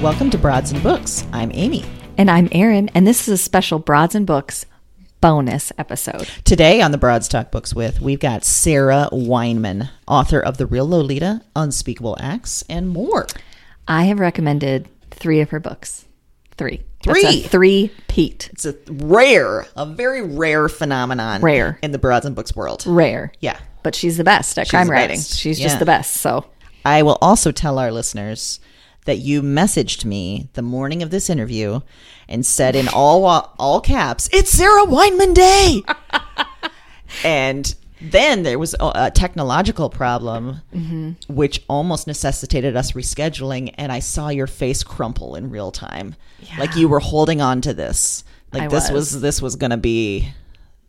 And 0.00 0.04
welcome 0.04 0.30
to 0.30 0.38
Broads 0.38 0.72
and 0.72 0.82
Books. 0.82 1.26
I'm 1.30 1.50
Amy. 1.52 1.84
And 2.16 2.30
I'm 2.30 2.48
Erin, 2.52 2.88
and 2.94 3.06
this 3.06 3.28
is 3.28 3.28
a 3.28 3.36
special 3.36 3.78
Broads 3.78 4.14
and 4.14 4.26
Books 4.26 4.64
bonus 5.20 5.72
episode. 5.76 6.26
Today 6.44 6.80
on 6.80 6.90
the 6.90 6.96
Broads 6.96 7.28
Talk 7.28 7.50
Books 7.50 7.74
with, 7.74 8.00
we've 8.00 8.18
got 8.18 8.42
Sarah 8.42 9.10
Weinman, 9.12 9.90
author 10.08 10.40
of 10.40 10.56
The 10.56 10.64
Real 10.66 10.88
Lolita, 10.88 11.42
Unspeakable 11.54 12.16
Acts, 12.18 12.64
and 12.70 12.88
more. 12.88 13.26
I 13.86 14.04
have 14.04 14.20
recommended 14.20 14.88
three 15.10 15.40
of 15.42 15.50
her 15.50 15.60
books. 15.60 16.06
Three. 16.56 16.82
Three? 17.02 17.42
Three 17.42 17.92
Pete. 18.08 18.48
It's 18.54 18.64
a 18.64 18.74
rare, 18.88 19.66
a 19.76 19.84
very 19.84 20.22
rare 20.22 20.70
phenomenon. 20.70 21.42
Rare. 21.42 21.78
In 21.82 21.92
the 21.92 21.98
Broads 21.98 22.24
and 22.24 22.34
Books 22.34 22.56
world. 22.56 22.84
Rare. 22.86 23.32
Yeah. 23.40 23.58
But 23.82 23.94
she's 23.94 24.16
the 24.16 24.24
best 24.24 24.58
at 24.58 24.68
crime 24.70 24.88
writing. 24.88 25.16
best. 25.16 25.36
She's 25.38 25.60
Yeah. 25.60 25.66
just 25.66 25.78
the 25.78 25.84
best. 25.86 26.14
So 26.14 26.46
I 26.86 27.02
will 27.02 27.18
also 27.20 27.52
tell 27.52 27.78
our 27.78 27.92
listeners 27.92 28.60
that 29.04 29.18
you 29.18 29.42
messaged 29.42 30.04
me 30.04 30.48
the 30.52 30.62
morning 30.62 31.02
of 31.02 31.10
this 31.10 31.30
interview 31.30 31.80
and 32.28 32.44
said 32.44 32.76
in 32.76 32.88
all 32.88 33.24
all 33.58 33.80
caps, 33.80 34.28
"It's 34.32 34.50
Sarah 34.50 34.86
Weinman 34.86 35.34
Day." 35.34 35.82
and 37.24 37.74
then 38.00 38.42
there 38.44 38.58
was 38.58 38.74
a, 38.80 39.10
technological 39.10 39.90
problem 39.90 40.62
mm-hmm. 40.74 41.12
which 41.32 41.62
almost 41.68 42.06
necessitated 42.06 42.74
us 42.76 42.92
rescheduling 42.92 43.74
and 43.76 43.92
I 43.92 43.98
saw 43.98 44.28
your 44.28 44.46
face 44.46 44.82
crumple 44.82 45.34
in 45.34 45.50
real 45.50 45.70
time. 45.70 46.14
Like 46.58 46.74
you 46.76 46.88
were 46.88 47.00
holding 47.00 47.40
on 47.40 47.60
to 47.62 47.74
this. 47.74 48.24
Like 48.52 48.62
I 48.64 48.68
this 48.68 48.90
was. 48.90 49.12
was 49.12 49.20
this 49.20 49.42
was 49.42 49.56
going 49.56 49.70
to 49.70 49.76
be 49.76 50.32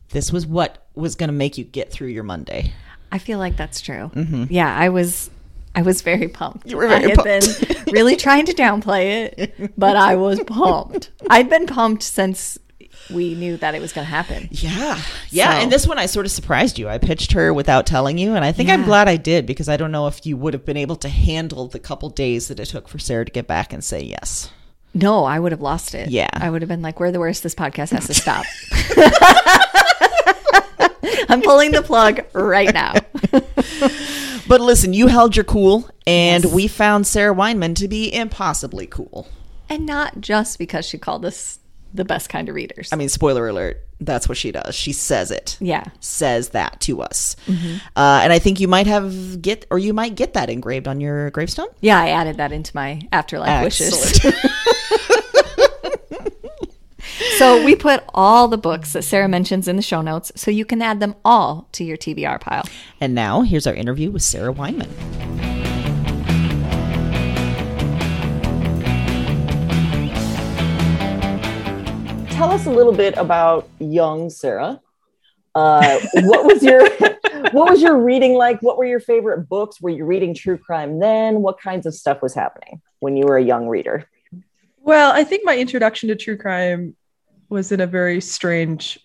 this 0.10 0.32
was 0.32 0.46
what 0.46 0.88
was 0.96 1.16
going 1.16 1.30
to 1.30 1.34
make 1.34 1.58
you 1.58 1.64
get 1.64 1.92
through 1.92 2.10
your 2.10 2.24
Monday. 2.24 2.74
I 3.12 3.18
feel 3.18 3.40
like 3.40 3.58
that's 3.58 3.82
true. 3.82 4.10
Mm-hmm. 4.14 4.46
Yeah, 4.50 4.74
I 4.74 4.90
was 4.90 5.30
I 5.74 5.82
was 5.84 6.02
very 6.02 6.28
pumped. 6.28 6.68
You 6.70 6.78
were 6.78 6.88
very 6.88 7.06
I 7.06 7.10
had 7.10 7.18
pumped. 7.20 7.68
been 7.86 7.94
really 7.94 8.16
trying 8.16 8.46
to 8.48 8.54
downplay 8.54 9.32
it, 9.38 9.72
but 9.78 9.96
I 9.96 10.16
was 10.16 10.40
pumped. 10.42 11.12
I'd 11.30 11.50
been 11.50 11.66
pumped 11.68 12.04
since 12.04 12.58
we 13.10 13.36
knew 13.36 13.58
that 13.58 13.74
it 13.74 13.82
was 13.82 13.94
going 13.94 14.06
to 14.06 14.12
happen. 14.12 14.48
Yeah. 14.52 15.00
Yeah. 15.30 15.54
So- 15.58 15.64
And 15.64 15.72
this 15.72 15.88
one, 15.88 15.98
I 15.98 16.06
sort 16.06 16.26
of 16.26 16.32
surprised 16.32 16.78
you. 16.78 16.88
I 16.90 16.98
pitched 16.98 17.32
her 17.34 17.54
without 17.54 17.86
telling 17.86 18.18
you. 18.18 18.36
And 18.36 18.44
I 18.46 18.52
think 18.52 18.70
I'm 18.70 18.84
glad 18.84 19.08
I 19.08 19.16
did 19.18 19.46
because 19.46 19.68
I 19.70 19.78
don't 19.78 19.92
know 19.92 20.08
if 20.08 20.26
you 20.26 20.38
would 20.38 20.54
have 20.54 20.66
been 20.66 20.78
able 20.78 20.96
to 20.98 21.10
handle 21.10 21.68
the 21.68 21.80
couple 21.80 22.10
days 22.10 22.48
that 22.50 22.60
it 22.60 22.66
took 22.68 22.88
for 22.88 23.00
Sarah 23.00 23.26
to 23.26 23.32
get 23.32 23.48
back 23.48 23.74
and 23.74 23.84
say 23.84 24.02
yes. 24.04 24.50
No, 24.94 25.24
I 25.24 25.40
would 25.40 25.52
have 25.54 25.62
lost 25.62 25.96
it. 25.96 26.10
Yeah. 26.10 26.30
I 26.34 26.50
would 26.50 26.62
have 26.62 26.70
been 26.70 26.82
like, 26.82 27.00
we're 27.00 27.12
the 27.12 27.20
worst. 27.20 27.44
This 27.44 27.56
podcast 27.56 27.92
has 27.92 28.08
to 28.08 28.14
stop. 28.14 28.46
I'm 31.30 31.42
pulling 31.42 31.72
the 31.72 31.82
plug 31.82 32.22
right 32.34 32.74
now. 32.74 32.94
But 34.48 34.60
listen, 34.60 34.92
you 34.94 35.08
held 35.08 35.36
your 35.38 35.46
cool, 35.46 35.90
and 36.06 36.44
Yes. 36.44 36.52
we 36.54 36.68
found 36.68 37.08
Sarah 37.08 37.34
Weinman 37.34 37.74
to 37.76 37.88
be 37.88 38.14
impossibly 38.14 38.86
cool. 38.86 39.28
and 39.70 39.86
not 39.86 40.20
just 40.20 40.58
because 40.60 40.86
she 40.86 40.98
called 40.98 41.24
us 41.26 41.60
the 41.94 42.04
best 42.04 42.28
kind 42.28 42.50
of 42.50 42.56
readers. 42.56 42.90
I 42.92 42.98
mean, 42.98 43.08
spoiler 43.08 43.48
alert, 43.48 43.82
that's 44.02 44.28
what 44.28 44.38
she 44.38 44.52
does. 44.52 44.76
She 44.76 44.92
says 44.92 45.32
it. 45.32 45.58
yeah. 45.62 45.86
Says 46.02 46.50
that 46.50 46.82
to 46.82 47.02
us. 47.02 47.36
Uh, 47.48 47.54
and 48.24 48.34
I 48.34 48.40
think 48.40 48.60
you 48.60 48.68
might 48.68 48.88
have 48.88 49.42
get, 49.42 49.66
or 49.72 49.80
you 49.80 49.94
might 49.94 50.16
get 50.16 50.34
that 50.34 50.50
engraved 50.50 50.88
on 50.88 51.00
your 51.00 51.30
gravestone. 51.32 51.68
Yeah, 51.80 52.00
I 52.02 52.10
added 52.10 52.38
that 52.38 52.52
into 52.52 52.76
my 52.76 53.02
afterlife 53.14 53.64
wishes. 53.64 54.20
Excellent. 57.42 57.62
So 57.62 57.66
we 57.66 57.76
put 57.76 58.04
all 58.14 58.48
the 58.48 58.58
books 58.58 58.94
that 58.94 59.02
Sarah 59.02 59.28
mentions 59.28 59.68
in 59.68 59.76
the 59.76 59.82
show 59.82 60.02
notes 60.02 60.32
so 60.36 60.52
you 60.52 60.64
can 60.64 60.80
add 60.80 61.00
them 61.00 61.16
all 61.26 61.68
to 61.72 61.84
your 61.84 61.98
TBR 61.98 62.40
pile. 62.40 62.66
and 63.00 63.16
now 63.16 63.42
here's 63.42 63.66
our 63.66 63.74
interview 63.74 64.12
with 64.12 64.22
Sarah 64.22 64.54
Weinman. 64.54 64.90
tell 72.30 72.52
us 72.52 72.66
a 72.66 72.72
little 72.72 72.94
bit 72.94 73.16
about 73.18 73.70
young 73.80 74.30
Sarah. 74.30 74.80
Uh, 75.54 76.00
what 76.14 76.46
was 76.46 76.64
your 76.64 76.90
what 77.52 77.70
was 77.70 77.82
your 77.82 77.98
reading 77.98 78.34
like? 78.34 78.62
What 78.62 78.78
were 78.78 78.86
your 78.86 79.00
favorite 79.00 79.48
books? 79.50 79.82
Were 79.82 79.90
you 79.90 80.06
reading 80.06 80.34
true 80.34 80.58
crime 80.58 81.00
then? 81.00 81.42
What 81.42 81.60
kinds 81.60 81.86
of 81.86 81.94
stuff 81.94 82.22
was 82.22 82.34
happening 82.34 82.82
when 83.00 83.16
you 83.16 83.26
were 83.26 83.38
a 83.38 83.44
young 83.44 83.68
reader? 83.68 84.08
Well, 84.80 85.12
I 85.12 85.24
think 85.24 85.44
my 85.46 85.58
introduction 85.58 86.10
to 86.10 86.16
true 86.16 86.38
crime 86.38 86.96
was 87.52 87.72
in 87.72 87.82
a 87.82 87.88
very 87.88 88.22
strange 88.22 88.98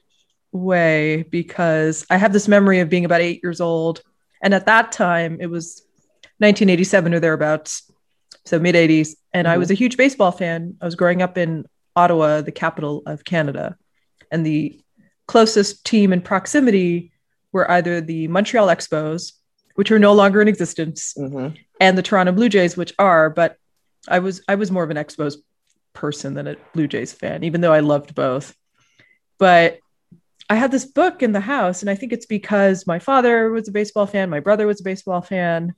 way 0.53 1.25
because 1.25 2.07
I 2.09 2.17
have 2.17 2.33
this 2.33 2.49
memory 2.49 2.79
of 2.81 2.89
being 2.89 3.05
about 3.05 3.21
eight 3.21 3.41
years 3.43 3.61
old. 3.61 4.01
And 4.43 4.55
at 4.55 4.67
that 4.67 4.93
time, 4.93 5.39
it 5.41 5.47
was 5.47 5.83
1987 6.39 7.13
or 7.15 7.21
thereabouts, 7.21 7.91
so 8.45 8.59
mid 8.59 8.75
80s. 8.77 9.17
And 9.35 9.49
I 9.49 9.59
was 9.59 9.71
a 9.71 9.75
huge 9.75 9.97
baseball 9.97 10.31
fan. 10.31 10.77
I 10.81 10.85
was 10.85 10.95
growing 10.95 11.23
up 11.23 11.37
in 11.37 11.67
Ottawa, 11.97 12.41
the 12.43 12.53
capital 12.53 13.03
of 13.05 13.25
Canada. 13.25 13.77
And 14.31 14.47
the 14.47 14.81
closest 15.27 15.85
team 15.85 16.13
in 16.13 16.21
proximity 16.21 17.11
were 17.53 17.69
either 17.71 18.01
the 18.01 18.29
Montreal 18.29 18.69
Expos, 18.69 19.33
which 19.75 19.91
are 19.91 19.99
no 19.99 20.13
longer 20.13 20.41
in 20.41 20.49
existence, 20.49 21.15
Mhm. 21.19 21.57
and 21.81 21.99
the 21.99 22.03
Toronto 22.03 22.33
Blue 22.33 22.49
Jays, 22.49 22.77
which 22.77 22.95
are, 22.99 23.29
but 23.29 23.57
I 24.09 24.21
was 24.21 24.41
I 24.47 24.55
was 24.55 24.71
more 24.71 24.85
of 24.85 24.91
an 24.91 24.97
Expos 24.97 25.35
person 25.97 26.35
than 26.35 26.47
a 26.47 26.57
Blue 26.73 26.87
Jays 26.87 27.13
fan, 27.13 27.43
even 27.43 27.61
though 27.61 27.73
I 27.73 27.81
loved 27.81 28.15
both. 28.15 28.55
But 29.39 29.81
I 30.49 30.55
had 30.55 30.71
this 30.71 30.85
book 30.85 31.23
in 31.23 31.33
the 31.33 31.41
house, 31.41 31.83
and 31.83 31.91
I 31.91 31.97
think 31.97 32.13
it's 32.13 32.27
because 32.27 32.87
my 32.87 33.01
father 33.01 33.51
was 33.51 33.67
a 33.67 33.73
baseball 33.73 34.07
fan, 34.07 34.31
my 34.31 34.41
brother 34.41 34.67
was 34.67 34.81
a 34.81 34.85
baseball 34.85 35.21
fan, 35.21 35.75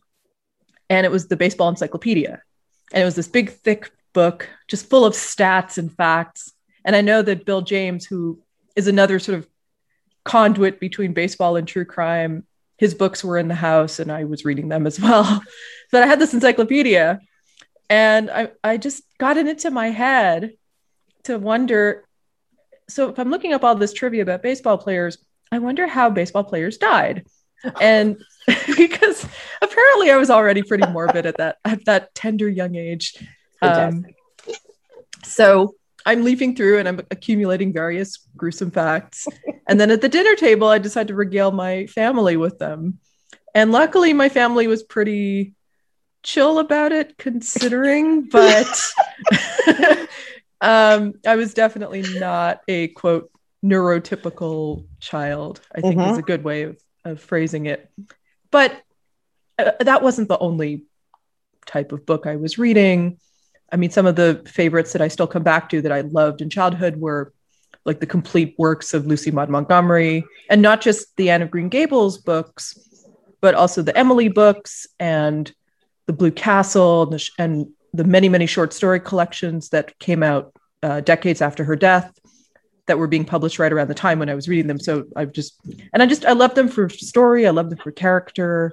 and 0.91 1.06
it 1.06 1.12
was 1.12 1.29
the 1.29 1.37
baseball 1.37 1.69
encyclopedia. 1.69 2.43
and 2.93 3.03
it 3.03 3.05
was 3.05 3.17
this 3.17 3.29
big, 3.29 3.50
thick 3.50 3.91
book, 4.12 4.49
just 4.67 4.88
full 4.88 5.05
of 5.05 5.12
stats 5.15 5.79
and 5.79 5.94
facts. 5.94 6.53
And 6.85 6.97
I 6.97 7.03
know 7.03 7.20
that 7.23 7.44
Bill 7.44 7.61
James, 7.61 8.06
who 8.06 8.41
is 8.76 8.88
another 8.88 9.19
sort 9.19 9.38
of 9.38 9.47
conduit 10.25 10.81
between 10.81 11.12
baseball 11.12 11.56
and 11.56 11.69
true 11.69 11.85
crime, 11.85 12.47
his 12.79 12.94
books 12.94 13.23
were 13.23 13.37
in 13.37 13.49
the 13.49 13.55
house 13.55 13.99
and 13.99 14.11
I 14.11 14.25
was 14.25 14.44
reading 14.44 14.69
them 14.69 14.87
as 14.87 14.99
well. 14.99 15.43
but 15.93 16.03
I 16.03 16.06
had 16.06 16.19
this 16.19 16.32
encyclopedia 16.32 17.20
and 17.90 18.31
I, 18.31 18.50
I 18.62 18.76
just 18.76 19.02
got 19.19 19.37
it 19.37 19.46
into 19.46 19.70
my 19.70 19.88
head 19.90 20.52
to 21.25 21.38
wonder 21.38 22.05
so 22.88 23.11
if 23.11 23.19
I'm 23.19 23.31
looking 23.31 23.52
up 23.52 23.64
all 23.64 23.75
this 23.75 23.93
trivia 23.93 24.23
about 24.23 24.43
baseball 24.43 24.79
players, 24.79 25.19
I 25.52 25.58
wonder 25.58 25.87
how 25.87 26.11
baseball 26.11 26.44
players 26.44 26.79
died. 26.79 27.26
And 27.81 28.17
because 28.76 29.26
apparently 29.61 30.11
I 30.11 30.17
was 30.17 30.31
already 30.31 30.62
pretty 30.62 30.87
morbid 30.90 31.26
at 31.26 31.37
that 31.37 31.58
at 31.64 31.85
that 31.85 32.14
tender 32.14 32.49
young 32.49 32.76
age. 32.76 33.14
Um, 33.61 34.06
so 35.25 35.75
I'm 36.06 36.25
leafing 36.25 36.56
through 36.56 36.79
and 36.79 36.88
I'm 36.88 37.00
accumulating 37.11 37.73
various 37.73 38.26
gruesome 38.37 38.70
facts. 38.70 39.26
and 39.69 39.79
then 39.79 39.91
at 39.91 40.00
the 40.00 40.08
dinner 40.08 40.34
table, 40.37 40.69
I 40.69 40.79
decided 40.79 41.08
to 41.08 41.14
regale 41.14 41.50
my 41.50 41.87
family 41.87 42.37
with 42.37 42.58
them. 42.58 43.00
And 43.55 43.73
luckily, 43.73 44.12
my 44.12 44.29
family 44.29 44.67
was 44.67 44.82
pretty 44.82 45.55
chill 46.28 46.58
about 46.58 46.92
it, 46.92 47.16
considering, 47.16 48.28
but 48.28 48.69
um, 50.60 51.14
I 51.26 51.36
was 51.36 51.54
definitely 51.54 52.02
not 52.02 52.60
a 52.69 52.88
quote 52.88 53.30
neurotypical 53.64 54.84
child, 55.00 55.62
I 55.75 55.80
think 55.80 55.96
Mhm. 55.96 56.12
is 56.12 56.19
a 56.19 56.22
good 56.22 56.44
way 56.44 56.64
of, 56.64 56.78
of 57.06 57.20
phrasing 57.20 57.64
it. 57.64 57.90
But 58.50 58.78
uh, 59.58 59.72
that 59.80 60.02
wasn't 60.02 60.28
the 60.28 60.38
only 60.38 60.84
type 61.64 61.92
of 61.92 62.04
book 62.04 62.26
I 62.26 62.36
was 62.36 62.58
reading. 62.58 63.19
I 63.72 63.76
mean, 63.76 63.90
some 63.90 64.04
of 64.04 64.14
the 64.14 64.42
favorites 64.46 64.92
that 64.92 65.00
I 65.02 65.08
still 65.08 65.26
come 65.26 65.42
back 65.42 65.70
to 65.70 65.81
that 65.81 65.92
I 65.92 66.02
loved 66.02 66.42
in 66.42 66.50
childhood 66.50 67.00
were 67.00 67.32
like 67.86 68.00
the 68.00 68.06
complete 68.06 68.54
works 68.58 68.92
of 68.92 69.06
Lucy 69.06 69.31
Maud 69.31 69.48
Montgomery, 69.48 70.24
and 70.50 70.60
not 70.60 70.82
just 70.82 71.16
the 71.16 71.31
Anne 71.31 71.40
of 71.40 71.50
Green 71.50 71.70
Gables 71.70 72.19
books, 72.19 72.78
but 73.40 73.54
also 73.54 73.81
the 73.81 73.96
Emily 73.96 74.28
books 74.28 74.86
and 75.00 75.50
the 76.08 76.12
Blue 76.14 76.31
Castle 76.32 77.02
and 77.02 77.12
the, 77.12 77.31
and 77.38 77.69
the 77.93 78.02
many, 78.02 78.28
many 78.31 78.46
short 78.46 78.72
story 78.72 78.99
collections 78.99 79.69
that 79.69 79.96
came 79.99 80.22
out 80.22 80.52
uh, 80.82 81.00
decades 81.02 81.43
after 81.43 81.64
her 81.64 81.76
death 81.76 82.19
that 82.87 82.99
were 82.99 83.06
being 83.06 83.26
published 83.26 83.58
right 83.58 83.72
around 83.72 83.88
the 83.88 83.94
time 83.94 84.19
when 84.19 84.31
I 84.31 84.34
was 84.34 84.49
reading 84.49 84.66
them. 84.66 84.81
So 84.81 85.05
I've 85.14 85.32
just, 85.32 85.60
and 85.93 86.02
I 86.02 86.06
just, 86.06 86.25
I 86.25 86.32
love 86.32 86.55
them 86.55 86.69
for 86.69 86.88
story. 86.88 87.46
I 87.46 87.50
love 87.50 87.69
them 87.69 87.78
for 87.78 87.93
character. 87.93 88.72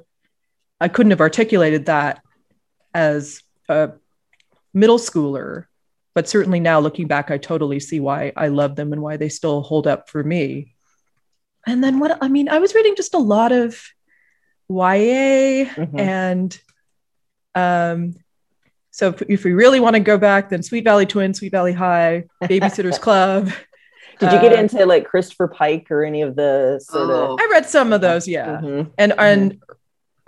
I 0.80 0.88
couldn't 0.88 1.12
have 1.12 1.20
articulated 1.20 1.88
that 1.88 2.22
as 2.94 3.42
a 3.68 3.92
middle 4.74 4.98
schooler, 4.98 5.66
but 6.14 6.30
certainly 6.30 6.62
now 6.62 6.80
looking 6.80 7.08
back, 7.08 7.32
I 7.32 7.38
totally 7.38 7.82
see 7.82 8.00
why 8.00 8.32
I 8.38 8.48
love 8.48 8.78
them 8.78 8.94
and 8.94 9.02
why 9.02 9.18
they 9.18 9.28
still 9.28 9.62
hold 9.62 9.88
up 9.88 10.10
for 10.10 10.24
me. 10.24 10.74
And 11.68 11.84
then 11.84 12.00
what, 12.00 12.18
I 12.22 12.30
mean, 12.30 12.48
I 12.48 12.60
was 12.60 12.74
reading 12.74 12.96
just 12.96 13.14
a 13.14 13.18
lot 13.20 13.52
of 13.52 13.82
YA 14.70 15.66
Mhm. 15.66 16.00
and 16.00 16.62
um 17.56 18.14
so 18.92 19.10
if, 19.10 19.22
if 19.24 19.44
we 19.44 19.52
really 19.54 19.80
want 19.80 19.96
to 19.96 20.00
go 20.00 20.18
back 20.18 20.50
then 20.50 20.62
sweet 20.64 20.84
valley 20.84 21.06
twins 21.06 21.40
sweet 21.40 21.52
valley 21.52 21.74
high 21.74 22.24
babysitters 22.44 23.00
club 23.06 23.50
Did 24.20 24.32
you 24.32 24.40
get 24.40 24.54
Uh, 24.54 24.62
into 24.62 24.86
like 24.86 25.06
Christopher 25.06 25.48
Pike 25.50 25.88
or 25.92 26.04
any 26.06 26.22
of 26.22 26.36
the 26.36 26.80
sort 26.82 27.10
Oh. 27.10 27.34
of? 27.34 27.40
i 27.42 27.48
read 27.52 27.66
some 27.66 27.92
of 27.94 28.02
those 28.02 28.28
yeah 28.28 28.62
Mhm, 28.62 28.92
and 28.98 29.14
and 29.18 29.62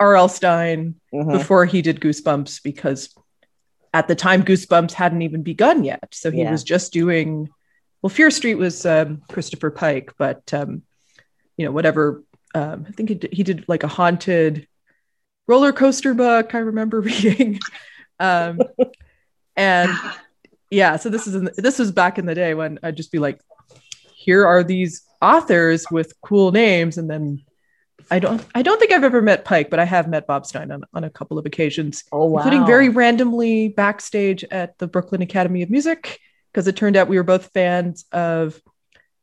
R.L. 0.00 0.28
Stine 0.28 0.94
mhm. 1.12 1.32
before 1.32 1.64
he 1.66 1.82
did 1.82 2.00
Goosebumps 2.00 2.62
because 2.62 3.12
at 3.92 4.06
the 4.06 4.14
time 4.14 4.44
Goosebumps 4.44 4.92
hadn't 4.92 5.22
even 5.22 5.42
begun 5.42 5.82
yet. 5.82 6.06
So 6.12 6.30
he 6.30 6.42
Yeah. 6.42 6.52
was 6.52 6.62
just 6.62 6.92
doing 6.92 7.48
well, 8.00 8.10
Fear 8.10 8.30
Street 8.30 8.54
was 8.54 8.86
um, 8.86 9.22
Christopher 9.28 9.70
Pike, 9.72 10.12
but 10.16 10.54
um, 10.54 10.82
you 11.56 11.64
know, 11.64 11.72
whatever 11.72 12.22
um, 12.54 12.84
I 12.88 12.92
think 12.92 13.08
he 13.08 13.14
did, 13.16 13.32
he 13.32 13.42
did 13.42 13.64
like 13.66 13.82
a 13.82 13.88
haunted 13.88 14.68
roller 15.48 15.72
coaster 15.72 16.14
book 16.14 16.54
I 16.54 16.58
remember 16.58 17.00
reading. 17.10 17.58
um, 18.20 18.60
and 19.56 19.90
yeah, 20.70 20.96
so 20.96 21.08
this 21.08 21.26
is 21.26 21.34
in, 21.34 21.50
this 21.56 21.78
was 21.78 21.90
back 21.90 22.18
in 22.18 22.26
the 22.26 22.34
day 22.34 22.54
when 22.54 22.78
I'd 22.82 22.96
just 22.96 23.10
be 23.10 23.18
like, 23.18 23.40
here 24.14 24.46
are 24.46 24.62
these 24.62 25.02
authors 25.20 25.86
with 25.90 26.12
cool 26.20 26.52
names, 26.52 26.98
and 26.98 27.08
then 27.10 27.42
I 28.10 28.18
don't 28.18 28.44
I 28.54 28.62
don't 28.62 28.78
think 28.78 28.92
I've 28.92 29.04
ever 29.04 29.22
met 29.22 29.44
Pike, 29.44 29.70
but 29.70 29.80
I 29.80 29.84
have 29.84 30.08
met 30.08 30.26
Bob 30.26 30.46
Stine 30.46 30.70
on, 30.70 30.84
on 30.92 31.04
a 31.04 31.10
couple 31.10 31.38
of 31.38 31.46
occasions, 31.46 32.04
Oh 32.12 32.26
wow! 32.26 32.38
including 32.38 32.66
very 32.66 32.90
randomly 32.90 33.68
backstage 33.68 34.44
at 34.44 34.76
the 34.78 34.86
Brooklyn 34.86 35.22
Academy 35.22 35.62
of 35.62 35.70
Music, 35.70 36.20
because 36.52 36.66
it 36.68 36.76
turned 36.76 36.96
out 36.96 37.08
we 37.08 37.16
were 37.16 37.22
both 37.24 37.50
fans 37.54 38.04
of 38.12 38.60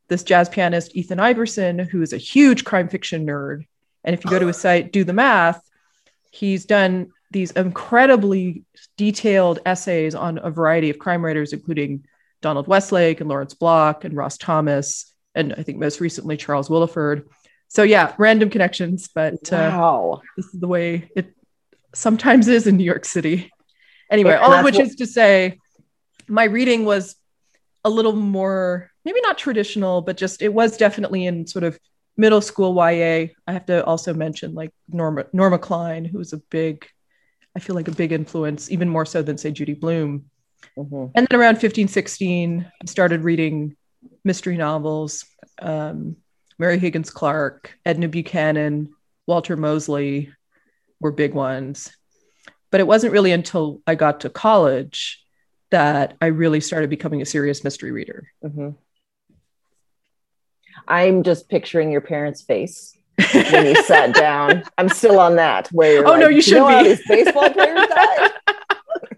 this 0.07 0.23
jazz 0.23 0.49
pianist 0.49 0.95
Ethan 0.95 1.19
Iverson, 1.19 1.79
who 1.79 2.01
is 2.01 2.13
a 2.13 2.17
huge 2.17 2.63
crime 2.63 2.89
fiction 2.89 3.25
nerd. 3.25 3.65
And 4.03 4.13
if 4.13 4.23
you 4.23 4.29
go 4.29 4.37
to 4.37 4.47
his 4.47 4.57
site, 4.57 4.91
do 4.91 5.03
the 5.03 5.13
math, 5.13 5.67
he's 6.35 6.65
done 6.65 7.11
these 7.31 7.51
incredibly 7.51 8.63
detailed 8.97 9.59
essays 9.65 10.15
on 10.15 10.39
a 10.41 10.49
variety 10.51 10.89
of 10.89 10.99
crime 10.99 11.23
writers, 11.23 11.53
including 11.53 12.05
Donald 12.41 12.67
Westlake 12.67 13.21
and 13.21 13.29
Lawrence 13.29 13.53
Block 13.53 14.03
and 14.03 14.15
Ross 14.15 14.37
Thomas, 14.37 15.13
and 15.33 15.53
I 15.53 15.63
think 15.63 15.79
most 15.79 15.99
recently 15.99 16.37
Charles 16.37 16.69
Willeford. 16.69 17.23
So 17.67 17.83
yeah, 17.83 18.13
random 18.17 18.49
connections, 18.49 19.09
but 19.13 19.51
uh, 19.51 19.71
wow. 19.73 20.21
this 20.37 20.45
is 20.45 20.59
the 20.59 20.67
way 20.67 21.09
it 21.15 21.33
sometimes 21.93 22.47
is 22.47 22.67
in 22.67 22.77
New 22.77 22.83
York 22.83 23.05
City. 23.05 23.51
Anyway, 24.11 24.33
all 24.33 24.53
of 24.53 24.63
which 24.63 24.75
what- 24.75 24.85
is 24.85 24.95
to 24.97 25.07
say, 25.07 25.57
my 26.27 26.43
reading 26.43 26.85
was 26.85 27.15
a 27.83 27.89
little 27.89 28.15
more, 28.15 28.91
maybe 29.03 29.21
not 29.21 29.37
traditional, 29.37 30.01
but 30.01 30.17
just 30.17 30.41
it 30.41 30.53
was 30.53 30.77
definitely 30.77 31.25
in 31.25 31.47
sort 31.47 31.63
of 31.63 31.79
middle 32.17 32.41
school 32.41 32.73
YA. 32.73 33.29
I 33.47 33.51
have 33.53 33.65
to 33.67 33.83
also 33.85 34.13
mention 34.13 34.53
like 34.53 34.71
Norma 34.87 35.25
Norma 35.33 35.59
Klein, 35.59 36.05
who 36.05 36.17
was 36.17 36.33
a 36.33 36.37
big, 36.37 36.85
I 37.55 37.59
feel 37.59 37.75
like 37.75 37.87
a 37.87 37.91
big 37.91 38.11
influence, 38.11 38.71
even 38.71 38.89
more 38.89 39.05
so 39.05 39.21
than 39.21 39.37
say 39.37 39.51
Judy 39.51 39.73
Blume. 39.73 40.25
Mhm. 40.77 41.11
And 41.15 41.27
then 41.27 41.39
around 41.39 41.59
15, 41.59 41.87
16, 41.87 42.71
I 42.81 42.85
started 42.85 43.23
reading 43.23 43.75
mystery 44.23 44.57
novels. 44.57 45.25
Um, 45.59 46.17
Mary 46.57 46.79
Higgins 46.79 47.09
Clark, 47.09 47.77
Edna 47.85 48.07
Buchanan, 48.07 48.89
Walter 49.27 49.57
Mosley 49.57 50.31
were 50.99 51.11
big 51.11 51.33
ones. 51.33 51.95
But 52.71 52.79
it 52.79 52.87
wasn't 52.87 53.13
really 53.13 53.31
until 53.31 53.81
I 53.85 53.95
got 53.95 54.21
to 54.21 54.29
college 54.29 55.21
that 55.71 56.15
I 56.21 56.27
really 56.27 56.61
started 56.61 56.89
becoming 56.89 57.21
a 57.21 57.25
serious 57.25 57.63
mystery 57.63 57.91
reader. 57.91 58.27
Mhm. 58.43 58.75
I'm 60.87 61.23
just 61.23 61.49
picturing 61.49 61.91
your 61.91 62.01
parents' 62.01 62.41
face 62.41 62.97
when 63.33 63.65
you 63.65 63.75
sat 63.83 64.13
down. 64.13 64.63
I'm 64.77 64.89
still 64.89 65.19
on 65.19 65.35
that. 65.37 65.67
Where 65.69 65.93
you're 65.93 66.07
Oh, 66.07 66.11
like, 66.11 66.19
no, 66.19 66.27
you 66.27 66.35
"Do 66.35 66.41
should 66.41 66.57
know 66.57 66.67
how 66.67 66.83
be." 66.83 66.89
these 66.89 67.07
baseball 67.07 67.49
players 67.49 67.87
died. 67.87 68.31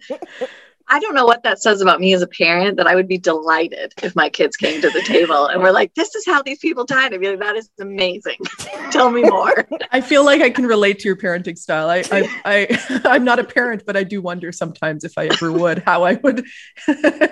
I 0.89 0.99
don't 0.99 1.13
know 1.13 1.25
what 1.25 1.43
that 1.43 1.61
says 1.61 1.81
about 1.81 1.99
me 1.99 2.13
as 2.13 2.21
a 2.21 2.27
parent 2.27 2.77
that 2.77 2.87
I 2.87 2.95
would 2.95 3.07
be 3.07 3.17
delighted 3.17 3.93
if 4.01 4.15
my 4.15 4.29
kids 4.29 4.55
came 4.55 4.81
to 4.81 4.89
the 4.89 5.01
table 5.01 5.47
and 5.47 5.61
were 5.61 5.71
like, 5.71 5.93
this 5.95 6.15
is 6.15 6.25
how 6.25 6.41
these 6.41 6.59
people 6.59 6.85
died. 6.85 7.13
I'd 7.13 7.19
be 7.19 7.29
like, 7.29 7.39
that 7.39 7.57
is 7.57 7.69
amazing. 7.79 8.37
Tell 8.91 9.11
me 9.11 9.23
more. 9.23 9.67
I 9.91 9.99
feel 9.99 10.23
like 10.23 10.41
I 10.41 10.49
can 10.49 10.65
relate 10.65 10.99
to 10.99 11.09
your 11.09 11.17
parenting 11.17 11.57
style. 11.57 11.89
I, 11.89 12.03
I, 12.11 12.41
I, 12.45 13.01
I'm 13.05 13.25
not 13.25 13.39
a 13.39 13.43
parent, 13.43 13.83
but 13.85 13.97
I 13.97 14.03
do 14.03 14.21
wonder 14.21 14.51
sometimes 14.53 15.03
if 15.03 15.17
I 15.17 15.25
ever 15.27 15.51
would, 15.51 15.79
how 15.79 16.03
I 16.03 16.13
would 16.15 16.45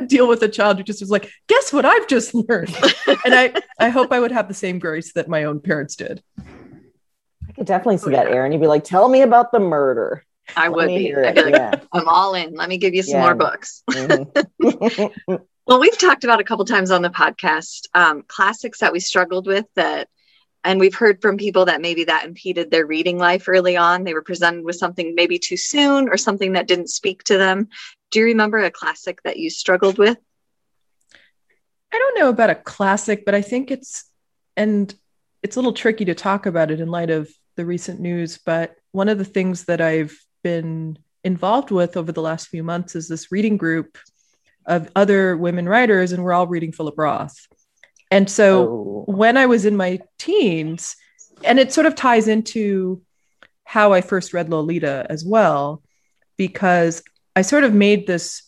deal 0.07 0.27
with 0.27 0.43
a 0.43 0.49
child 0.49 0.77
who 0.77 0.83
just 0.83 0.99
was 0.99 1.09
like, 1.09 1.31
guess 1.47 1.71
what 1.71 1.85
I've 1.85 2.07
just 2.07 2.33
learned. 2.33 2.75
And 3.23 3.33
I, 3.33 3.53
I 3.79 3.89
hope 3.89 4.11
I 4.11 4.19
would 4.19 4.31
have 4.31 4.49
the 4.49 4.53
same 4.53 4.79
grace 4.79 5.13
that 5.13 5.29
my 5.29 5.45
own 5.45 5.61
parents 5.61 5.95
did. 5.95 6.21
I 7.47 7.51
could 7.53 7.67
definitely 7.67 7.97
see 7.97 8.11
that, 8.11 8.27
Erin. 8.27 8.51
You'd 8.51 8.61
be 8.61 8.67
like, 8.67 8.83
"Tell 8.83 9.07
me 9.07 9.21
about 9.21 9.51
the 9.51 9.59
murder." 9.59 10.25
I 10.55 10.67
Let 10.67 10.75
would 10.75 10.87
be. 10.87 11.13
I'd 11.15 11.35
be 11.35 11.43
like, 11.43 11.53
yeah. 11.53 11.79
I'm 11.93 12.07
all 12.07 12.33
in. 12.35 12.53
Let 12.53 12.69
me 12.69 12.77
give 12.77 12.93
you 12.93 13.03
some 13.03 13.15
Yeah. 13.19 13.21
more 13.21 13.35
books. 13.35 13.83
Mhm. 13.91 15.41
Well, 15.67 15.79
we've 15.79 15.97
talked 15.97 16.23
about 16.23 16.39
a 16.39 16.43
couple 16.43 16.63
times 16.63 16.91
on 16.91 17.01
the 17.01 17.09
podcast 17.09 17.87
um, 17.95 18.21
classics 18.27 18.77
that 18.81 18.93
we 18.93 18.99
struggled 18.99 19.47
with 19.47 19.65
that, 19.75 20.07
and 20.63 20.79
we've 20.79 20.93
heard 20.93 21.23
from 21.23 21.37
people 21.37 21.65
that 21.65 21.81
maybe 21.81 22.03
that 22.03 22.23
impeded 22.25 22.69
their 22.69 22.85
reading 22.85 23.17
life 23.17 23.45
early 23.47 23.75
on. 23.75 24.03
They 24.03 24.13
were 24.13 24.21
presented 24.21 24.63
with 24.63 24.75
something 24.75 25.15
maybe 25.15 25.39
too 25.39 25.57
soon 25.57 26.07
or 26.07 26.17
something 26.17 26.53
that 26.53 26.67
didn't 26.67 26.91
speak 26.91 27.23
to 27.23 27.39
them. 27.39 27.69
Do 28.11 28.19
you 28.19 28.25
remember 28.25 28.59
a 28.59 28.69
classic 28.69 29.23
that 29.23 29.37
you 29.37 29.49
struggled 29.49 29.97
with? 29.97 30.19
I 31.91 31.97
don't 31.97 32.19
know 32.19 32.29
about 32.29 32.51
a 32.51 32.55
classic, 32.55 33.25
but 33.25 33.33
I 33.33 33.41
think 33.41 33.71
it's, 33.71 34.05
and 34.55 34.93
it's 35.41 35.55
a 35.55 35.59
little 35.59 35.73
tricky 35.73 36.05
to 36.05 36.13
talk 36.13 36.45
about 36.45 36.69
it 36.69 36.79
in 36.79 36.89
light 36.89 37.09
of 37.09 37.27
the 37.55 37.65
recent 37.65 37.99
news. 37.99 38.37
But 38.37 38.75
one 38.91 39.09
of 39.09 39.17
the 39.17 39.25
things 39.25 39.65
that 39.65 39.81
I've 39.81 40.15
been 40.45 40.99
involved 41.23 41.71
with 41.71 41.97
over 41.97 42.11
the 42.11 42.21
last 42.21 42.49
few 42.49 42.63
months 42.63 42.95
is 42.95 43.07
this 43.07 43.31
reading 43.31 43.57
group 43.57 43.97
of 44.67 44.91
other 44.95 45.35
women 45.35 45.67
writers, 45.67 46.11
and 46.11 46.23
we're 46.23 46.33
all 46.33 46.45
reading 46.45 46.71
Philip 46.71 46.93
Roth. 46.99 47.47
And 48.11 48.29
so 48.29 48.47
Oh. 48.69 49.03
when 49.07 49.37
I 49.37 49.47
was 49.47 49.65
in 49.65 49.75
my 49.75 50.01
teens, 50.19 50.95
and 51.43 51.57
it 51.59 51.73
sort 51.73 51.87
of 51.87 51.95
ties 51.95 52.27
into 52.27 53.01
how 53.63 53.91
I 53.91 54.01
first 54.01 54.33
read 54.35 54.49
Lolita 54.49 55.07
as 55.09 55.25
well, 55.25 55.81
because 56.37 57.01
I 57.35 57.41
sort 57.41 57.63
of 57.63 57.73
made 57.73 58.05
this 58.05 58.43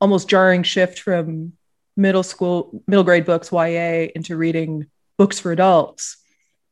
almost 0.00 0.28
jarring 0.28 0.62
shift 0.62 1.00
from 1.00 1.54
middle 1.96 2.22
school, 2.22 2.82
middle 2.86 3.04
grade 3.04 3.24
books, 3.24 3.50
YA, 3.50 4.08
into 4.14 4.36
reading 4.36 4.86
books 5.18 5.40
for 5.40 5.50
adults. 5.50 6.16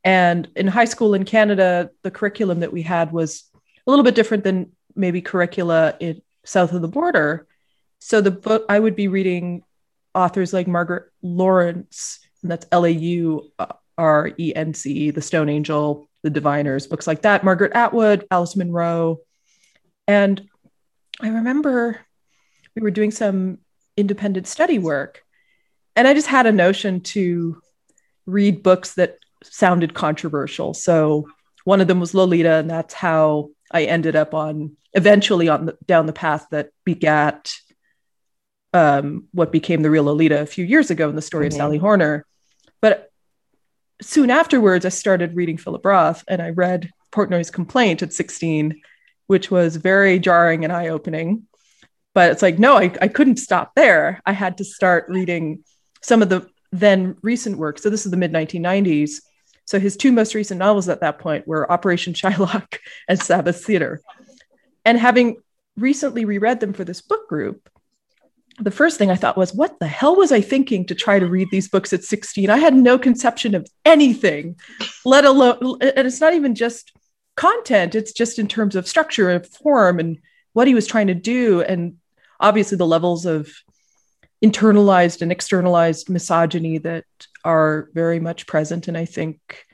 And 0.04 0.48
in 0.54 0.68
high 0.68 0.90
school 0.94 1.14
in 1.14 1.24
Canada, 1.24 1.90
the 2.04 2.12
curriculum 2.12 2.60
that 2.60 2.72
we 2.72 2.82
had 2.82 3.10
was 3.12 3.50
a 3.86 3.90
little 3.90 4.04
bit 4.04 4.14
different 4.14 4.44
than 4.44 4.72
maybe 4.94 5.22
curricula 5.22 5.96
in 6.00 6.22
south 6.44 6.72
of 6.72 6.82
the 6.82 6.88
border. 6.88 7.46
So 7.98 8.20
the 8.20 8.30
book 8.30 8.64
I 8.68 8.78
would 8.78 8.96
be 8.96 9.08
reading 9.08 9.62
authors 10.14 10.52
like 10.52 10.66
Margaret 10.66 11.04
Laurence, 11.22 12.20
and 12.42 12.50
that's 12.50 12.66
L 12.72 12.84
A 12.84 12.90
U 12.90 13.52
R 13.96 14.30
E 14.38 14.52
N 14.54 14.74
C, 14.74 15.10
The 15.10 15.22
Stone 15.22 15.48
Angel, 15.48 16.08
The 16.22 16.30
Diviners, 16.30 16.86
books 16.86 17.06
like 17.06 17.22
that. 17.22 17.44
Margaret 17.44 17.72
Atwood, 17.72 18.26
Alice 18.30 18.56
Munro, 18.56 19.18
and 20.06 20.48
I 21.20 21.28
remember 21.28 22.00
we 22.74 22.82
were 22.82 22.90
doing 22.90 23.10
some 23.10 23.58
independent 23.96 24.46
study 24.46 24.78
work, 24.78 25.22
and 25.94 26.08
I 26.08 26.14
just 26.14 26.26
had 26.26 26.46
a 26.46 26.52
notion 26.52 27.00
to 27.00 27.60
read 28.26 28.62
books 28.62 28.94
that 28.94 29.18
sounded 29.42 29.94
controversial. 29.94 30.74
So 30.74 31.28
one 31.64 31.80
of 31.80 31.86
them 31.86 32.00
was 32.00 32.14
Lolita, 32.14 32.54
and 32.54 32.70
that's 32.70 32.94
how 32.94 33.50
I 33.72 33.84
ended 33.84 34.16
up 34.16 34.34
on 34.34 34.76
eventually 34.92 35.48
on 35.48 35.66
the, 35.66 35.78
down 35.86 36.06
the 36.06 36.12
path 36.12 36.46
that 36.50 36.70
begat 36.84 37.54
um, 38.72 39.28
what 39.32 39.52
became 39.52 39.82
the 39.82 39.90
real 39.90 40.04
Lolita 40.04 40.40
a 40.40 40.46
few 40.46 40.64
years 40.64 40.90
ago 40.90 41.08
in 41.08 41.16
the 41.16 41.22
story 41.22 41.46
mm-hmm. 41.46 41.54
of 41.54 41.58
Sally 41.58 41.78
Horner. 41.78 42.26
But 42.80 43.10
soon 44.00 44.30
afterwards, 44.30 44.84
I 44.84 44.90
started 44.90 45.36
reading 45.36 45.58
Philip 45.58 45.84
Roth, 45.84 46.24
and 46.28 46.42
I 46.42 46.50
read 46.50 46.90
Portnoy's 47.12 47.50
Complaint 47.50 48.02
at 48.02 48.12
16, 48.12 48.80
which 49.26 49.50
was 49.50 49.76
very 49.76 50.18
jarring 50.18 50.64
and 50.64 50.72
eye 50.72 50.88
opening. 50.88 51.46
But 52.14 52.32
it's 52.32 52.42
like, 52.42 52.58
no, 52.58 52.76
I, 52.76 52.94
I 53.00 53.08
couldn't 53.08 53.36
stop 53.36 53.74
there. 53.74 54.20
I 54.26 54.32
had 54.32 54.58
to 54.58 54.64
start 54.64 55.06
reading 55.08 55.64
some 56.02 56.22
of 56.22 56.28
the 56.28 56.46
then 56.72 57.16
recent 57.22 57.58
work. 57.58 57.78
So 57.78 57.90
this 57.90 58.04
is 58.04 58.10
the 58.10 58.16
mid 58.16 58.32
1990s. 58.32 59.20
So 59.72 59.80
his 59.80 59.96
two 59.96 60.12
most 60.12 60.34
recent 60.34 60.58
novels 60.58 60.90
at 60.90 61.00
that 61.00 61.18
point 61.18 61.48
were 61.48 61.72
Operation 61.72 62.12
Shylock 62.12 62.76
and 63.08 63.18
Sabbath 63.18 63.64
Theater. 63.64 64.02
And 64.84 64.98
having 64.98 65.38
recently 65.78 66.26
reread 66.26 66.60
them 66.60 66.74
for 66.74 66.84
this 66.84 67.00
book 67.00 67.26
group, 67.26 67.70
the 68.58 68.70
first 68.70 68.98
thing 68.98 69.10
I 69.10 69.16
thought 69.16 69.38
was, 69.38 69.54
what 69.54 69.80
the 69.80 69.86
hell 69.86 70.14
was 70.14 70.30
I 70.30 70.42
thinking 70.42 70.84
to 70.88 70.94
try 70.94 71.18
to 71.18 71.26
read 71.26 71.48
these 71.50 71.70
books 71.70 71.94
at 71.94 72.04
16? 72.04 72.50
I 72.50 72.58
had 72.58 72.74
no 72.74 72.98
conception 72.98 73.54
of 73.54 73.66
anything, 73.86 74.56
let 75.06 75.24
alone, 75.24 75.78
and 75.80 76.06
it's 76.06 76.20
not 76.20 76.34
even 76.34 76.54
just 76.54 76.92
content, 77.36 77.94
it's 77.94 78.12
just 78.12 78.38
in 78.38 78.48
terms 78.48 78.76
of 78.76 78.86
structure 78.86 79.30
and 79.30 79.46
form 79.46 79.98
and 79.98 80.18
what 80.52 80.68
he 80.68 80.74
was 80.74 80.86
trying 80.86 81.06
to 81.06 81.14
do. 81.14 81.62
And 81.62 81.96
obviously, 82.38 82.76
the 82.76 82.86
levels 82.86 83.24
of 83.24 83.50
internalized 84.44 85.22
and 85.22 85.32
externalized 85.32 86.10
misogyny 86.10 86.76
that 86.76 87.06
are 87.44 87.88
very 87.94 88.20
much 88.20 88.46
present 88.46 88.88
and 88.88 88.96
I 88.96 89.04
think 89.04 89.64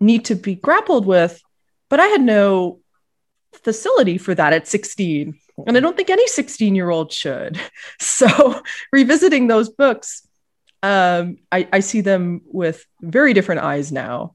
need 0.00 0.26
to 0.26 0.34
be 0.34 0.54
grappled 0.54 1.06
with. 1.06 1.40
But 1.88 2.00
I 2.00 2.06
had 2.06 2.22
no 2.22 2.80
facility 3.62 4.18
for 4.18 4.34
that 4.34 4.52
at 4.52 4.66
16. 4.66 5.38
And 5.66 5.76
I 5.76 5.80
don't 5.80 5.96
think 5.96 6.10
any 6.10 6.26
16 6.26 6.74
year 6.74 6.90
old 6.90 7.12
should. 7.12 7.60
So, 8.00 8.62
revisiting 8.92 9.46
those 9.46 9.68
books, 9.68 10.26
um, 10.82 11.38
I, 11.50 11.68
I 11.72 11.80
see 11.80 12.00
them 12.00 12.42
with 12.46 12.84
very 13.00 13.32
different 13.32 13.62
eyes 13.62 13.92
now. 13.92 14.34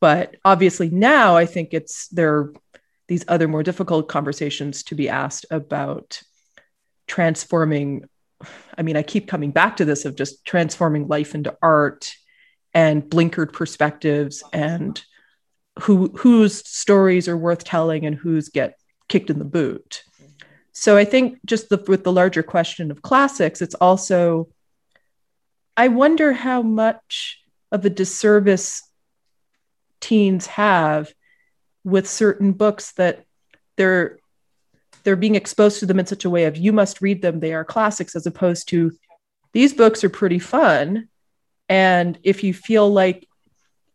But 0.00 0.36
obviously, 0.44 0.90
now 0.90 1.36
I 1.36 1.46
think 1.46 1.72
it's 1.72 2.08
there 2.08 2.34
are 2.36 2.54
these 3.08 3.24
other 3.28 3.48
more 3.48 3.62
difficult 3.62 4.08
conversations 4.08 4.82
to 4.84 4.94
be 4.94 5.08
asked 5.08 5.46
about 5.50 6.22
transforming 7.06 8.08
I 8.76 8.82
mean, 8.82 8.96
I 8.96 9.02
keep 9.02 9.28
coming 9.28 9.50
back 9.50 9.76
to 9.76 9.84
this 9.84 10.04
of 10.04 10.16
just 10.16 10.44
transforming 10.44 11.08
life 11.08 11.34
into 11.34 11.56
art 11.62 12.12
and 12.72 13.02
blinkered 13.02 13.52
perspectives 13.52 14.42
and 14.52 15.02
who 15.80 16.08
whose 16.16 16.68
stories 16.68 17.28
are 17.28 17.36
worth 17.36 17.64
telling 17.64 18.06
and 18.06 18.14
whose 18.14 18.48
get 18.48 18.76
kicked 19.08 19.30
in 19.30 19.38
the 19.38 19.44
boot. 19.44 20.02
So 20.72 20.96
I 20.96 21.04
think 21.04 21.38
just 21.44 21.68
the, 21.68 21.82
with 21.88 22.04
the 22.04 22.12
larger 22.12 22.42
question 22.42 22.90
of 22.90 23.02
classics, 23.02 23.60
it's 23.60 23.74
also 23.74 24.48
I 25.76 25.88
wonder 25.88 26.32
how 26.32 26.62
much 26.62 27.42
of 27.72 27.84
a 27.84 27.90
disservice 27.90 28.82
teens 30.00 30.46
have 30.46 31.12
with 31.84 32.08
certain 32.08 32.52
books 32.52 32.92
that 32.92 33.24
they're 33.76 34.19
they're 35.02 35.16
being 35.16 35.34
exposed 35.34 35.80
to 35.80 35.86
them 35.86 36.00
in 36.00 36.06
such 36.06 36.24
a 36.24 36.30
way 36.30 36.44
of 36.44 36.56
you 36.56 36.72
must 36.72 37.00
read 37.00 37.22
them 37.22 37.40
they 37.40 37.52
are 37.52 37.64
classics 37.64 38.14
as 38.16 38.26
opposed 38.26 38.68
to 38.68 38.92
these 39.52 39.72
books 39.72 40.04
are 40.04 40.10
pretty 40.10 40.38
fun. 40.38 41.08
And 41.68 42.18
if 42.22 42.44
you 42.44 42.54
feel 42.54 42.90
like 42.90 43.26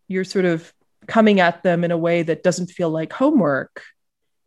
you're 0.08 0.24
sort 0.24 0.44
of 0.44 0.72
coming 1.06 1.40
at 1.40 1.62
them 1.62 1.84
in 1.84 1.90
a 1.90 1.96
way 1.96 2.22
that 2.22 2.42
doesn't 2.42 2.66
feel 2.66 2.90
like 2.90 3.12
homework 3.12 3.82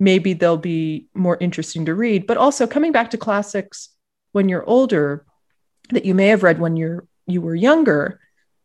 maybe 0.02 0.32
they'll 0.32 0.58
be 0.58 1.08
more 1.14 1.38
interesting 1.42 1.86
to 1.86 1.94
read. 1.94 2.26
But 2.26 2.38
also 2.38 2.66
coming 2.66 2.94
back 2.94 3.12
to 3.12 3.18
classics 3.18 3.90
when 4.32 4.48
you're 4.48 4.68
older 4.68 5.26
that 5.90 6.06
you 6.06 6.14
may 6.14 6.28
have 6.28 6.44
read 6.44 6.60
when 6.60 6.78
you're 6.78 7.06
you 7.26 7.42
were 7.42 7.56
younger 7.56 8.20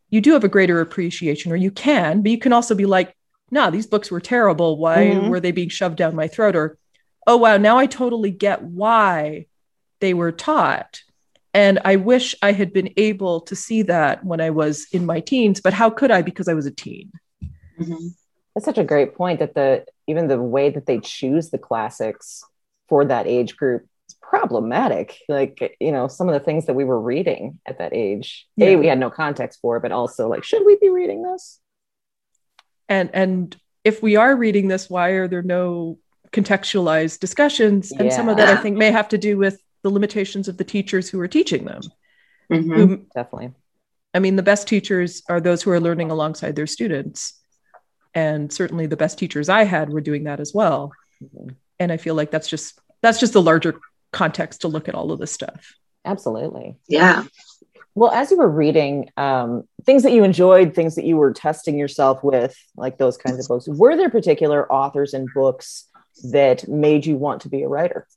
you 0.09 0.21
do 0.21 0.33
have 0.33 0.43
a 0.43 0.49
greater 0.49 0.79
appreciation 0.79 1.51
or 1.51 1.55
you 1.55 1.71
can 1.71 2.21
but 2.21 2.31
you 2.31 2.37
can 2.37 2.53
also 2.53 2.73
be 2.73 2.85
like 2.85 3.15
nah 3.51 3.69
these 3.69 3.87
books 3.87 4.11
were 4.11 4.21
terrible. 4.21 4.77
Why 4.77 5.07
mm-hmm. 5.07 5.29
were 5.29 5.39
they 5.39 5.51
being 5.51 5.69
shoved 5.69 5.97
down 5.97 6.15
my 6.15 6.27
throat? 6.27 6.55
Or 6.55 6.77
oh, 7.27 7.37
wow, 7.37 7.57
now 7.57 7.77
I 7.77 7.85
totally 7.85 8.31
get 8.31 8.61
why 8.63 9.47
they 9.99 10.13
were 10.13 10.31
taught. 10.31 11.01
And 11.53 11.79
I 11.85 11.95
wish 11.95 12.35
I 12.41 12.51
had 12.51 12.73
been 12.73 12.93
able 12.97 13.41
to 13.41 13.55
see 13.55 13.81
that 13.83 14.25
when 14.25 14.41
I 14.41 14.49
was 14.49 14.87
in 14.91 15.05
my 15.05 15.21
teens, 15.21 15.61
but 15.61 15.73
how 15.73 15.89
could 15.89 16.11
I 16.11 16.21
because 16.21 16.49
I 16.49 16.53
was 16.53 16.65
a 16.65 16.71
teen? 16.71 17.11
Mm-hmm. 17.79 18.07
That's 18.53 18.65
such 18.65 18.77
a 18.77 18.83
great 18.83 19.15
point 19.15 19.39
that 19.39 19.53
the 19.53 19.85
even 20.07 20.27
the 20.27 20.41
way 20.41 20.69
that 20.69 20.85
they 20.85 20.99
choose 20.99 21.49
the 21.49 21.57
classics 21.57 22.43
for 22.87 23.05
that 23.05 23.25
age 23.25 23.55
group 23.57 23.87
is 24.09 24.15
problematic. 24.21 25.17
Like, 25.27 25.77
you 25.79 25.91
know, 25.91 26.07
some 26.07 26.27
of 26.27 26.33
the 26.33 26.39
things 26.39 26.65
that 26.65 26.73
we 26.73 26.83
were 26.83 26.99
reading 26.99 27.59
at 27.65 27.79
that 27.79 27.93
age, 27.93 28.47
yeah. 28.55 28.67
A, 28.67 28.75
we 28.75 28.87
had 28.87 28.99
no 28.99 29.09
context 29.09 29.59
for, 29.61 29.79
but 29.79 29.91
also 29.91 30.27
like, 30.27 30.43
should 30.43 30.65
we 30.65 30.77
be 30.79 30.89
reading 30.89 31.23
this? 31.23 31.59
And 32.87 33.09
and 33.13 33.55
if 33.83 34.03
we 34.03 34.15
are 34.15 34.35
reading 34.35 34.67
this, 34.67 34.89
why 34.89 35.09
are 35.09 35.27
there 35.27 35.41
no 35.43 35.99
contextualized 36.35 37.19
discussions. 37.19 37.91
And 37.91 38.11
some 38.11 38.29
of 38.29 38.37
that 38.37 38.49
I 38.49 38.61
think 38.61 38.77
may 38.77 38.91
have 38.91 39.07
to 39.09 39.17
do 39.17 39.37
with 39.37 39.59
the 39.83 39.89
limitations 39.89 40.47
of 40.47 40.57
the 40.57 40.63
teachers 40.63 41.09
who 41.09 41.19
are 41.19 41.27
teaching 41.27 41.65
them. 41.65 41.81
Mm-hmm. 42.51 42.73
Who, 42.73 42.97
Definitely. 43.15 43.53
I 44.13 44.19
mean, 44.19 44.35
the 44.35 44.43
best 44.43 44.67
teachers 44.67 45.23
are 45.29 45.41
those 45.41 45.61
who 45.61 45.71
are 45.71 45.79
learning 45.79 46.11
alongside 46.11 46.55
their 46.55 46.67
students. 46.67 47.39
And 48.13 48.51
certainly 48.51 48.85
the 48.85 48.97
best 48.97 49.17
teachers 49.17 49.49
I 49.49 49.63
had 49.63 49.89
were 49.89 50.01
doing 50.01 50.25
that 50.25 50.39
as 50.39 50.53
well. 50.53 50.91
Mm-hmm. 51.23 51.49
And 51.79 51.91
I 51.91 51.97
feel 51.97 52.15
like 52.15 52.31
that's 52.31 52.47
just 52.47 52.79
that's 53.01 53.19
just 53.19 53.33
the 53.33 53.41
larger 53.41 53.79
context 54.11 54.61
to 54.61 54.67
look 54.67 54.87
at 54.87 54.95
all 54.95 55.11
of 55.11 55.19
this 55.19 55.31
stuff. 55.31 55.75
Absolutely. 56.05 56.75
Yeah. 56.87 57.25
Well, 57.93 58.11
as 58.11 58.31
you 58.31 58.37
were 58.37 58.49
reading 58.49 59.09
um, 59.15 59.67
things 59.85 60.03
that 60.03 60.11
you 60.11 60.23
enjoyed, 60.23 60.73
things 60.73 60.95
that 60.95 61.05
you 61.05 61.17
were 61.17 61.33
testing 61.33 61.77
yourself 61.77 62.23
with, 62.23 62.57
like 62.75 62.97
those 62.97 63.17
kinds 63.17 63.39
of 63.39 63.47
books, 63.47 63.67
were 63.67 63.95
there 63.95 64.09
particular 64.09 64.71
authors 64.71 65.13
and 65.13 65.29
books 65.33 65.85
that 66.23 66.67
made 66.67 67.05
you 67.05 67.17
want 67.17 67.41
to 67.41 67.49
be 67.49 67.63
a 67.63 67.67
writer? 67.67 68.07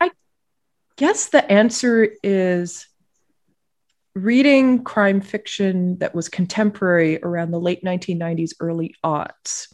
I 0.00 0.10
guess 0.96 1.28
the 1.28 1.50
answer 1.50 2.10
is 2.22 2.86
reading 4.14 4.82
crime 4.82 5.20
fiction 5.20 5.98
that 5.98 6.14
was 6.14 6.28
contemporary 6.28 7.22
around 7.22 7.50
the 7.50 7.60
late 7.60 7.84
1990s, 7.84 8.52
early 8.60 8.94
aughts. 9.04 9.72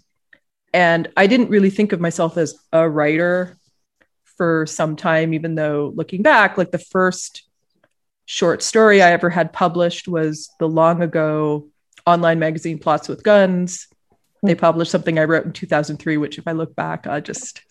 And 0.73 1.09
I 1.16 1.26
didn't 1.26 1.50
really 1.50 1.71
think 1.71 1.92
of 1.92 2.00
myself 2.00 2.37
as 2.37 2.54
a 2.73 2.88
writer 2.88 3.56
for 4.37 4.66
some 4.66 4.97
time, 4.97 5.33
even 5.33 5.54
though 5.54 5.92
looking 5.94 6.23
back, 6.23 6.59
like 6.59 6.73
the 6.73 6.78
first 6.78 7.49
short 8.26 8.62
story 8.62 9.02
I 9.02 9.12
ever 9.12 9.30
had 9.30 9.52
published 9.52 10.09
was 10.09 10.50
the 10.59 10.68
long 10.68 11.02
ago 11.02 11.68
online 12.06 12.38
magazine 12.38 12.78
Plots 12.78 13.09
with 13.09 13.23
Guns 13.23 13.87
they 14.48 14.54
published 14.54 14.90
something 14.90 15.18
I 15.18 15.24
wrote 15.24 15.44
in 15.44 15.52
2003, 15.52 16.16
which, 16.16 16.38
if 16.38 16.46
I 16.46 16.52
look 16.52 16.74
back, 16.74 17.06
I 17.06 17.20
just, 17.20 17.62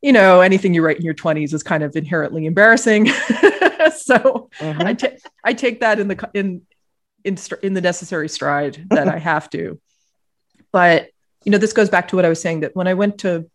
you 0.00 0.12
know, 0.12 0.40
anything 0.40 0.74
you 0.74 0.84
write 0.84 0.98
in 0.98 1.04
your 1.04 1.14
20s 1.14 1.52
is 1.52 1.62
kind 1.62 1.82
of 1.82 1.94
inherently 1.96 2.46
embarrassing. 2.46 3.06
so 3.96 4.50
mm-hmm. 4.58 4.82
I, 4.82 4.94
t- 4.94 5.18
I 5.44 5.52
take 5.52 5.80
that 5.80 5.98
in 6.00 6.08
the 6.08 6.30
in 6.34 6.62
in 7.24 7.36
in 7.62 7.74
the 7.74 7.80
necessary 7.80 8.28
stride 8.28 8.86
that 8.90 9.08
I 9.08 9.18
have 9.18 9.50
to. 9.50 9.80
But 10.72 11.10
you 11.44 11.52
know, 11.52 11.58
this 11.58 11.72
goes 11.72 11.88
back 11.88 12.08
to 12.08 12.16
what 12.16 12.24
I 12.24 12.28
was 12.28 12.40
saying 12.40 12.60
that 12.60 12.76
when 12.76 12.86
I 12.86 12.94
went 12.94 13.18
to 13.18 13.50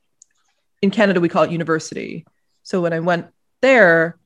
in 0.81 0.91
Canada, 0.91 1.19
we 1.19 1.29
call 1.29 1.43
it 1.43 1.51
university. 1.51 2.25
So 2.63 2.81
when 2.81 2.93
I 2.93 2.99
went 2.99 3.27
there, 3.61 4.17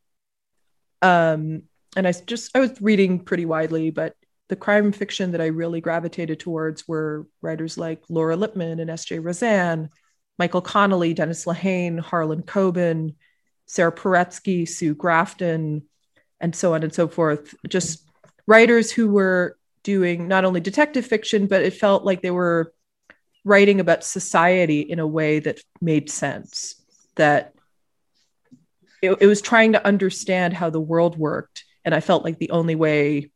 um, 1.01 1.63
and 1.95 2.07
I 2.07 2.11
just 2.11 2.55
I 2.55 2.59
was 2.59 2.81
reading 2.81 3.19
pretty 3.19 3.45
widely, 3.45 3.91
but 3.91 4.15
the 4.51 4.57
crime 4.57 4.91
fiction 4.91 5.31
that 5.31 5.39
I 5.39 5.45
really 5.45 5.79
gravitated 5.79 6.41
towards 6.41 6.85
were 6.85 7.25
writers 7.41 7.77
like 7.77 8.03
Laura 8.09 8.35
Lippman 8.35 8.81
and 8.81 8.89
S.J. 8.89 9.19
Rozan, 9.19 9.87
Michael 10.37 10.59
Connelly, 10.59 11.13
Dennis 11.13 11.45
Lehane, 11.45 12.01
Harlan 12.01 12.43
Coben, 12.43 13.15
Sarah 13.65 13.93
Paretsky, 13.93 14.67
Sue 14.67 14.93
Grafton, 14.93 15.83
and 16.41 16.53
so 16.53 16.73
on 16.73 16.83
and 16.83 16.93
so 16.93 17.07
forth. 17.07 17.55
Just 17.69 18.05
writers 18.45 18.91
who 18.91 19.07
were 19.07 19.57
doing 19.83 20.27
not 20.27 20.43
only 20.43 20.59
detective 20.59 21.05
fiction, 21.05 21.47
but 21.47 21.63
it 21.63 21.75
felt 21.75 22.03
like 22.03 22.21
they 22.21 22.29
were 22.29 22.73
writing 23.45 23.79
about 23.79 24.03
society 24.03 24.81
in 24.81 24.99
a 24.99 25.07
way 25.07 25.39
that 25.39 25.61
made 25.79 26.09
sense, 26.09 26.75
that 27.15 27.53
it, 29.01 29.11
it 29.21 29.27
was 29.27 29.41
trying 29.41 29.71
to 29.71 29.87
understand 29.87 30.53
how 30.53 30.69
the 30.69 30.81
world 30.81 31.17
worked. 31.17 31.63
And 31.85 31.95
I 31.95 32.01
felt 32.01 32.25
like 32.25 32.37
the 32.37 32.51
only 32.51 32.75
way 32.75 33.30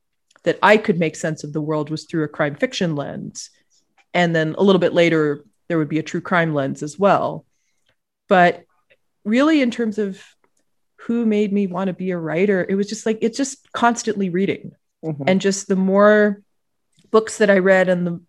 that 0.46 0.58
I 0.64 0.78
could 0.78 1.00
make 1.00 1.16
sense 1.16 1.44
of 1.44 1.54
the 1.54 1.62
world 1.62 1.90
was 1.90 2.06
through 2.06 2.24
a 2.24 2.30
crime 2.30 2.56
fiction 2.56 2.96
lens. 2.96 3.50
And 4.14 4.36
then 4.36 4.56
a 4.58 4.64
little 4.64 4.80
bit 4.80 4.94
later, 4.94 5.44
there 5.68 5.78
would 5.78 5.90
be 5.90 6.00
a 6.00 6.04
true 6.04 6.22
crime 6.22 6.54
lens 6.54 6.82
as 6.82 6.98
well. 6.98 7.46
But 8.30 8.64
really, 9.24 9.62
in 9.62 9.72
terms 9.72 9.98
of 9.98 10.24
who 11.02 11.26
made 11.26 11.52
me 11.52 11.68
want 11.68 11.88
to 11.88 11.94
be 11.94 12.12
a 12.12 12.18
writer, 12.18 12.66
it 12.68 12.76
was 12.76 12.88
just 12.88 13.06
like 13.06 13.20
it's 13.22 13.38
just 13.38 13.72
constantly 13.74 14.30
reading. 14.30 14.72
Mhm. 15.04 15.24
And 15.28 15.42
just 15.42 15.68
the 15.68 15.76
more 15.76 16.42
books 17.12 17.40
that 17.40 17.50
I 17.50 17.60
read 17.60 17.90
and 17.90 18.08
the 18.08 18.20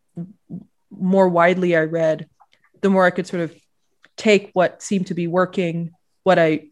more 0.91 1.29
widely 1.29 1.77
I 1.77 1.85
read, 1.85 2.29
the 2.81 2.91
more 2.91 3.05
I 3.05 3.11
could 3.11 3.27
sort 3.27 3.43
of 3.43 3.55
take 4.17 4.51
what 4.53 4.83
seemed 4.83 5.07
to 5.09 5.15
be 5.15 5.27
working, 5.27 5.93
what 6.25 6.39
I 6.39 6.69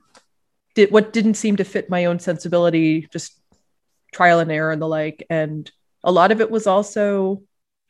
did, 0.74 0.90
what 0.90 1.12
didn't 1.12 1.34
seem 1.34 1.56
to 1.56 1.64
fit 1.64 1.88
my 1.90 2.06
own 2.06 2.18
sensibility, 2.18 3.06
just 3.12 3.40
trial 4.14 4.38
and 4.38 4.50
error 4.50 4.71
and 4.71 4.80
the 4.80 4.88
like. 4.88 5.26
And 5.28 5.71
a 6.02 6.12
lot 6.12 6.33
of 6.33 6.40
it 6.40 6.50
was 6.50 6.66
also 6.66 7.42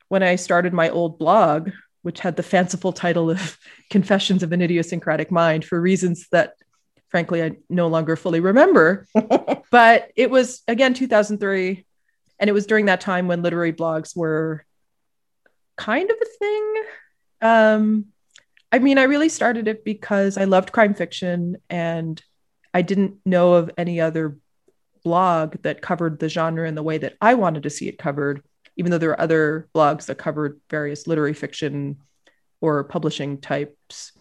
when 0.08 0.22
I 0.22 0.36
started 0.36 0.72
my 0.72 0.88
old 0.88 1.18
blog, 1.18 1.70
which 2.02 2.20
had 2.20 2.36
the 2.36 2.42
fanciful 2.42 2.92
title 2.92 3.30
of 3.30 3.58
Confessions 3.90 4.42
of 4.42 4.52
an 4.52 4.62
Idiosyncratic 4.62 5.30
Mind 5.30 5.64
for 5.64 5.80
reasons 5.80 6.26
that 6.32 6.54
frankly 7.10 7.44
I 7.44 7.52
no 7.68 7.86
longer 7.86 8.16
fully 8.16 8.40
remember. 8.40 9.06
but 9.70 10.10
it 10.16 10.30
was 10.30 10.62
again 10.66 10.94
2003 10.94 11.84
and 12.40 12.50
it 12.50 12.52
was 12.52 12.66
during 12.66 12.86
that 12.86 13.00
time 13.00 13.28
when 13.28 13.42
literary 13.42 13.72
blogs 13.72 14.16
were 14.16 14.64
kind 15.76 16.10
of 16.10 16.16
a 16.20 16.38
thing. 16.38 16.74
Um, 17.40 18.06
I 18.72 18.80
mean, 18.80 18.98
I 18.98 19.04
really 19.04 19.28
started 19.28 19.68
it 19.68 19.84
because 19.84 20.36
I 20.36 20.44
loved 20.44 20.72
crime 20.72 20.94
fiction 20.94 21.58
and 21.70 22.20
I 22.72 22.82
didn't 22.82 23.18
know 23.24 23.54
of 23.54 23.70
any 23.78 24.00
other 24.00 24.36
blog 25.04 25.56
that 25.62 25.82
covered 25.82 26.18
the 26.18 26.28
genre 26.28 26.66
in 26.66 26.74
the 26.74 26.82
way 26.82 26.98
that 26.98 27.16
I 27.20 27.34
wanted 27.34 27.62
to 27.64 27.70
see 27.70 27.88
it 27.88 27.98
covered, 27.98 28.42
even 28.76 28.90
though 28.90 28.98
there 28.98 29.10
are 29.10 29.20
other 29.20 29.68
blogs 29.74 30.06
that 30.06 30.18
covered 30.18 30.60
various 30.70 31.06
literary 31.06 31.34
fiction 31.34 31.98
or 32.60 32.82
publishing 32.84 33.38
types 33.40 34.12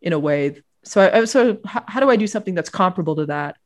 in 0.00 0.12
a 0.12 0.18
way. 0.18 0.62
So 0.84 1.00
I, 1.00 1.08
I 1.08 1.20
was 1.20 1.32
sort 1.32 1.48
of, 1.48 1.60
how, 1.64 1.84
how 1.86 2.00
do 2.00 2.08
I 2.08 2.16
do 2.16 2.26
something 2.26 2.54
that's 2.54 2.70
comparable 2.70 3.16
to 3.16 3.26
that? 3.26 3.56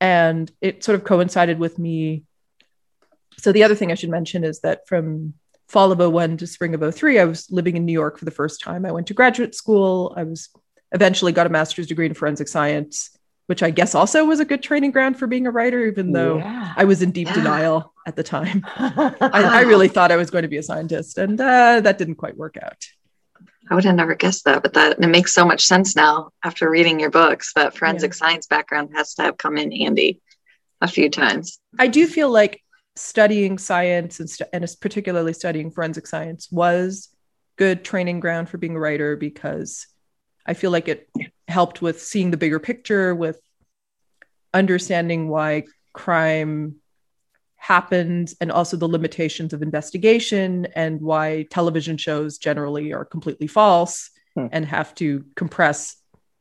And 0.00 0.50
it 0.60 0.84
sort 0.84 0.96
of 0.96 1.04
coincided 1.04 1.58
with 1.58 1.78
me. 1.78 2.24
So 3.38 3.50
the 3.50 3.64
other 3.64 3.74
thing 3.74 3.90
I 3.90 3.94
should 3.94 4.10
mention 4.10 4.44
is 4.44 4.60
that 4.60 4.86
from 4.86 5.34
fall 5.68 5.90
of 5.90 5.98
01 5.98 6.36
to 6.36 6.46
spring 6.46 6.74
of 6.74 6.94
03, 6.94 7.18
I 7.18 7.24
was 7.24 7.50
living 7.50 7.76
in 7.76 7.86
New 7.86 7.92
York 7.92 8.18
for 8.18 8.26
the 8.26 8.30
first 8.30 8.60
time. 8.60 8.84
I 8.84 8.92
went 8.92 9.06
to 9.06 9.14
graduate 9.14 9.54
school. 9.54 10.12
I 10.16 10.24
was 10.24 10.50
eventually 10.92 11.32
got 11.32 11.46
a 11.46 11.50
master's 11.50 11.86
degree 11.86 12.06
in 12.06 12.14
forensic 12.14 12.48
science, 12.48 13.16
which 13.46 13.62
I 13.62 13.70
guess 13.70 13.94
also 13.94 14.24
was 14.24 14.40
a 14.40 14.44
good 14.44 14.62
training 14.62 14.92
ground 14.92 15.18
for 15.18 15.26
being 15.26 15.46
a 15.46 15.50
writer, 15.50 15.84
even 15.86 16.12
though 16.12 16.38
Yeah. 16.38 16.72
I 16.76 16.84
was 16.84 17.02
in 17.02 17.10
deep 17.10 17.28
Yeah. 17.28 17.34
denial 17.34 17.92
at 18.06 18.16
the 18.16 18.22
time. 18.22 18.64
I, 18.76 19.14
I 19.20 19.60
really 19.62 19.88
thought 19.88 20.12
I 20.12 20.16
was 20.16 20.30
going 20.30 20.42
to 20.42 20.48
be 20.48 20.58
a 20.58 20.62
scientist, 20.62 21.18
and 21.18 21.40
uh, 21.40 21.80
that 21.80 21.98
didn't 21.98 22.16
quite 22.16 22.36
work 22.36 22.56
out. 22.62 22.84
I 23.70 23.74
would 23.74 23.84
have 23.84 23.94
never 23.94 24.14
guessed 24.14 24.44
that, 24.44 24.62
but 24.62 24.74
that 24.74 24.98
it 25.00 25.06
makes 25.08 25.32
so 25.32 25.44
much 25.44 25.64
sense 25.64 25.94
now 25.96 26.30
after 26.44 26.68
reading 26.68 27.00
your 27.00 27.10
books. 27.10 27.52
That 27.54 27.76
forensic 27.76 28.12
science 28.14 28.46
background 28.46 28.90
has 28.94 29.14
to 29.14 29.22
have 29.22 29.36
come 29.38 29.56
in 29.56 29.70
handy 29.72 30.20
a 30.80 30.88
few 30.88 31.08
times. 31.08 31.58
I 31.78 31.86
do 31.86 32.06
feel 32.06 32.28
like 32.30 32.60
studying 32.96 33.56
science 33.58 34.20
and, 34.20 34.28
st- 34.28 34.50
and 34.52 34.66
particularly 34.80 35.32
studying 35.32 35.70
forensic 35.70 36.06
science 36.06 36.48
was 36.50 37.08
good 37.56 37.84
training 37.84 38.20
ground 38.20 38.48
for 38.48 38.58
being 38.58 38.74
a 38.76 38.80
writer 38.80 39.16
because 39.16 39.86
I 40.46 40.54
feel 40.54 40.70
like 40.70 40.88
it 40.88 41.08
helped 41.48 41.82
with 41.82 42.00
seeing 42.00 42.30
the 42.30 42.36
bigger 42.36 42.58
picture, 42.58 43.14
with 43.14 43.40
understanding 44.54 45.28
why 45.28 45.64
crime 45.92 46.76
happens 47.56 48.34
and 48.40 48.50
also 48.50 48.76
the 48.76 48.88
limitations 48.88 49.52
of 49.52 49.62
investigation 49.62 50.66
and 50.74 51.00
why 51.00 51.46
television 51.50 51.96
shows 51.96 52.38
generally 52.38 52.92
are 52.92 53.04
completely 53.04 53.46
false 53.46 54.10
Hmm. 54.34 54.46
and 54.50 54.64
have 54.64 54.94
to 54.94 55.26
compress 55.36 55.96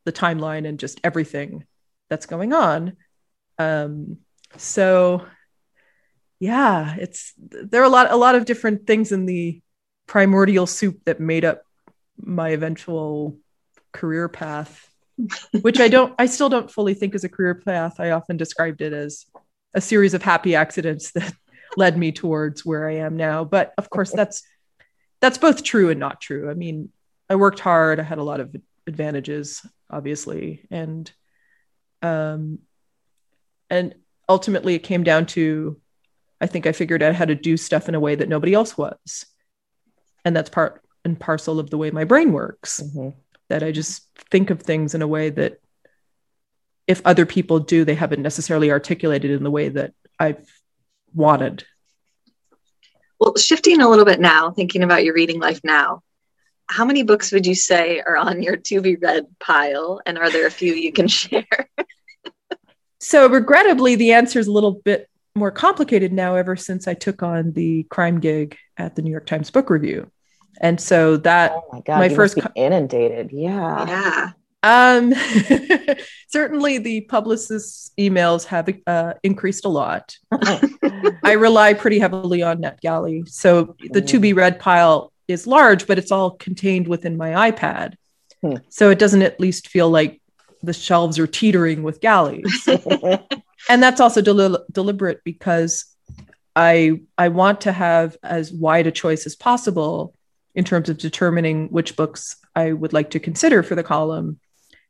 the 0.05 0.13
timeline 0.13 0.65
and 0.65 0.79
just 0.79 1.01
everything 1.03 1.65
that's 2.09 2.25
going 2.25 2.53
on. 2.53 2.95
Um, 3.59 4.19
so 4.55 5.25
yeah, 6.39 6.95
it's 6.97 7.33
there 7.37 7.81
are 7.81 7.85
a 7.85 7.89
lot 7.89 8.09
a 8.09 8.15
lot 8.15 8.35
of 8.35 8.45
different 8.45 8.87
things 8.87 9.11
in 9.11 9.25
the 9.25 9.61
primordial 10.07 10.67
soup 10.67 11.01
that 11.03 11.19
made 11.19 11.43
up 11.43 11.63
my 12.17 12.49
eventual 12.49 13.37
career 13.91 14.27
path, 14.29 14.89
which 15.61 15.79
I 15.79 15.87
don't 15.87 16.13
I 16.17 16.25
still 16.25 16.49
don't 16.49 16.71
fully 16.71 16.93
think 16.93 17.15
is 17.15 17.23
a 17.23 17.29
career 17.29 17.55
path. 17.55 17.99
I 17.99 18.11
often 18.11 18.37
described 18.37 18.81
it 18.81 18.93
as 18.93 19.25
a 19.73 19.81
series 19.81 20.13
of 20.13 20.21
happy 20.21 20.55
accidents 20.55 21.11
that 21.11 21.33
led 21.77 21.97
me 21.97 22.11
towards 22.11 22.65
where 22.65 22.87
I 22.87 22.95
am 22.95 23.17
now. 23.17 23.43
But 23.43 23.73
of 23.77 23.89
course 23.89 24.11
that's 24.11 24.43
that's 25.21 25.37
both 25.37 25.63
true 25.63 25.89
and 25.89 25.99
not 25.99 26.19
true. 26.19 26.49
I 26.49 26.53
mean, 26.53 26.89
I 27.29 27.35
worked 27.35 27.59
hard, 27.59 27.99
I 27.99 28.03
had 28.03 28.17
a 28.17 28.23
lot 28.23 28.39
of 28.39 28.55
advantages, 28.87 29.65
obviously, 29.89 30.65
and 30.71 31.11
um 32.01 32.59
and 33.69 33.95
ultimately 34.27 34.75
it 34.75 34.79
came 34.83 35.03
down 35.03 35.25
to 35.27 35.79
I 36.41 36.47
think 36.47 36.65
I 36.65 36.71
figured 36.71 37.03
out 37.03 37.15
how 37.15 37.25
to 37.25 37.35
do 37.35 37.55
stuff 37.55 37.87
in 37.87 37.95
a 37.95 37.99
way 37.99 38.15
that 38.15 38.29
nobody 38.29 38.53
else 38.53 38.75
was. 38.77 39.25
And 40.25 40.35
that's 40.35 40.49
part 40.49 40.81
and 41.05 41.19
parcel 41.19 41.59
of 41.59 41.69
the 41.69 41.77
way 41.77 41.91
my 41.91 42.03
brain 42.03 42.31
works. 42.33 42.81
Mhm. 42.81 43.13
That 43.51 43.63
I 43.63 43.73
just 43.73 44.07
think 44.29 44.49
of 44.49 44.61
things 44.61 44.95
in 44.95 45.01
a 45.01 45.07
way 45.07 45.29
that 45.29 45.59
if 46.87 47.01
other 47.03 47.25
people 47.25 47.59
do, 47.59 47.83
they 47.83 47.95
haven't 47.95 48.21
necessarily 48.21 48.71
articulated 48.71 49.29
in 49.29 49.43
the 49.43 49.51
way 49.51 49.67
that 49.67 49.93
I've 50.17 50.49
wanted. 51.13 51.65
Well, 53.19 53.35
shifting 53.35 53.81
a 53.81 53.89
little 53.89 54.05
bit 54.05 54.21
now, 54.21 54.51
thinking 54.51 54.83
about 54.83 55.03
your 55.03 55.13
reading 55.13 55.41
life 55.41 55.59
now, 55.65 56.01
how 56.67 56.85
many 56.85 57.03
books 57.03 57.33
would 57.33 57.45
you 57.45 57.53
say 57.53 57.99
are 57.99 58.15
on 58.15 58.41
your 58.41 58.55
to 58.55 58.81
be 58.81 58.95
read 58.95 59.25
pile? 59.37 59.99
And 60.05 60.17
are 60.17 60.31
there 60.31 60.47
a 60.47 60.51
few 60.51 60.73
you 60.73 60.93
can 60.93 61.07
share? 61.19 61.69
So, 63.01 63.27
regrettably, 63.27 63.95
the 63.95 64.13
answer 64.13 64.39
is 64.39 64.47
a 64.47 64.51
little 64.53 64.79
bit 64.85 65.09
more 65.35 65.51
complicated 65.51 66.13
now 66.13 66.35
ever 66.35 66.55
since 66.55 66.87
I 66.87 66.93
took 66.93 67.21
on 67.21 67.51
the 67.51 67.83
crime 67.83 68.21
gig 68.21 68.57
at 68.77 68.95
the 68.95 69.01
New 69.01 69.11
York 69.11 69.25
Times 69.25 69.51
Book 69.51 69.69
Review. 69.69 70.09
And 70.61 70.79
so 70.79 71.17
that 71.17 71.51
Oh 71.53 71.65
my 71.73 71.81
god, 71.81 71.97
My 71.99 72.05
you 72.05 72.15
first 72.15 72.37
must 72.37 72.53
be 72.53 72.61
inundated. 72.61 73.31
Yeah. 73.33 73.87
yeah. 73.87 74.29
Um, 74.63 75.11
certainly, 76.27 76.77
the 76.77 77.01
publicist's 77.01 77.91
emails 77.97 78.45
have 78.45 78.69
uh, 78.85 79.15
increased 79.23 79.65
a 79.65 79.69
lot. 79.69 80.15
I 81.23 81.33
rely 81.33 81.73
pretty 81.73 81.97
heavily 81.97 82.43
on 82.43 82.61
NetGalley, 82.61 83.27
so 83.27 83.75
the 83.89 84.01
to 84.01 84.19
be 84.19 84.33
read 84.33 84.59
pile 84.59 85.11
is 85.27 85.47
large, 85.47 85.87
but 85.87 85.97
it's 85.97 86.11
all 86.11 86.31
contained 86.31 86.87
within 86.87 87.17
my 87.17 87.51
iPad, 87.51 87.95
Hmm. 88.43 88.57
so 88.69 88.89
it 88.91 88.99
doesn't 88.99 89.21
at 89.23 89.39
least 89.39 89.67
feel 89.67 89.89
like 89.89 90.21
the 90.63 90.73
shelves 90.73 91.17
are 91.17 91.27
teetering 91.27 91.81
with 91.81 91.99
galleys. 91.99 92.67
and 93.69 93.81
that's 93.81 93.99
also 93.99 94.21
deli- 94.21 94.59
deliberate 94.71 95.21
because 95.23 95.85
I 96.55 97.01
I 97.17 97.29
want 97.29 97.61
to 97.61 97.71
have 97.71 98.15
as 98.21 98.51
wide 98.51 98.85
a 98.85 98.91
choice 98.91 99.25
as 99.25 99.35
possible 99.35 100.13
in 100.55 100.63
terms 100.63 100.89
of 100.89 100.97
determining 100.97 101.67
which 101.69 101.95
books 101.95 102.35
I 102.55 102.73
would 102.73 102.93
like 102.93 103.11
to 103.11 103.19
consider 103.19 103.63
for 103.63 103.75
the 103.75 103.83
column, 103.83 104.39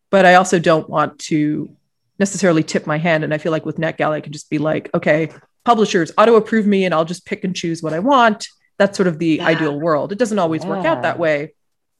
but 0.10 0.26
I 0.26 0.36
also 0.36 0.60
don't 0.60 0.89
want 0.89 1.19
to 1.19 1.76
necessarily 2.19 2.63
tip 2.63 2.88
my 2.88 2.97
hand. 2.97 3.24
And 3.24 3.34
I 3.34 3.38
feel 3.38 3.52
like 3.52 3.65
with 3.65 3.78
NetGalley, 3.78 4.15
I 4.15 4.21
can 4.21 4.34
just 4.34 4.50
be 4.50 4.58
like, 4.58 4.89
okay, 4.93 5.32
publishers 5.63 6.12
auto 6.17 6.36
approve 6.36 6.65
me, 6.65 6.86
and 6.86 6.93
I'll 6.93 7.06
just 7.06 7.26
pick 7.26 7.43
and 7.43 7.56
choose 7.56 7.84
what 7.84 7.93
I 7.93 8.00
want. 8.00 8.47
That's 8.78 8.97
sort 8.97 9.08
of 9.08 9.19
the 9.19 9.36
Yeah. 9.36 9.47
ideal 9.47 9.80
world. 9.80 10.12
It 10.12 10.17
doesn't 10.17 10.39
always 10.39 10.65
work 10.65 10.86
out 10.86 11.04
that 11.04 11.19
way, 11.19 11.54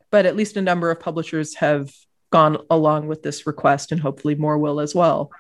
but 0.10 0.26
at 0.26 0.36
least 0.36 0.58
a 0.58 0.62
number 0.62 0.90
of 0.90 1.00
publishers 1.00 1.56
have 1.56 1.92
gone 2.32 2.58
along 2.70 3.08
with 3.08 3.22
this 3.22 3.46
request, 3.46 3.92
and 3.92 4.02
hopefully 4.02 4.36
more 4.36 4.58
will 4.58 4.80
as 4.80 4.96
well. 4.96 5.32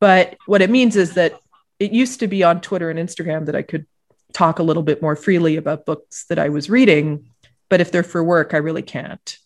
But 0.00 0.36
what 0.46 0.60
it 0.60 0.70
means 0.70 0.96
is 0.96 1.14
that 1.14 1.40
it 1.78 1.92
used 1.92 2.20
to 2.20 2.26
be 2.26 2.42
on 2.42 2.60
Twitter 2.60 2.90
and 2.90 2.98
Instagram 2.98 3.46
that 3.46 3.56
I 3.56 3.62
could 3.62 3.86
talk 4.32 4.58
a 4.58 4.62
little 4.62 4.82
bit 4.82 5.00
more 5.00 5.16
freely 5.16 5.56
about 5.56 5.86
books 5.86 6.26
that 6.28 6.38
I 6.38 6.50
was 6.50 6.68
reading. 6.68 7.29
But 7.70 7.80
if 7.80 7.90
they're 7.92 8.02
for 8.02 8.22
work, 8.22 8.52
I 8.52 8.58
really 8.58 8.82
can't. 8.82 9.38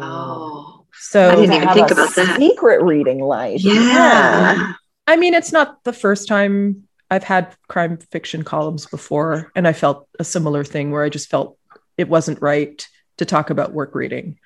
Oh, 0.00 0.84
So 0.92 1.30
I 1.30 1.34
didn't 1.36 1.52
even 1.54 1.68
think 1.68 1.90
a 1.90 1.94
about 1.94 2.14
that. 2.16 2.36
Secret 2.38 2.82
reading 2.82 3.20
life. 3.20 3.62
yeah. 3.62 4.72
I 5.06 5.16
mean, 5.16 5.34
it's 5.34 5.52
not 5.52 5.84
the 5.84 5.92
first 5.92 6.26
time 6.28 6.88
I've 7.10 7.24
had 7.24 7.54
crime 7.68 7.98
fiction 8.10 8.42
columns 8.42 8.86
before, 8.86 9.52
and 9.54 9.68
I 9.68 9.72
felt 9.72 10.08
a 10.18 10.24
similar 10.24 10.64
thing 10.64 10.90
where 10.90 11.04
I 11.04 11.08
just 11.10 11.30
felt 11.30 11.58
it 11.96 12.08
wasn't 12.08 12.40
right 12.42 12.86
to 13.18 13.24
talk 13.24 13.50
about 13.50 13.72
work 13.72 13.94
reading. 13.94 14.38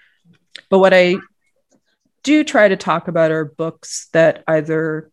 but 0.68 0.80
what 0.80 0.92
I 0.92 1.16
do 2.24 2.42
try 2.44 2.68
to 2.68 2.76
talk 2.76 3.08
about 3.08 3.30
are 3.30 3.44
books 3.44 4.08
that 4.12 4.42
either 4.48 5.10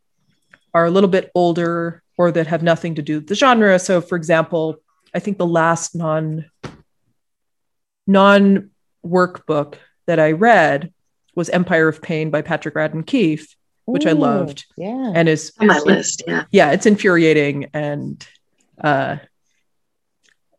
are 0.73 0.85
a 0.85 0.91
little 0.91 1.09
bit 1.09 1.31
older 1.35 2.01
or 2.17 2.31
that 2.31 2.47
have 2.47 2.63
nothing 2.63 2.95
to 2.95 3.01
do 3.01 3.15
with 3.19 3.27
the 3.27 3.35
genre. 3.35 3.77
So, 3.79 4.01
for 4.01 4.15
example, 4.17 4.77
I 5.13 5.19
think 5.19 5.37
the 5.37 5.45
last 5.47 5.95
non 5.95 6.45
non 8.07 8.69
workbook 9.05 9.75
that 10.07 10.19
I 10.19 10.31
read 10.31 10.91
was 11.35 11.49
Empire 11.49 11.87
of 11.87 12.01
Pain 12.01 12.29
by 12.29 12.41
Patrick 12.41 12.75
Radden 12.75 13.05
Keefe, 13.05 13.55
which 13.85 14.05
I 14.05 14.13
loved 14.13 14.65
Yeah. 14.77 15.11
and 15.15 15.27
is 15.27 15.51
On 15.59 15.67
my 15.67 15.79
list, 15.79 16.23
yeah. 16.27 16.45
yeah, 16.51 16.71
it's 16.71 16.85
infuriating 16.85 17.69
and 17.73 18.25
uh, 18.83 19.17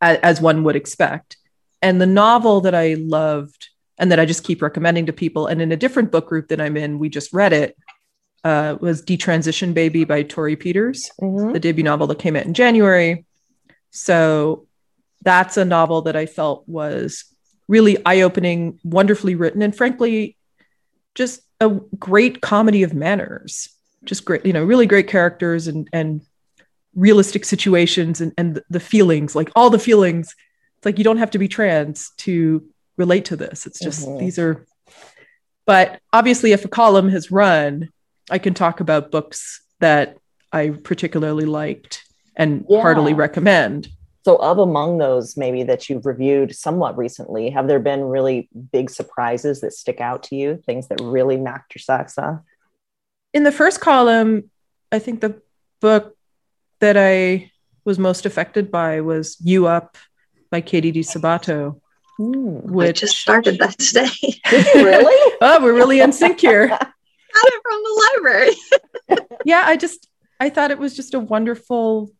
a- 0.03 0.25
as 0.25 0.41
one 0.41 0.65
would 0.65 0.77
expect. 0.77 1.37
And 1.83 2.01
the 2.01 2.07
novel 2.07 2.61
that 2.63 2.75
I 2.75 2.95
loved 2.95 3.69
and 3.99 4.13
that 4.13 4.21
I 4.21 4.27
just 4.27 4.45
keep 4.45 4.61
recommending 4.61 5.07
to 5.07 5.13
people, 5.13 5.47
and 5.47 5.63
in 5.63 5.73
a 5.73 5.77
different 5.77 6.13
book 6.13 6.29
group 6.29 6.49
that 6.49 6.61
I'm 6.61 6.77
in, 6.77 6.99
we 6.99 7.09
just 7.09 7.33
read 7.33 7.53
it, 7.55 7.77
uh, 8.45 8.77
was 8.81 9.03
Detransition 9.03 9.73
Baby 9.73 10.05
by 10.05 10.23
Torrey 10.23 10.55
Peters, 10.57 11.11
Mhm. 11.21 11.53
the 11.55 11.61
debut 11.61 11.83
novel 11.85 12.07
that 12.09 12.19
came 12.19 12.37
out 12.37 12.45
in 12.45 12.53
January. 12.55 13.25
So 13.91 14.67
that's 15.23 15.57
a 15.57 15.65
novel 15.65 16.03
that 16.03 16.15
I 16.17 16.27
felt 16.27 16.65
was 16.69 17.25
really 17.69 17.97
eye 18.07 18.21
opening, 18.23 18.79
wonderfully 18.85 19.35
written, 19.35 19.63
and 19.63 19.75
frankly, 19.77 20.37
just 21.15 21.41
a 21.61 21.69
great 21.99 22.41
comedy 22.41 22.83
of 22.83 22.95
manners. 22.95 23.69
Just 24.05 24.25
great, 24.25 24.45
you 24.47 24.53
know, 24.53 24.63
really 24.65 24.87
great 24.87 25.09
characters 25.09 25.67
and 25.67 25.89
and 25.93 26.21
realistic 26.95 27.45
situations 27.45 28.21
and, 28.21 28.33
and 28.39 28.63
the 28.71 28.81
feelings, 28.81 29.35
like 29.35 29.51
all 29.57 29.69
the 29.71 29.79
feelings. 29.79 30.35
It's 30.79 30.87
like 30.87 30.99
you 30.99 31.05
don't 31.05 31.19
have 31.19 31.31
to 31.33 31.39
be 31.39 31.49
trans 31.49 32.11
to 32.19 32.65
relate 32.97 33.27
to 33.27 33.37
this. 33.37 33.67
It's 33.67 33.79
just 33.81 34.07
Mhm. 34.07 34.19
these 34.19 34.39
are 34.39 34.65
but 35.67 36.01
obviously 36.13 36.53
if 36.53 36.65
a 36.65 36.69
column 36.69 37.09
has 37.09 37.33
run, 37.33 37.89
I 38.31 38.39
can 38.39 38.55
talk 38.55 38.79
about 38.81 39.11
books 39.11 39.63
that 39.81 40.17
I 40.53 40.69
particularly 40.71 41.45
liked 41.45 42.05
and 42.37 42.65
Yeah. 42.69 42.81
heartily 42.83 43.15
recommend. 43.15 43.89
So, 44.27 44.35
of 44.39 44.59
among 44.59 44.99
those, 44.99 45.37
maybe 45.37 45.63
that 45.63 45.89
you've 45.89 46.05
reviewed 46.05 46.53
somewhat 46.53 46.99
recently, 46.99 47.51
have 47.51 47.69
there 47.69 47.79
been 47.79 48.03
really 48.03 48.49
big 48.73 48.91
surprises 48.91 49.61
that 49.61 49.73
stick 49.73 50.01
out 50.01 50.25
to 50.25 50.35
you? 50.35 50.61
Things 50.67 50.89
that 50.89 51.01
really 51.01 51.37
knocked 51.37 51.77
your 51.77 51.81
socks 51.81 52.19
off? 52.19 52.41
in 53.33 53.45
the 53.45 53.53
first 53.53 53.81
column, 53.81 54.51
I 54.91 54.99
think 54.99 55.21
the 55.21 55.41
book 55.81 56.17
that 56.81 56.97
I 56.97 57.53
was 57.85 58.01
most 58.01 58.27
affected 58.27 58.73
by 58.73 59.01
was 59.01 59.37
You 59.45 59.69
Up 59.69 59.97
by 60.51 60.61
Katie 60.61 60.91
Di 60.91 61.03
Sabato, 61.03 61.81
Hmm. 62.17 62.57
I 62.57 62.71
which 62.73 63.01
just 63.01 63.19
started 63.19 63.61
that 63.61 63.79
today. 63.79 64.09
Really? 64.75 65.35
oh, 65.41 65.63
we're 65.63 65.73
really 65.73 66.01
in 66.01 66.11
sync 66.11 66.41
here. 66.41 66.67
Got 66.69 66.83
it 66.83 67.63
from 67.63 67.83
the 67.85 68.11
library. 68.17 69.31
Yeah, 69.45 69.63
I 69.67 69.77
just 69.77 70.09
I 70.41 70.51
thought 70.51 70.73
it 70.73 70.79
was 70.79 70.97
just 70.97 71.15
a 71.15 71.21
wonderful 71.21 72.11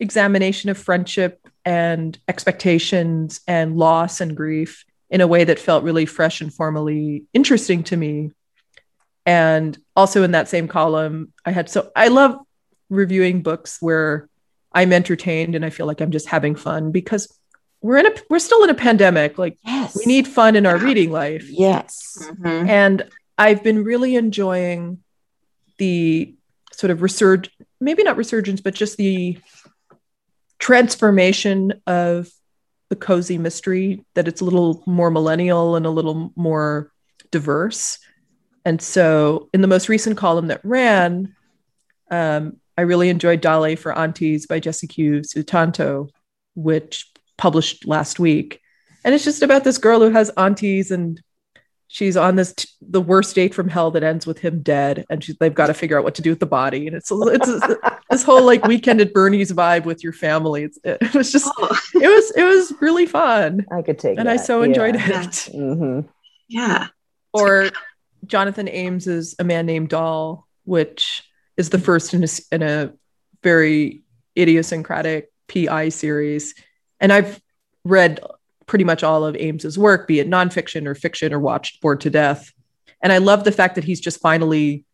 examination 0.00 0.70
of 0.70 0.78
friendship 0.78 1.46
and 1.64 2.18
expectations 2.26 3.40
and 3.46 3.76
loss 3.76 4.20
and 4.20 4.36
grief 4.36 4.84
in 5.10 5.20
a 5.20 5.26
way 5.26 5.44
that 5.44 5.58
felt 5.58 5.84
really 5.84 6.06
fresh 6.06 6.40
and 6.40 6.52
formally 6.52 7.24
interesting 7.34 7.82
to 7.84 7.96
me. 7.96 8.30
And 9.26 9.78
also 9.94 10.22
in 10.22 10.32
that 10.32 10.48
same 10.48 10.66
column, 10.66 11.32
I 11.44 11.50
had 11.52 11.68
so 11.68 11.90
I 11.94 12.08
love 12.08 12.38
reviewing 12.88 13.42
books 13.42 13.76
where 13.80 14.28
I'm 14.72 14.92
entertained 14.92 15.54
and 15.54 15.64
I 15.64 15.70
feel 15.70 15.86
like 15.86 16.00
I'm 16.00 16.10
just 16.10 16.26
having 16.28 16.54
fun 16.56 16.90
because 16.90 17.32
we're 17.82 17.98
in 17.98 18.06
a 18.06 18.12
we're 18.30 18.38
still 18.38 18.64
in 18.64 18.70
a 18.70 18.74
pandemic. 18.74 19.38
Like 19.38 19.58
Yes. 19.64 19.96
we 19.96 20.06
need 20.06 20.26
fun 20.26 20.56
in 20.56 20.64
our 20.64 20.78
reading 20.78 21.10
life. 21.12 21.46
Yes. 21.48 22.16
Mhm. 22.40 22.68
And 22.68 23.08
I've 23.36 23.62
been 23.62 23.84
really 23.84 24.16
enjoying 24.16 24.98
the 25.78 26.34
sort 26.72 26.90
of 26.90 27.00
resurg 27.00 27.48
maybe 27.80 28.02
not 28.02 28.16
resurgence, 28.16 28.60
but 28.60 28.74
just 28.74 28.96
the 28.96 29.38
transformation 30.60 31.80
of 31.86 32.30
the 32.90 32.96
cozy 32.96 33.38
mystery, 33.38 34.04
that 34.14 34.28
it's 34.28 34.40
a 34.40 34.44
little 34.44 34.82
more 34.86 35.10
millennial 35.10 35.74
and 35.76 35.86
a 35.86 35.90
little 35.90 36.32
more 36.36 36.92
diverse. 37.30 37.98
And 38.64 38.80
so 38.80 39.48
in 39.52 39.62
the 39.62 39.68
most 39.68 39.88
recent 39.88 40.16
column 40.16 40.48
that 40.48 40.60
ran, 40.64 41.34
um, 42.10 42.58
I 42.76 42.82
really 42.82 43.08
enjoyed 43.08 43.40
Dial 43.40 43.64
A 43.64 43.74
for 43.74 43.92
Aunties 43.96 44.46
by 44.46 44.60
Jesse 44.60 44.86
Q. 44.86 45.20
Sutanto, 45.20 46.10
which 46.54 47.10
published 47.38 47.86
last 47.86 48.18
week. 48.18 48.60
And 49.04 49.14
it's 49.14 49.24
just 49.24 49.42
about 49.42 49.64
this 49.64 49.78
girl 49.78 50.00
who 50.00 50.10
has 50.10 50.30
aunties 50.30 50.90
and 50.90 51.20
she's 51.92 52.16
on 52.16 52.36
this 52.36 52.52
t- 52.54 52.68
the 52.80 53.00
worst 53.00 53.34
date 53.34 53.52
from 53.52 53.68
hell 53.68 53.90
that 53.90 54.04
ends 54.04 54.24
with 54.24 54.38
him 54.38 54.62
dead 54.62 55.04
and 55.10 55.24
she's, 55.24 55.36
they've 55.38 55.54
got 55.54 55.66
to 55.66 55.74
figure 55.74 55.98
out 55.98 56.04
what 56.04 56.14
to 56.14 56.22
do 56.22 56.30
with 56.30 56.38
the 56.38 56.46
body 56.46 56.86
and 56.86 56.94
it's 56.94 57.10
it's 57.12 57.76
this 58.08 58.22
whole 58.22 58.44
like 58.44 58.64
weekend 58.64 59.00
at 59.00 59.12
Bernie's 59.12 59.50
vibe 59.52 59.84
with 59.84 60.04
your 60.04 60.12
family 60.12 60.62
it's, 60.62 60.78
it 60.84 61.12
was 61.14 61.32
just 61.32 61.50
Oh, 61.58 61.76
it 61.94 62.06
was 62.08 62.30
it 62.36 62.44
was 62.44 62.72
really 62.80 63.06
fun 63.06 63.66
I 63.72 63.82
could 63.82 63.98
take 63.98 64.12
it. 64.12 64.20
and 64.20 64.30
I 64.30 64.36
so 64.36 64.62
enjoyed 64.62 64.94
yeah. 64.94 65.24
it 65.24 65.48
hmm 65.52 66.00
yeah. 66.48 66.86
or 67.32 67.70
Jonathan 68.26 68.68
Ames's 68.68 69.34
A 69.38 69.44
Man 69.44 69.66
Named 69.66 69.88
Doll, 69.88 70.46
which 70.64 71.24
is 71.56 71.70
the 71.70 71.78
first 71.78 72.12
in 72.14 72.20
a, 72.20 72.24
s- 72.24 72.46
in 72.52 72.62
a 72.62 72.92
very 73.42 74.02
idiosyncratic 74.38 75.32
PI 75.48 75.88
series. 75.88 76.54
And 77.00 77.12
I've 77.12 77.40
read 77.84 78.20
pretty 78.70 78.84
much 78.84 79.02
all 79.02 79.24
of 79.24 79.34
Ames's 79.36 79.76
work, 79.76 80.06
be 80.06 80.20
it 80.20 80.30
nonfiction 80.30 80.86
or 80.86 80.94
fiction 80.94 81.34
or 81.34 81.40
watched 81.40 81.80
Bored 81.80 82.00
to 82.02 82.10
Death. 82.10 82.52
And 83.02 83.12
I 83.12 83.18
love 83.18 83.42
the 83.42 83.50
fact 83.50 83.74
that 83.74 83.82
he's 83.82 83.98
just 83.98 84.20
finally 84.20 84.84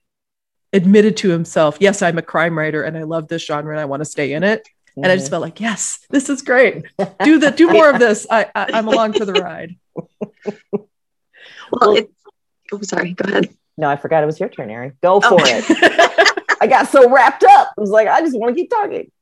admitted 0.73 1.19
to 1.19 1.29
himself, 1.29 1.77
yes, 1.79 2.01
I'm 2.01 2.17
a 2.17 2.23
crime 2.23 2.57
writer 2.57 2.83
and 2.83 2.97
I 2.97 3.03
love 3.03 3.29
this 3.29 3.45
genre 3.45 3.73
and 3.73 3.81
I 3.81 3.85
want 3.85 4.01
to 4.01 4.07
stay 4.07 4.33
in 4.33 4.45
it. 4.45 4.67
And 4.97 5.07
I 5.07 5.15
just 5.17 5.27
mm-hmm. 5.27 5.33
felt 5.33 5.43
like, 5.43 5.61
yes, 5.61 5.99
this 6.09 6.31
is 6.31 6.41
great. 6.41 6.87
Do 7.23 7.39
the 7.39 7.51
do 7.51 7.69
more 7.71 7.91
of 7.91 7.99
this. 7.99 8.27
I, 8.31 8.47
I 8.55 8.71
I'm 8.73 8.89
along 8.89 9.13
for 9.13 9.27
the 9.27 9.35
ride. 9.35 9.77
Well, 9.95 10.89
Well- 11.71 11.97
it, 11.97 12.11
oh, 12.73 12.81
sorry. 12.81 13.13
Go 13.13 13.29
ahead. 13.29 13.55
No, 13.77 13.91
I 13.91 13.97
forgot 13.97 14.23
it 14.23 14.27
was 14.27 14.41
your 14.41 14.49
turn, 14.49 14.71
Ari. 14.71 14.93
Go 15.03 15.17
oh. 15.17 15.21
for 15.21 15.39
Oh. 15.39 15.45
it. 15.45 16.47
I 16.63 16.67
got 16.67 16.89
so 16.89 17.11
wrapped 17.11 17.45
up. 17.45 17.75
I 17.77 17.81
was 17.81 17.91
like, 17.91 18.09
I 18.09 18.23
just 18.23 18.39
want 18.39 18.57
to 18.57 18.63
keep 18.63 18.71
talking. 18.71 19.13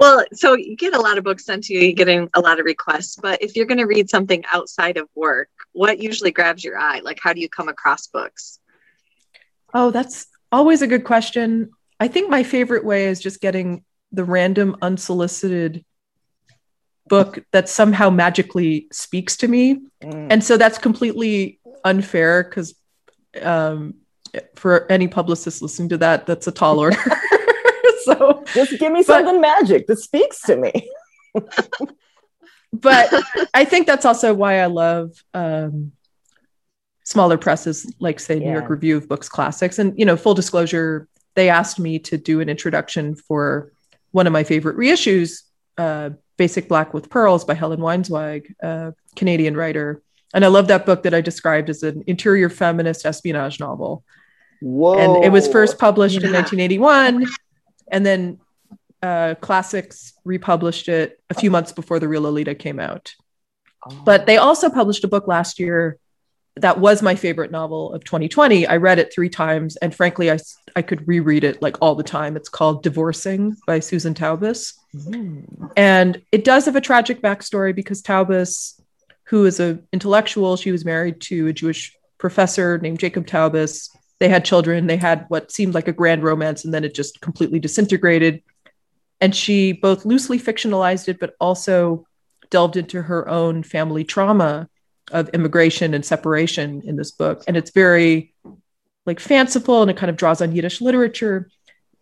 Well, 0.00 0.24
so 0.32 0.54
you 0.54 0.76
get 0.76 0.94
a 0.94 0.98
lot 0.98 1.18
of 1.18 1.24
books 1.24 1.44
sent 1.44 1.64
to 1.64 1.74
you, 1.74 1.80
you're 1.80 1.92
getting 1.92 2.30
a 2.32 2.40
lot 2.40 2.58
of 2.58 2.64
requests, 2.64 3.16
but 3.16 3.42
if 3.42 3.54
you're 3.54 3.66
going 3.66 3.78
to 3.78 3.84
read 3.84 4.08
something 4.08 4.42
outside 4.50 4.96
of 4.96 5.06
work, 5.14 5.50
what 5.72 5.98
usually 5.98 6.30
grabs 6.30 6.64
your 6.64 6.78
eye? 6.78 7.00
Like, 7.00 7.20
how 7.22 7.34
do 7.34 7.40
you 7.40 7.50
come 7.50 7.68
across 7.68 8.06
books? 8.06 8.60
Oh, 9.74 9.90
that's 9.90 10.26
always 10.50 10.80
a 10.80 10.86
good 10.86 11.04
question. 11.04 11.70
I 12.00 12.08
think 12.08 12.30
my 12.30 12.42
favorite 12.42 12.82
way 12.82 13.08
is 13.08 13.20
just 13.20 13.42
getting 13.42 13.84
the 14.10 14.24
random 14.24 14.74
unsolicited 14.80 15.84
book 17.06 17.44
that 17.52 17.68
somehow 17.68 18.08
magically 18.08 18.86
speaks 18.90 19.36
to 19.36 19.48
me. 19.48 19.82
Mm. 20.02 20.28
And 20.30 20.42
so 20.42 20.56
that's 20.56 20.78
completely 20.78 21.60
unfair 21.84 22.42
because 22.42 22.74
um, 23.42 23.96
for 24.54 24.90
any 24.90 25.08
publicist 25.08 25.60
listening 25.60 25.90
to 25.90 25.98
that, 25.98 26.24
that's 26.24 26.46
a 26.46 26.52
tall 26.52 26.78
order. 26.78 26.96
so, 28.18 28.44
Just 28.54 28.78
give 28.78 28.92
me 28.92 29.00
But- 29.00 29.06
something 29.06 29.40
magic 29.40 29.86
that 29.86 29.98
speaks 29.98 30.42
to 30.42 30.56
me. 30.56 30.88
but 32.72 33.12
I 33.54 33.64
think 33.64 33.86
that's 33.86 34.04
also 34.04 34.32
why 34.34 34.60
I 34.60 34.66
love 34.66 35.12
um, 35.34 35.92
smaller 37.04 37.38
presses 37.38 37.92
like, 37.98 38.20
say, 38.20 38.38
New 38.38 38.46
Yeah. 38.46 38.58
York 38.58 38.70
Review 38.70 38.96
of 38.96 39.08
Books 39.08 39.28
Classics. 39.28 39.78
And, 39.78 39.98
you 39.98 40.04
know, 40.04 40.16
full 40.16 40.34
disclosure, 40.34 41.08
they 41.34 41.48
asked 41.48 41.78
me 41.78 41.98
to 42.00 42.16
do 42.16 42.40
an 42.40 42.48
introduction 42.48 43.14
for 43.14 43.72
one 44.12 44.26
of 44.26 44.32
my 44.32 44.44
favorite 44.44 44.76
reissues, 44.76 45.42
uh, 45.78 46.10
Basic 46.36 46.68
Black 46.68 46.94
with 46.94 47.10
Pearls 47.10 47.44
by 47.44 47.54
Helen 47.54 47.80
Weinzweig, 47.80 48.54
a 48.60 48.94
Canadian 49.14 49.56
writer. 49.56 50.02
And 50.32 50.44
I 50.44 50.48
love 50.48 50.68
that 50.68 50.86
book 50.86 51.02
that 51.02 51.12
I 51.14 51.20
described 51.20 51.70
as 51.70 51.82
an 51.82 52.04
interior 52.06 52.48
feminist 52.48 53.04
espionage 53.04 53.60
novel. 53.60 54.04
Whoa. 54.60 54.98
And 55.16 55.24
it 55.24 55.30
was 55.30 55.48
first 55.48 55.78
published 55.78 56.16
in 56.22 56.32
1981. 56.32 57.26
And 57.90 58.04
then 58.04 58.40
uh, 59.02 59.34
Classics 59.40 60.12
republished 60.24 60.88
it 60.88 61.20
a 61.30 61.34
few 61.34 61.50
months 61.50 61.72
before 61.72 61.98
The 61.98 62.08
Real 62.08 62.22
Lolita 62.22 62.54
came 62.54 62.78
out. 62.78 63.14
Oh. 63.88 64.02
But 64.04 64.26
they 64.26 64.36
also 64.36 64.70
published 64.70 65.04
a 65.04 65.08
book 65.08 65.26
last 65.26 65.58
year 65.58 65.98
that 66.56 66.78
was 66.78 67.02
my 67.02 67.14
favorite 67.14 67.50
novel 67.50 67.92
of 67.92 68.04
2020. 68.04 68.66
I 68.66 68.76
read 68.76 68.98
it 68.98 69.12
three 69.12 69.28
times, 69.28 69.76
and 69.76 69.94
frankly, 69.94 70.30
I, 70.30 70.38
I 70.76 70.82
could 70.82 71.06
reread 71.06 71.44
it 71.44 71.62
like 71.62 71.76
all 71.80 71.94
the 71.94 72.02
time. 72.02 72.36
It's 72.36 72.48
called 72.48 72.82
Divorcing 72.82 73.56
by 73.66 73.80
Susan 73.80 74.14
Taubes. 74.14 74.74
Mm. 74.94 75.70
And 75.76 76.22
it 76.32 76.44
does 76.44 76.66
have 76.66 76.76
a 76.76 76.80
tragic 76.80 77.22
backstory 77.22 77.74
because 77.74 78.02
Taubes, 78.02 78.80
who 79.24 79.46
is 79.46 79.60
an 79.60 79.86
intellectual, 79.92 80.56
she 80.56 80.72
was 80.72 80.84
married 80.84 81.20
to 81.22 81.48
a 81.48 81.52
Jewish 81.52 81.96
professor 82.18 82.78
named 82.78 82.98
Jacob 82.98 83.26
Taubes. 83.26 83.90
They 84.20 84.28
had 84.28 84.44
children. 84.44 84.86
They 84.86 84.98
had 84.98 85.24
what 85.28 85.50
seemed 85.50 85.74
like 85.74 85.88
a 85.88 85.92
grand 85.92 86.22
romance, 86.22 86.64
and 86.64 86.72
then 86.72 86.84
it 86.84 86.94
just 86.94 87.20
completely 87.20 87.58
disintegrated. 87.58 88.42
And 89.20 89.34
she 89.34 89.72
both 89.72 90.04
loosely 90.04 90.38
fictionalized 90.38 91.08
it, 91.08 91.18
but 91.18 91.34
also 91.40 92.06
delved 92.50 92.76
into 92.76 93.02
her 93.02 93.28
own 93.28 93.62
family 93.62 94.04
trauma 94.04 94.68
of 95.10 95.28
immigration 95.30 95.94
and 95.94 96.04
separation 96.04 96.82
in 96.84 96.96
this 96.96 97.10
book. 97.10 97.42
And 97.48 97.56
it's 97.56 97.70
very 97.70 98.34
like 99.06 99.20
fanciful 99.20 99.82
and 99.82 99.90
it 99.90 99.96
kind 99.96 100.10
of 100.10 100.16
draws 100.16 100.42
on 100.42 100.54
Yiddish 100.54 100.80
literature. 100.80 101.50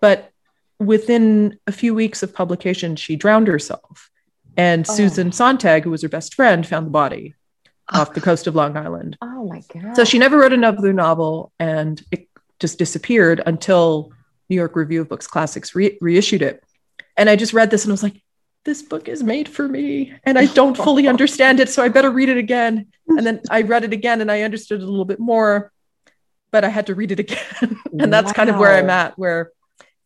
But 0.00 0.31
within 0.78 1.59
a 1.66 1.72
few 1.72 1.94
weeks 1.94 2.22
of 2.22 2.35
publication, 2.35 2.96
she 2.96 3.16
drowned 3.16 3.48
herself. 3.48 4.11
And 4.57 4.87
Oh. 4.88 4.92
Susan 4.92 5.33
Sontag, 5.33 5.85
who 5.85 5.90
was 5.90 6.02
her 6.02 6.09
best 6.09 6.35
friend, 6.35 6.66
found 6.66 6.87
the 6.87 6.90
body 6.90 7.35
off 7.92 8.14
the 8.14 8.20
coast 8.20 8.46
of 8.46 8.55
Long 8.55 8.77
Island. 8.77 9.16
Oh 9.22 9.46
my 9.48 9.62
god. 9.72 9.94
So 9.96 10.05
she 10.05 10.18
never 10.18 10.38
wrote 10.38 10.53
another 10.53 10.92
novel 10.92 11.53
and 11.59 12.03
it 12.11 12.29
just 12.61 12.79
disappeared 12.79 13.40
until 13.46 14.12
New 14.48 14.57
York 14.57 14.77
Review 14.77 15.01
of 15.03 15.09
Books 15.09 15.27
Classics 15.27 15.74
re- 15.74 15.96
reissued 16.01 16.42
it. 16.42 16.62
And 17.16 17.29
I 17.31 17.37
just 17.37 17.53
read 17.53 17.70
this 17.70 17.85
and 17.85 17.92
I 17.92 17.94
was 17.94 18.03
like, 18.03 18.22
this 18.64 18.83
book 18.83 19.09
is 19.09 19.22
made 19.22 19.48
for 19.48 19.66
me 19.66 20.12
and 20.24 20.38
I 20.38 20.46
don't 20.46 20.77
fully 20.77 21.09
understand 21.14 21.61
it. 21.61 21.68
So 21.70 21.83
I 21.83 21.88
better 21.88 22.11
read 22.11 22.29
it 22.29 22.37
again. 22.37 22.87
And 23.09 23.27
then 23.27 23.40
I 23.51 23.62
read 23.62 23.85
it 23.85 23.92
again 23.92 24.20
and 24.20 24.31
I 24.31 24.42
understood 24.42 24.81
it 24.81 24.85
a 24.85 24.90
little 24.90 25.05
bit 25.07 25.18
more, 25.20 25.72
but 26.51 26.64
I 26.64 26.68
had 26.68 26.87
to 26.87 26.94
read 26.94 27.12
it 27.12 27.20
again. 27.20 27.79
and 27.98 28.12
that's 28.12 28.33
kind 28.33 28.51
of 28.51 28.57
where 28.59 28.74
I'm 28.77 28.90
at, 28.90 29.18
where 29.18 29.53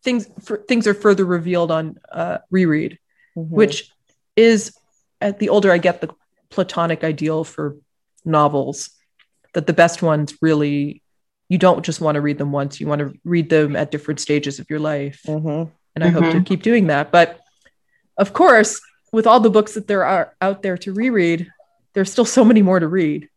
things 0.05 0.29
for, 0.43 0.59
things 0.69 0.87
are 0.87 0.95
further 0.95 1.25
revealed 1.25 1.71
on 1.71 1.99
uh, 2.11 2.39
reread 2.51 2.99
Mhm. 3.37 3.49
which 3.49 3.91
is 4.37 4.77
at 5.23 5.39
the 5.39 5.49
older 5.49 5.73
I 5.73 5.79
get, 5.79 6.03
the 6.03 6.11
platonic 6.53 7.03
ideal 7.03 7.43
for 7.45 7.77
novels. 8.25 8.91
That 9.55 9.67
the 9.67 9.73
best 9.75 10.01
ones 10.03 10.35
really, 10.41 11.03
you 11.49 11.59
don't 11.59 11.85
just 11.85 12.01
want 12.01 12.15
to 12.15 12.21
read 12.21 12.39
them 12.39 12.53
once; 12.53 12.81
you 12.81 12.87
want 12.87 13.01
to 13.01 13.13
read 13.25 13.51
them 13.51 13.77
at 13.77 13.91
different 13.91 14.21
stages 14.21 14.59
of 14.59 14.71
your 14.71 14.79
life. 14.79 15.21
Mhm. 15.27 15.71
And 15.95 16.05
I 16.05 16.09
hope 16.09 16.33
to 16.33 16.41
keep 16.43 16.63
doing 16.63 16.87
that. 16.87 17.11
But 17.11 17.39
of 18.17 18.33
course, 18.33 18.81
with 19.13 19.27
all 19.27 19.41
the 19.41 19.51
books 19.51 19.75
that 19.75 19.89
there 19.89 20.05
are 20.05 20.35
out 20.41 20.63
there 20.63 20.79
to 20.79 20.93
reread, 20.95 21.51
there's 21.93 22.11
still 22.11 22.25
so 22.25 22.45
many 22.45 22.63
more 22.63 22.81
to 22.81 22.89
read. 22.89 23.29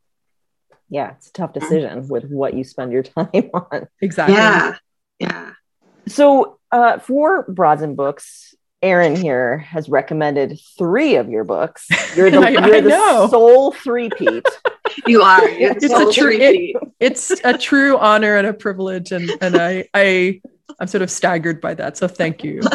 Yeah, 0.88 1.12
it's 1.12 1.28
a 1.28 1.34
tough 1.34 1.52
decision 1.52 2.08
with 2.08 2.30
what 2.30 2.54
you 2.54 2.64
spend 2.64 2.94
your 2.94 3.04
time 3.16 3.50
on. 3.54 3.88
Exactly. 4.02 4.36
Yeah. 4.36 4.76
Yeah. 5.20 5.52
So, 6.08 6.60
uh, 6.72 7.00
for 7.00 7.44
Broads 7.50 7.82
and 7.82 7.98
Books, 7.98 8.55
Erin 8.82 9.16
here 9.16 9.58
has 9.60 9.90
recommended 9.90 10.60
three 10.78 11.16
of 11.16 11.30
your 11.30 11.44
books. 11.44 11.88
You're 12.16 12.30
the, 12.30 12.38
I- 12.46 12.50
you're 12.50 12.76
I 12.76 12.82
the 12.82 12.90
know. 12.90 13.28
sole 13.30 13.72
three-peat. 13.72 14.46
You 15.08 15.24
are. 15.24 15.42
It's 15.44 15.84
a 15.84 16.12
true- 16.14 16.28
repeat. 16.30 16.76
It's 17.00 17.30
a 17.44 17.58
true 17.58 17.98
honor 17.98 18.38
and 18.38 18.48
a 18.48 18.54
privilege, 18.54 19.12
and 19.12 19.30
and 19.42 19.56
I 19.58 19.90
I 19.94 20.42
I'm 20.80 20.88
sort 20.88 21.02
of 21.02 21.10
staggered 21.12 21.60
by 21.60 21.74
that. 21.74 21.98
So 21.98 22.08
thank 22.08 22.44
you. 22.44 22.62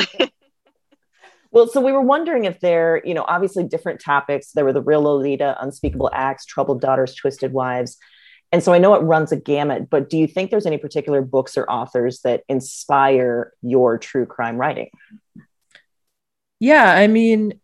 Well, 1.52 1.66
so 1.66 1.80
we 1.80 1.90
were 1.90 2.00
wondering 2.02 2.44
if 2.44 2.60
there, 2.60 3.02
you 3.04 3.12
know, 3.12 3.24
obviously 3.26 3.64
different 3.64 4.00
topics. 4.00 4.52
There 4.52 4.64
were 4.64 4.72
the 4.72 4.82
real 4.82 5.02
Lolita, 5.02 5.56
Unspeakable 5.60 6.08
Acts, 6.12 6.44
Troubled 6.44 6.80
Daughters, 6.80 7.12
Twisted 7.16 7.52
Wives. 7.52 7.96
And 8.52 8.62
so 8.62 8.72
I 8.72 8.78
know 8.78 8.94
it 8.94 9.00
runs 9.00 9.32
a 9.32 9.36
gamut, 9.36 9.90
but 9.90 10.08
do 10.08 10.16
you 10.16 10.28
think 10.28 10.52
there's 10.52 10.66
any 10.66 10.78
particular 10.78 11.22
books 11.22 11.58
or 11.58 11.68
authors 11.68 12.20
that 12.22 12.44
inspire 12.48 13.52
your 13.62 13.98
true 13.98 14.26
crime 14.26 14.58
writing? 14.58 14.90
Yeah, 16.60 16.92
I 16.92 17.06
mean, 17.06 17.58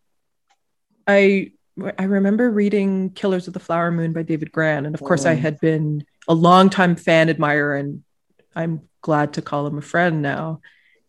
I 1.06 1.52
I 1.98 2.04
remember 2.04 2.50
reading 2.50 3.10
Killers 3.10 3.46
of 3.46 3.52
the 3.52 3.60
Flower 3.60 3.90
Moon 3.90 4.12
by 4.14 4.22
David 4.22 4.50
Grann, 4.50 4.86
and 4.86 4.94
of 4.94 5.02
course, 5.02 5.26
I 5.26 5.36
Mm. 5.36 5.40
had 5.40 5.60
been 5.60 6.06
a 6.26 6.34
longtime 6.34 6.96
fan, 6.96 7.28
admirer, 7.28 7.76
and 7.76 8.02
I'm 8.54 8.88
glad 9.02 9.34
to 9.34 9.42
call 9.42 9.66
him 9.66 9.76
a 9.78 9.82
friend 9.82 10.22
now. 10.22 10.60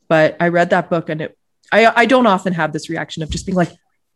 But 0.10 0.36
I 0.42 0.50
read 0.50 0.70
that 0.72 0.90
book, 0.90 1.10
and 1.10 1.22
it 1.22 1.38
I 1.72 1.86
I 2.04 2.06
don't 2.06 2.28
often 2.28 2.54
have 2.54 2.74
this 2.74 2.90
reaction 2.90 3.24
of 3.24 3.30
just 3.30 3.46
being 3.46 3.56
like, 3.56 3.72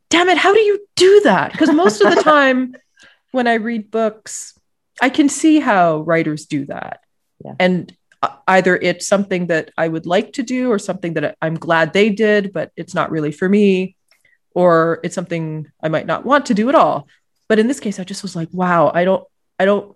"Damn 0.09 0.27
it, 0.29 0.37
how 0.37 0.53
do 0.53 0.59
you 0.59 0.85
do 0.97 1.21
that?" 1.21 1.53
Because 1.53 1.71
most 1.73 2.01
of 2.01 2.13
the 2.13 2.21
time, 2.35 2.75
when 3.31 3.47
I 3.47 3.53
read 3.55 3.89
books, 3.89 4.53
I 5.01 5.09
can 5.09 5.29
see 5.29 5.59
how 5.61 5.99
writers 6.01 6.45
do 6.45 6.65
that, 6.65 6.99
Yeah. 7.43 7.53
and 7.59 7.95
either 8.47 8.75
it's 8.75 9.07
something 9.07 9.47
that 9.47 9.71
I 9.77 9.87
would 9.87 10.05
like 10.05 10.33
to 10.33 10.43
do 10.43 10.71
or 10.71 10.79
something 10.79 11.13
that 11.13 11.37
I'm 11.41 11.55
glad 11.55 11.93
they 11.93 12.09
did, 12.09 12.53
but 12.53 12.71
it's 12.75 12.93
not 12.93 13.11
really 13.11 13.31
for 13.31 13.47
me, 13.47 13.95
or 14.53 14.99
it's 15.03 15.15
something 15.15 15.67
I 15.81 15.89
might 15.89 16.05
not 16.05 16.25
want 16.25 16.47
to 16.47 16.53
do 16.53 16.69
at 16.69 16.75
all. 16.75 17.07
But 17.47 17.59
in 17.59 17.67
this 17.67 17.79
case, 17.79 17.99
I 17.99 18.03
just 18.03 18.23
was 18.23 18.35
like, 18.35 18.49
wow, 18.51 18.91
I 18.93 19.03
don't, 19.05 19.25
I 19.59 19.65
don't, 19.65 19.95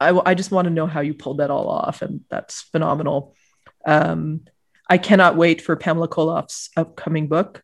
I, 0.00 0.18
I 0.24 0.34
just 0.34 0.50
want 0.50 0.66
to 0.66 0.74
know 0.74 0.86
how 0.86 1.00
you 1.00 1.14
pulled 1.14 1.38
that 1.38 1.50
all 1.50 1.68
off. 1.68 2.02
And 2.02 2.22
that's 2.28 2.62
phenomenal. 2.62 3.34
Um, 3.86 4.42
I 4.88 4.98
cannot 4.98 5.36
wait 5.36 5.60
for 5.60 5.76
Pamela 5.76 6.08
Colloff's 6.08 6.70
upcoming 6.76 7.28
book. 7.28 7.62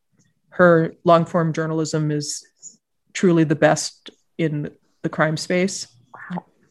Her 0.51 0.95
long 1.05 1.25
form 1.25 1.53
journalism 1.53 2.11
is 2.11 2.47
truly 3.13 3.45
the 3.45 3.55
best 3.55 4.11
in 4.39 4.71
the 5.03 5.09
crime 5.09 5.37
space, 5.37 5.89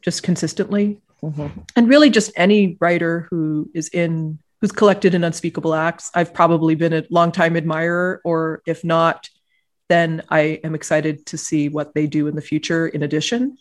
just 0.02 0.24
consistently 0.24 1.02
Mhm. 1.24 1.68
and 1.76 1.88
really 1.88 2.10
just 2.10 2.32
any 2.36 2.78
writer 2.80 3.28
who 3.30 3.70
is 3.76 3.90
in 3.90 4.40
who's 4.60 4.72
collected 4.72 5.14
in 5.14 5.24
unspeakable 5.24 5.76
acts 5.76 6.10
i've 6.16 6.34
probably 6.34 6.74
been 6.74 6.94
a 6.94 7.06
longtime 7.12 7.56
admirer 7.56 8.22
or 8.26 8.64
if 8.66 8.84
not 8.84 9.30
then 9.88 10.24
i 10.30 10.60
am 10.64 10.74
excited 10.74 11.26
to 11.28 11.38
see 11.38 11.70
what 11.70 11.94
they 11.94 12.08
do 12.08 12.28
in 12.28 12.36
the 12.36 12.42
future 12.42 12.88
in 12.88 13.04
addition 13.04 13.58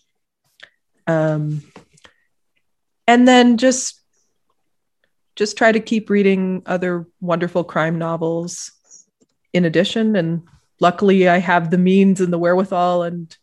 um, 1.06 1.62
and 3.06 3.26
then 3.28 3.56
just 3.58 4.00
just 5.36 5.58
try 5.58 5.72
to 5.72 5.80
keep 5.80 6.08
reading 6.08 6.62
other 6.66 7.06
wonderful 7.20 7.64
crime 7.64 7.98
novels 7.98 8.72
in 9.52 9.66
addition 9.66 10.16
and 10.16 10.42
luckily 10.80 11.28
i 11.28 11.38
have 11.38 11.70
the 11.70 11.78
means 11.78 12.22
and 12.22 12.32
the 12.32 12.38
wherewithal 12.38 13.02
and 13.02 13.36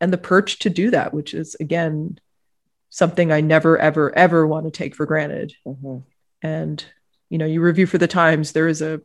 and 0.00 0.12
the 0.12 0.18
perch 0.18 0.60
to 0.60 0.70
do 0.70 0.90
that 0.90 1.12
which 1.12 1.34
is 1.34 1.56
again 1.58 2.18
something 2.94 3.32
I 3.32 3.40
never, 3.40 3.78
ever, 3.78 4.14
ever 4.14 4.46
want 4.46 4.66
to 4.66 4.70
take 4.70 4.94
for 4.94 5.06
granted. 5.06 5.54
Mhm. 5.66 6.02
And 6.42 6.84
you 7.30 7.38
know, 7.38 7.46
you 7.46 7.62
review 7.62 7.86
for 7.86 7.96
the 7.96 8.06
Times. 8.06 8.52
There 8.52 8.68
is 8.68 8.82
a 8.82 9.00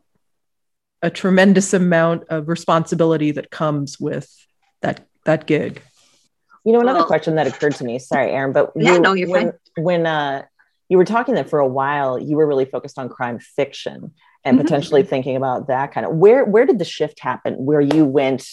a 1.00 1.08
tremendous 1.10 1.72
amount 1.72 2.24
of 2.28 2.48
responsibility 2.48 3.30
that 3.30 3.50
comes 3.50 3.98
with 3.98 4.28
that 4.82 5.06
that 5.24 5.46
gig. 5.46 5.80
You 6.64 6.72
know, 6.72 6.80
another 6.80 6.98
Well- 7.00 7.06
question 7.06 7.36
that 7.36 7.46
occurred 7.46 7.76
to 7.76 7.84
me. 7.84 7.98
Sorry, 7.98 8.30
Erin, 8.30 8.52
but 8.52 8.72
Yeah, 8.76 8.94
you- 8.94 9.00
no, 9.00 9.12
you're 9.14 9.30
when, 9.30 9.52
When 9.78 10.06
uh, 10.06 10.42
you 10.88 10.98
were 10.98 11.04
talking 11.04 11.34
that 11.36 11.48
for 11.48 11.60
a 11.60 11.66
while, 11.68 12.18
you 12.18 12.36
were 12.36 12.46
really 12.46 12.64
focused 12.66 12.98
on 12.98 13.08
crime 13.08 13.38
fiction 13.38 14.12
and 14.44 14.58
Mhm. 14.58 14.62
potentially 14.62 15.02
thinking 15.04 15.36
about 15.36 15.68
that 15.68 15.92
kind 15.92 16.04
of. 16.04 16.14
Where 16.16 16.44
where 16.44 16.66
did 16.66 16.78
the 16.78 16.84
shift 16.84 17.20
happen? 17.20 17.54
Where 17.64 17.80
you 17.80 18.04
went, 18.04 18.44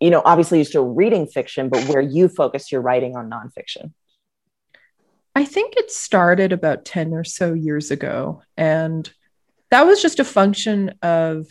you 0.00 0.10
know, 0.10 0.22
obviously 0.24 0.58
you're 0.58 0.64
still 0.66 0.88
reading 0.88 1.26
fiction, 1.26 1.68
but 1.70 1.84
where 1.88 2.00
you 2.02 2.28
focused 2.28 2.70
your 2.72 2.82
writing 2.82 3.16
on 3.16 3.30
nonfiction. 3.30 3.92
I 5.34 5.44
think 5.44 5.74
it 5.76 5.90
started 5.90 6.52
about 6.52 6.84
10 6.84 7.12
or 7.12 7.24
so 7.24 7.54
years 7.54 7.90
ago. 7.90 8.42
And 8.56 9.10
that 9.70 9.86
was 9.86 10.00
just 10.00 10.20
a 10.20 10.24
function 10.24 10.94
of, 11.02 11.46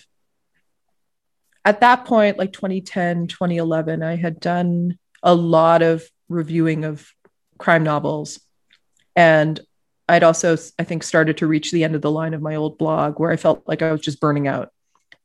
at 1.65 1.81
that 1.81 2.05
point, 2.05 2.37
like 2.37 2.53
2010, 2.53 3.27
2011, 3.27 4.03
I 4.03 4.15
had 4.15 4.39
done 4.39 4.97
a 5.21 5.35
lot 5.35 5.81
of 5.81 6.03
reviewing 6.29 6.85
of 6.85 7.09
crime 7.57 7.83
novels. 7.83 8.39
And 9.15 9.59
I'd 10.07 10.23
also, 10.23 10.57
I 10.79 10.83
think, 10.83 11.03
started 11.03 11.37
to 11.37 11.47
reach 11.47 11.71
the 11.71 11.83
end 11.83 11.95
of 11.95 12.01
the 12.01 12.11
line 12.11 12.33
of 12.33 12.41
my 12.41 12.55
old 12.55 12.77
blog 12.77 13.19
where 13.19 13.31
I 13.31 13.37
felt 13.37 13.63
like 13.67 13.81
I 13.81 13.91
was 13.91 14.01
just 14.01 14.19
burning 14.19 14.47
out. 14.47 14.71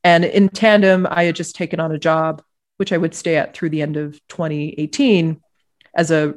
And 0.03 0.23
in 0.23 0.47
tandem, 0.49 1.07
I 1.09 1.23
had 1.23 1.35
just 1.35 1.55
taken 1.55 1.79
on 1.79 1.91
a 1.91 1.99
job, 1.99 2.41
which 2.77 2.93
I 2.93 2.97
would 2.97 3.13
stay 3.13 3.35
at 3.35 3.53
through 3.53 3.69
the 3.69 3.81
end 3.81 3.97
of 3.97 4.13
2018 4.29 5.41
as 5.93 6.11
a 6.11 6.35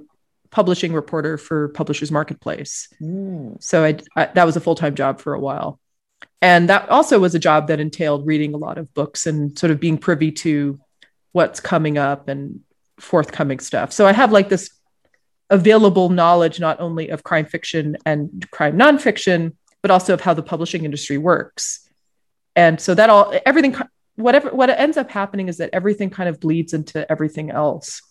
publishing 0.53 0.93
reporter 0.93 1.37
for 1.37 1.69
Publishers 1.71 2.13
Marketplace. 2.13 2.89
Mm. 3.01 3.61
So 3.61 3.85
I, 3.85 3.97
I 4.15 4.27
that 4.27 4.45
was 4.45 4.57
a 4.57 4.61
full 4.61 4.77
time 4.77 4.95
job 4.95 5.21
for 5.21 5.35
a 5.35 5.41
while, 5.41 5.81
and 6.41 6.69
that 6.69 6.89
also 6.89 7.19
was 7.19 7.35
a 7.35 7.41
job 7.41 7.67
that 7.69 7.81
entailed 7.81 8.27
reading 8.27 8.55
a 8.55 8.59
lot 8.59 8.79
of 8.79 8.93
books 8.95 9.27
and 9.27 9.59
sort 9.59 9.73
of 9.73 9.81
being 9.81 9.99
privy 9.99 10.31
to 10.31 10.79
what's 11.33 11.59
coming 11.59 11.99
up 11.99 12.29
and 12.29 12.61
forthcoming 13.01 13.59
stuff. 13.59 13.93
So 13.93 14.07
I 14.07 14.13
have 14.13 14.31
like 14.31 14.49
this 14.49 14.71
available 15.51 16.09
knowledge 16.09 16.61
not 16.61 16.81
only 16.81 17.09
of 17.09 17.25
crime 17.25 17.47
fiction 17.47 17.97
and 18.07 18.49
crime 18.51 18.79
nonfiction, 18.79 19.55
but 19.83 19.91
also 19.91 20.15
of 20.15 20.21
how 20.21 20.35
the 20.35 20.43
publishing 20.43 20.85
industry 20.85 21.19
works. 21.19 21.89
And 22.55 22.81
so 22.81 22.95
that 22.95 23.11
all 23.11 23.35
everything 23.47 23.75
whatever 24.17 24.51
what 24.51 24.71
ends 24.71 24.97
up 24.97 25.11
happening 25.11 25.49
is 25.49 25.57
that 25.57 25.71
everything 25.73 26.11
kind 26.11 26.29
of 26.29 26.39
bleeds 26.41 26.75
into 26.75 27.11
everything 27.11 27.51
else. 27.51 28.03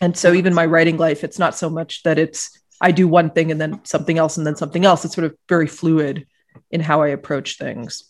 And 0.00 0.16
so 0.16 0.32
even 0.32 0.54
my 0.54 0.66
writing 0.66 0.96
life, 0.96 1.24
it's 1.24 1.38
not 1.38 1.54
so 1.54 1.68
much 1.68 2.02
that 2.04 2.18
it's 2.18 2.58
I 2.80 2.92
do 2.92 3.06
one 3.06 3.30
thing 3.30 3.50
and 3.50 3.60
then 3.60 3.84
something 3.84 4.16
else 4.16 4.38
and 4.38 4.46
then 4.46 4.56
something 4.56 4.84
else. 4.84 5.04
It's 5.04 5.14
sort 5.14 5.26
of 5.26 5.36
very 5.48 5.66
fluid 5.66 6.26
in 6.70 6.80
how 6.80 7.02
I 7.02 7.08
approach 7.08 7.58
things. 7.58 8.04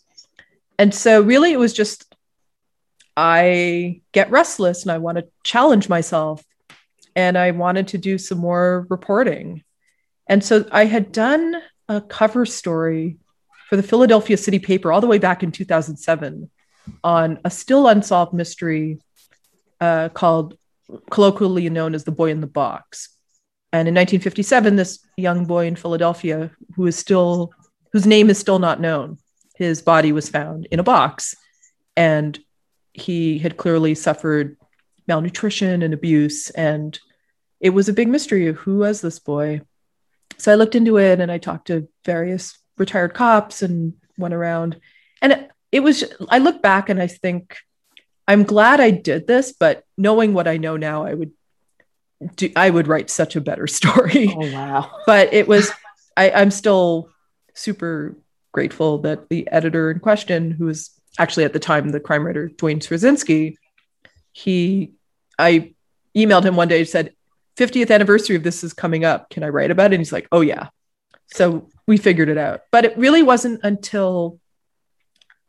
And 0.79 0.93
so 0.95 1.21
really 1.21 1.51
it 1.51 1.59
was 1.59 1.73
just 1.73 2.15
I 3.17 4.01
get 4.13 4.31
restless 4.31 4.83
and 4.83 4.91
I 4.91 4.99
want 4.99 5.17
to 5.17 5.27
challenge 5.43 5.89
myself 5.89 6.43
and 7.15 7.37
I 7.37 7.51
wanted 7.51 7.89
to 7.89 7.97
do 7.97 8.17
some 8.17 8.37
more 8.37 8.87
reporting. 8.89 9.63
And 10.27 10.43
so 10.43 10.65
I 10.71 10.85
had 10.85 11.11
done 11.11 11.61
a 11.89 11.99
cover 11.99 12.45
story 12.45 13.17
for 13.69 13.75
the 13.75 13.83
Philadelphia 13.83 14.37
City 14.37 14.59
Paper 14.59 14.91
all 14.91 15.01
the 15.01 15.07
way 15.07 15.17
back 15.17 15.43
in 15.43 15.51
2007 15.51 16.49
on 17.03 17.39
a 17.43 17.49
still 17.49 17.87
unsolved 17.87 18.33
mystery 18.33 18.99
uh, 19.81 20.09
called 20.09 20.57
colloquially 21.09 21.69
known 21.69 21.95
as 21.95 22.03
the 22.03 22.11
boy 22.11 22.31
in 22.31 22.41
the 22.41 22.47
box. 22.47 23.09
And 23.73 23.87
in 23.87 23.95
1957, 23.95 24.75
this 24.75 24.99
young 25.15 25.45
boy 25.45 25.65
in 25.67 25.75
Philadelphia, 25.75 26.51
who 26.75 26.87
is 26.87 26.97
still, 26.97 27.53
whose 27.93 28.05
name 28.05 28.29
is 28.29 28.37
still 28.37 28.59
not 28.59 28.81
known, 28.81 29.17
his 29.55 29.81
body 29.81 30.11
was 30.11 30.29
found 30.29 30.67
in 30.71 30.79
a 30.79 30.83
box. 30.83 31.35
And 31.95 32.37
he 32.93 33.39
had 33.39 33.57
clearly 33.57 33.95
suffered 33.95 34.57
malnutrition 35.07 35.81
and 35.81 35.93
abuse. 35.93 36.49
And 36.49 36.99
it 37.59 37.69
was 37.69 37.87
a 37.87 37.93
big 37.93 38.09
mystery 38.09 38.47
of 38.47 38.57
who 38.57 38.79
was 38.79 39.01
this 39.01 39.19
boy. 39.19 39.61
So 40.37 40.51
I 40.51 40.55
looked 40.55 40.75
into 40.75 40.97
it 40.97 41.19
and 41.19 41.31
I 41.31 41.37
talked 41.37 41.67
to 41.67 41.87
various 42.05 42.57
retired 42.77 43.13
cops 43.13 43.61
and 43.61 43.93
went 44.17 44.33
around. 44.33 44.79
And 45.21 45.47
it, 45.71 45.81
was, 45.81 46.03
I 46.29 46.39
look 46.39 46.61
back 46.61 46.89
and 46.89 47.01
I 47.01 47.07
think, 47.07 47.57
I'm 48.31 48.43
glad 48.43 48.79
I 48.79 48.91
did 48.91 49.27
this, 49.27 49.51
but 49.51 49.83
knowing 49.97 50.33
what 50.33 50.47
I 50.47 50.55
know 50.55 50.77
now, 50.77 51.05
I 51.05 51.13
would 51.13 51.33
do, 52.37 52.49
I 52.55 52.69
would 52.69 52.87
write 52.87 53.09
such 53.09 53.35
a 53.35 53.41
better 53.41 53.67
story. 53.79 54.33
Oh 54.33 54.53
wow. 54.53 54.89
but 55.05 55.33
it 55.33 55.49
was, 55.49 55.69
I, 56.15 56.31
I'm 56.31 56.49
still 56.49 57.09
super 57.55 58.15
grateful 58.53 58.99
that 58.99 59.27
the 59.27 59.49
editor 59.51 59.91
in 59.91 59.99
question, 59.99 60.51
who 60.51 60.67
was 60.67 60.91
actually 61.19 61.43
at 61.43 61.51
the 61.51 61.59
time 61.59 61.89
the 61.89 61.99
crime 61.99 62.25
writer 62.25 62.47
Duane 62.47 62.79
Swierczynski, 62.79 63.55
he, 64.31 64.93
I 65.37 65.73
emailed 66.15 66.45
him 66.45 66.55
one 66.55 66.69
day, 66.69 66.79
and 66.79 66.87
said, 66.87 67.13
50th 67.57 67.91
anniversary 67.91 68.37
of 68.37 68.43
this 68.43 68.63
is 68.63 68.71
coming 68.71 69.03
up. 69.03 69.29
Can 69.29 69.43
I 69.43 69.49
write 69.49 69.71
about 69.71 69.91
it? 69.91 69.95
And 69.95 69.99
he's 69.99 70.13
like, 70.13 70.29
oh 70.31 70.39
yeah. 70.39 70.69
So 71.33 71.67
we 71.85 71.97
figured 71.97 72.29
it 72.29 72.37
out. 72.37 72.61
But 72.71 72.85
it 72.85 72.97
really 72.97 73.23
wasn't 73.23 73.59
until 73.63 74.39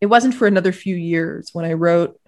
it 0.00 0.06
wasn't 0.06 0.34
for 0.34 0.48
another 0.48 0.72
few 0.72 0.96
years 0.96 1.50
when 1.52 1.64
I 1.64 1.74
wrote 1.74 2.18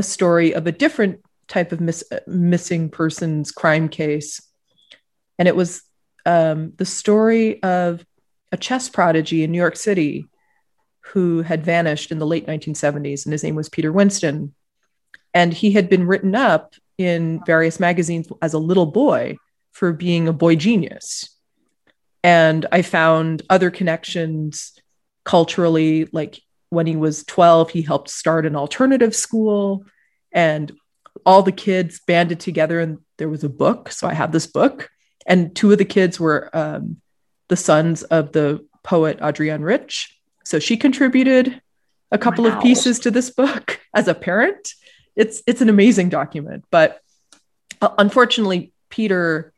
a 0.00 0.02
story 0.02 0.54
of 0.54 0.66
a 0.66 0.72
different 0.72 1.20
type 1.46 1.72
of 1.72 1.80
miss, 1.80 2.02
missing 2.26 2.88
persons 2.88 3.52
crime 3.52 3.90
case. 3.90 4.40
And 5.38 5.46
it 5.46 5.54
was 5.54 5.82
um, 6.24 6.72
the 6.76 6.86
story 6.86 7.62
of 7.62 8.04
a 8.50 8.56
chess 8.56 8.88
prodigy 8.88 9.44
in 9.44 9.52
New 9.52 9.58
York 9.58 9.76
City 9.76 10.26
who 11.12 11.42
had 11.42 11.64
vanished 11.64 12.10
in 12.10 12.18
the 12.18 12.26
late 12.26 12.46
1970s, 12.46 13.26
and 13.26 13.32
his 13.32 13.44
name 13.44 13.56
was 13.56 13.68
Peter 13.68 13.92
Winston. 13.92 14.54
And 15.34 15.52
he 15.52 15.72
had 15.72 15.90
been 15.90 16.06
written 16.06 16.34
up 16.34 16.74
in 16.96 17.42
various 17.44 17.78
magazines 17.78 18.28
as 18.40 18.54
a 18.54 18.58
little 18.58 18.86
boy 18.86 19.36
for 19.72 19.92
being 19.92 20.28
a 20.28 20.32
boy 20.32 20.56
genius. 20.56 21.28
And 22.24 22.64
I 22.72 22.80
found 22.82 23.42
other 23.50 23.70
connections 23.70 24.72
culturally, 25.24 26.08
like 26.10 26.40
when 26.70 26.86
he 26.86 26.96
was 26.96 27.24
12, 27.24 27.70
he 27.70 27.82
helped 27.82 28.08
start 28.08 28.46
an 28.46 28.56
alternative 28.56 29.14
school, 29.14 29.84
and 30.32 30.72
all 31.26 31.42
the 31.42 31.52
kids 31.52 32.00
banded 32.06 32.40
together, 32.40 32.80
and 32.80 32.98
there 33.18 33.28
was 33.28 33.44
a 33.44 33.48
book. 33.48 33.90
So 33.92 34.08
I 34.08 34.14
have 34.14 34.32
this 34.32 34.46
book, 34.46 34.88
and 35.26 35.54
two 35.54 35.70
of 35.72 35.78
the 35.78 35.84
kids 35.84 36.18
were 36.18 36.48
um, 36.56 37.00
the 37.48 37.56
sons 37.56 38.02
of 38.04 38.32
the 38.32 38.66
poet 38.82 39.20
Adrienne 39.20 39.62
Rich. 39.62 40.16
So 40.44 40.58
she 40.58 40.76
contributed 40.76 41.60
a 42.10 42.18
couple 42.18 42.44
Wow. 42.44 42.56
of 42.56 42.62
pieces 42.62 43.00
to 43.00 43.10
this 43.10 43.30
book 43.30 43.80
as 43.94 44.08
a 44.08 44.14
parent. 44.14 44.72
It's 45.16 45.42
it's 45.46 45.60
an 45.60 45.68
amazing 45.68 46.08
document, 46.08 46.64
but 46.70 47.00
uh, 47.82 47.90
unfortunately, 47.98 48.72
Peter 48.88 49.52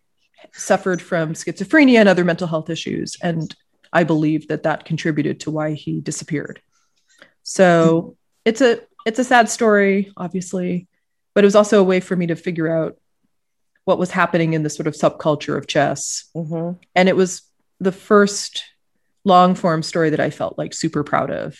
suffered 0.53 1.01
from 1.01 1.35
schizophrenia 1.35 1.99
and 1.99 2.09
other 2.09 2.25
mental 2.25 2.49
health 2.49 2.69
issues, 2.71 3.17
and 3.23 3.55
I 3.93 4.05
believe 4.05 4.49
that 4.49 4.65
that 4.65 4.85
contributed 4.87 5.41
to 5.41 5.51
why 5.51 5.75
he 5.75 6.01
disappeared. 6.01 6.61
So 7.43 8.17
it's 8.45 8.61
a 8.61 8.81
it's 9.05 9.19
a 9.19 9.25
sad 9.25 9.49
story, 9.49 10.13
obviously, 10.17 10.87
but 11.35 11.45
it 11.45 11.47
was 11.47 11.57
also 11.57 11.81
a 11.81 11.85
way 11.85 12.01
for 12.01 12.17
me 12.17 12.27
to 12.29 12.37
figure 12.37 12.69
out 12.69 12.97
what 13.85 13.99
was 13.99 14.11
happening 14.13 14.53
in 14.53 14.63
the 14.63 14.71
sort 14.71 14.87
of 14.87 14.95
subculture 14.95 15.57
of 15.57 15.67
chess. 15.67 16.25
Mhm. 16.37 16.79
And 16.95 17.09
it 17.09 17.17
was 17.17 17.43
the 17.81 17.93
first 17.93 18.65
long 19.25 19.55
form 19.55 19.83
story 19.83 20.11
that 20.11 20.21
I 20.21 20.31
felt 20.31 20.57
like 20.57 20.73
super 20.73 21.03
proud 21.03 21.31
of. 21.31 21.59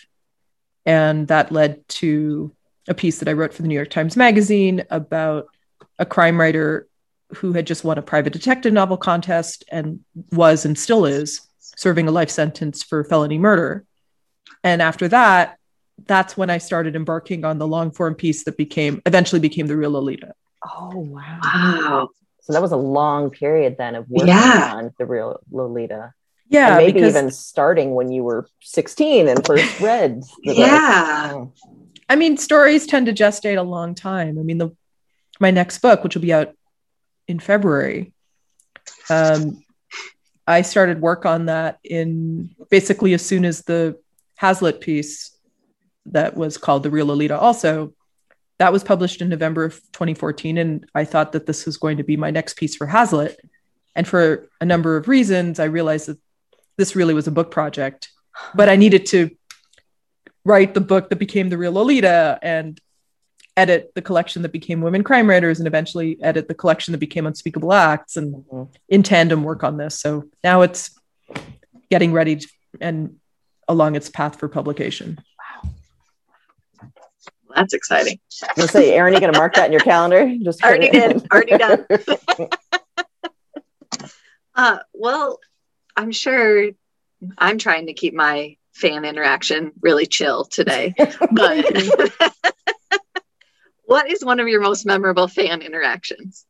And 0.85 1.27
that 1.27 1.51
led 1.51 1.87
to 1.87 2.53
a 2.87 2.93
piece 2.93 3.19
that 3.19 3.27
I 3.27 3.33
wrote 3.33 3.53
for 3.53 3.61
the 3.61 3.67
New 3.67 3.75
York 3.75 3.89
Times 3.89 4.17
Magazine 4.17 4.83
about 4.89 5.47
a 5.99 6.05
crime 6.05 6.39
writer 6.39 6.87
who 7.35 7.53
had 7.53 7.67
just 7.67 7.83
won 7.83 7.97
a 7.97 8.01
private 8.01 8.33
detective 8.33 8.73
novel 8.73 8.97
contest 8.97 9.63
and 9.71 10.01
was 10.31 10.65
and 10.65 10.77
still 10.77 11.05
is 11.05 11.41
serving 11.59 12.07
a 12.07 12.11
life 12.11 12.29
sentence 12.29 12.83
for 12.83 13.03
felony 13.03 13.37
murder. 13.37 13.85
And 14.63 14.81
after 14.81 15.07
that, 15.09 15.57
that's 16.05 16.35
when 16.37 16.49
I 16.49 16.57
started 16.57 16.95
embarking 16.95 17.45
on 17.45 17.57
the 17.57 17.67
long 17.67 17.91
form 17.91 18.15
piece 18.15 18.43
that 18.45 18.57
became 18.57 19.01
eventually 19.05 19.39
became 19.39 19.67
the 19.67 19.77
real 19.77 19.91
Lolita. 19.91 20.33
Oh 20.65 20.97
wow. 20.97 21.39
Wow. 21.43 22.09
So 22.41 22.53
that 22.53 22.61
was 22.61 22.71
a 22.73 22.77
long 22.77 23.29
period 23.29 23.75
then 23.77 23.95
of 23.95 24.09
working 24.09 24.27
Yeah. 24.27 24.73
on 24.75 24.91
the 24.97 25.05
real 25.05 25.39
Lolita. 25.51 26.13
Yeah, 26.49 26.67
and 26.69 26.77
maybe 26.77 26.93
because 26.93 27.15
even 27.15 27.31
starting 27.31 27.95
when 27.95 28.11
you 28.11 28.23
were 28.23 28.47
16 28.61 29.27
and 29.27 29.45
first 29.45 29.79
read. 29.81 30.21
the 30.43 30.53
book. 30.53 30.57
Yeah. 30.57 31.45
I 32.09 32.15
mean, 32.15 32.37
stories 32.37 32.85
tend 32.85 33.05
to 33.07 33.13
gestate 33.13 33.57
a 33.57 33.63
long 33.63 33.95
time. 33.95 34.37
I 34.37 34.43
mean, 34.43 34.57
the 34.57 34.69
my 35.39 35.51
next 35.51 35.79
book, 35.79 36.03
which 36.03 36.15
will 36.15 36.21
be 36.21 36.33
out 36.33 36.53
in 37.27 37.39
February, 37.39 38.13
um, 39.09 39.63
I 40.45 40.61
started 40.61 41.01
work 41.01 41.25
on 41.25 41.45
that 41.45 41.79
in 41.83 42.53
basically 42.69 43.13
as 43.13 43.25
soon 43.25 43.45
as 43.45 43.61
the 43.61 43.97
Hazlitt 44.35 44.81
piece 44.81 45.32
that 46.07 46.35
was 46.35 46.57
called 46.57 46.83
The 46.83 46.91
Real 46.91 47.07
Lolita 47.07 47.37
also 47.37 47.93
that 48.59 48.71
was 48.71 48.83
published 48.83 49.21
in 49.21 49.29
November 49.29 49.65
of 49.65 49.73
2014. 49.93 50.57
And 50.57 50.85
I 50.93 51.05
thought 51.05 51.31
that 51.31 51.45
this 51.45 51.65
was 51.65 51.77
going 51.77 51.97
to 51.97 52.03
be 52.03 52.17
my 52.17 52.31
next 52.31 52.55
piece 52.55 52.75
for 52.75 52.85
Hazlitt. 52.85 53.39
And 53.95 54.07
for 54.07 54.47
a 54.61 54.65
number 54.65 54.95
of 54.95 55.07
reasons, 55.07 55.59
I 55.59 55.65
realized 55.65 56.07
that 56.07 56.19
this 56.77 56.95
really 56.95 57.13
was 57.13 57.27
a 57.27 57.31
book 57.31 57.51
project, 57.51 58.09
but 58.55 58.69
I 58.69 58.75
needed 58.75 59.05
to 59.07 59.31
write 60.45 60.73
the 60.73 60.81
book 60.81 61.09
that 61.09 61.17
became 61.17 61.49
The 61.49 61.57
Real 61.57 61.73
Lolita 61.73 62.39
and 62.41 62.79
edit 63.55 63.91
the 63.95 64.01
collection 64.01 64.41
that 64.41 64.51
became 64.51 64.81
Women 64.81 65.03
Crime 65.03 65.29
Writers 65.29 65.59
and 65.59 65.67
eventually 65.67 66.17
edit 66.23 66.47
the 66.47 66.55
collection 66.55 66.91
that 66.91 66.97
became 66.97 67.27
Unspeakable 67.27 67.71
Acts 67.71 68.17
and 68.17 68.45
Mhm. 68.45 68.69
in 68.89 69.03
tandem 69.03 69.43
work 69.43 69.63
on 69.63 69.77
this. 69.77 69.99
So 69.99 70.29
now 70.43 70.61
it's 70.61 70.89
getting 71.91 72.11
ready 72.11 72.39
and 72.81 73.17
along 73.67 73.95
its 73.95 74.09
path 74.09 74.39
for 74.39 74.47
publication. 74.47 75.19
That's 77.55 77.73
exciting. 77.73 78.19
I'm 78.43 78.55
gonna 78.55 78.67
say, 78.67 78.93
Erin, 78.93 79.13
you 79.13 79.19
gonna 79.19 79.37
mark 79.37 79.55
that 79.55 79.67
in 79.67 79.71
your 79.71 79.81
calendar? 79.81 80.35
Just 80.43 80.63
Already 80.63 80.89
did. 80.89 81.25
Already 81.31 81.57
done. 81.57 81.85
Uh, 84.55 84.79
well, 84.93 85.39
I'm 85.95 86.11
sure 86.11 86.69
I'm 87.37 87.57
trying 87.57 87.87
to 87.87 87.93
keep 87.93 88.13
my 88.13 88.57
fan 88.73 89.05
interaction 89.05 89.71
really 89.81 90.05
chill 90.05 90.45
today. 90.45 90.93
But 91.31 91.65
what 93.85 94.09
is 94.09 94.23
one 94.23 94.39
of 94.39 94.47
your 94.47 94.61
most 94.61 94.85
memorable 94.85 95.27
fan 95.27 95.61
interactions? 95.61 96.45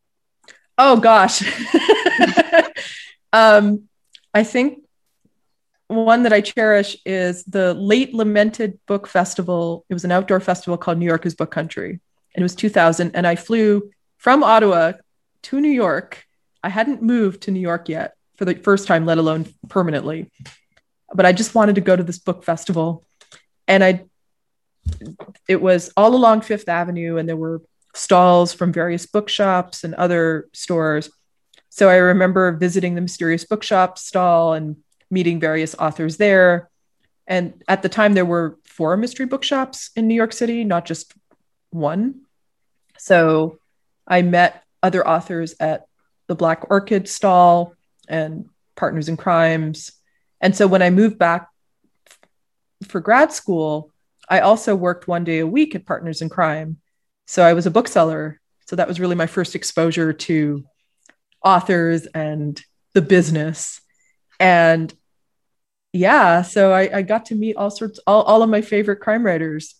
Oh 0.77 0.97
gosh. 0.97 1.43
um, 3.33 3.87
I 4.33 4.43
think 4.43 4.79
one 5.93 6.23
that 6.23 6.33
I 6.33 6.41
cherish 6.41 6.97
is 7.05 7.43
the 7.45 7.73
late 7.73 8.13
lamented 8.13 8.79
book 8.85 9.07
festival. 9.07 9.85
It 9.89 9.93
was 9.93 10.03
an 10.03 10.11
outdoor 10.11 10.39
festival 10.39 10.77
called 10.77 10.97
New 10.97 11.05
York 11.05 11.25
is 11.25 11.35
Book 11.35 11.51
Country. 11.51 11.99
And 12.35 12.41
it 12.41 12.43
was 12.43 12.55
2000. 12.55 13.15
And 13.15 13.25
I 13.25 13.35
flew 13.35 13.91
from 14.17 14.43
Ottawa 14.43 14.93
to 15.43 15.61
New 15.61 15.69
York. 15.69 16.25
I 16.63 16.69
hadn't 16.69 17.01
moved 17.01 17.43
to 17.43 17.51
New 17.51 17.59
York 17.59 17.89
yet 17.89 18.15
for 18.35 18.45
the 18.45 18.55
first 18.55 18.87
time, 18.87 19.05
let 19.05 19.17
alone 19.17 19.45
permanently. 19.69 20.31
But 21.13 21.25
I 21.25 21.31
just 21.31 21.55
wanted 21.55 21.75
to 21.75 21.81
go 21.81 21.95
to 21.95 22.03
this 22.03 22.19
book 22.19 22.43
festival. 22.43 23.05
And 23.67 23.83
I, 23.83 24.05
it 25.47 25.61
was 25.61 25.91
all 25.95 26.15
along 26.15 26.41
Fifth 26.41 26.67
Avenue, 26.67 27.17
and 27.17 27.29
there 27.29 27.37
were 27.37 27.61
stalls 27.93 28.53
from 28.53 28.73
various 28.73 29.05
bookshops 29.05 29.83
and 29.83 29.93
other 29.95 30.49
stores. 30.53 31.09
So 31.69 31.89
I 31.89 31.95
remember 31.95 32.51
visiting 32.51 32.95
the 32.95 33.01
Mysterious 33.01 33.45
Bookshop 33.45 33.97
stall 33.97 34.53
and 34.53 34.77
meeting 35.13 35.39
various 35.39 35.75
authors 35.75 36.17
there. 36.17 36.69
And 37.27 37.63
at 37.67 37.81
the 37.81 37.89
time, 37.89 38.13
there 38.13 38.25
were 38.25 38.57
four 38.65 38.97
mystery 38.97 39.25
bookshops 39.25 39.91
in 39.95 40.07
New 40.07 40.15
York 40.15 40.33
City, 40.33 40.63
not 40.63 40.85
just 40.85 41.13
one. 41.69 42.21
So 42.97 43.59
I 44.07 44.21
met 44.23 44.63
other 44.81 45.07
authors 45.07 45.55
at 45.59 45.87
the 46.27 46.35
Black 46.35 46.69
Orchid 46.69 47.07
stall 47.07 47.73
and 48.09 48.49
Partners 48.75 49.07
in 49.07 49.15
Crimes. 49.15 49.91
And 50.41 50.55
so 50.55 50.67
when 50.67 50.81
I 50.81 50.89
moved 50.89 51.17
back 51.17 51.47
for 52.87 52.99
grad 52.99 53.31
school, 53.31 53.91
I 54.29 54.39
also 54.39 54.75
worked 54.75 55.07
one 55.07 55.23
day 55.23 55.39
a 55.39 55.47
week 55.47 55.75
at 55.75 55.85
Partners 55.85 56.21
in 56.21 56.29
Crime. 56.29 56.77
So 57.27 57.43
I 57.43 57.53
was 57.53 57.65
a 57.65 57.71
bookseller. 57.71 58.41
So 58.67 58.75
that 58.75 58.87
was 58.87 58.99
really 58.99 59.15
my 59.15 59.27
first 59.27 59.55
exposure 59.55 60.11
to 60.11 60.65
authors 61.43 62.05
and 62.07 62.61
the 62.93 63.01
business. 63.01 63.79
And 64.39 64.93
yeah, 65.93 66.41
so 66.41 66.73
I, 66.73 66.97
I 66.97 67.01
got 67.03 67.27
to 67.27 67.35
meet 67.35 67.55
all 67.55 67.69
sorts, 67.69 67.99
all, 68.07 68.23
all 68.23 68.41
of 68.41 68.49
my 68.49 68.61
favorite 68.61 68.99
crime 68.99 69.23
writers. 69.23 69.75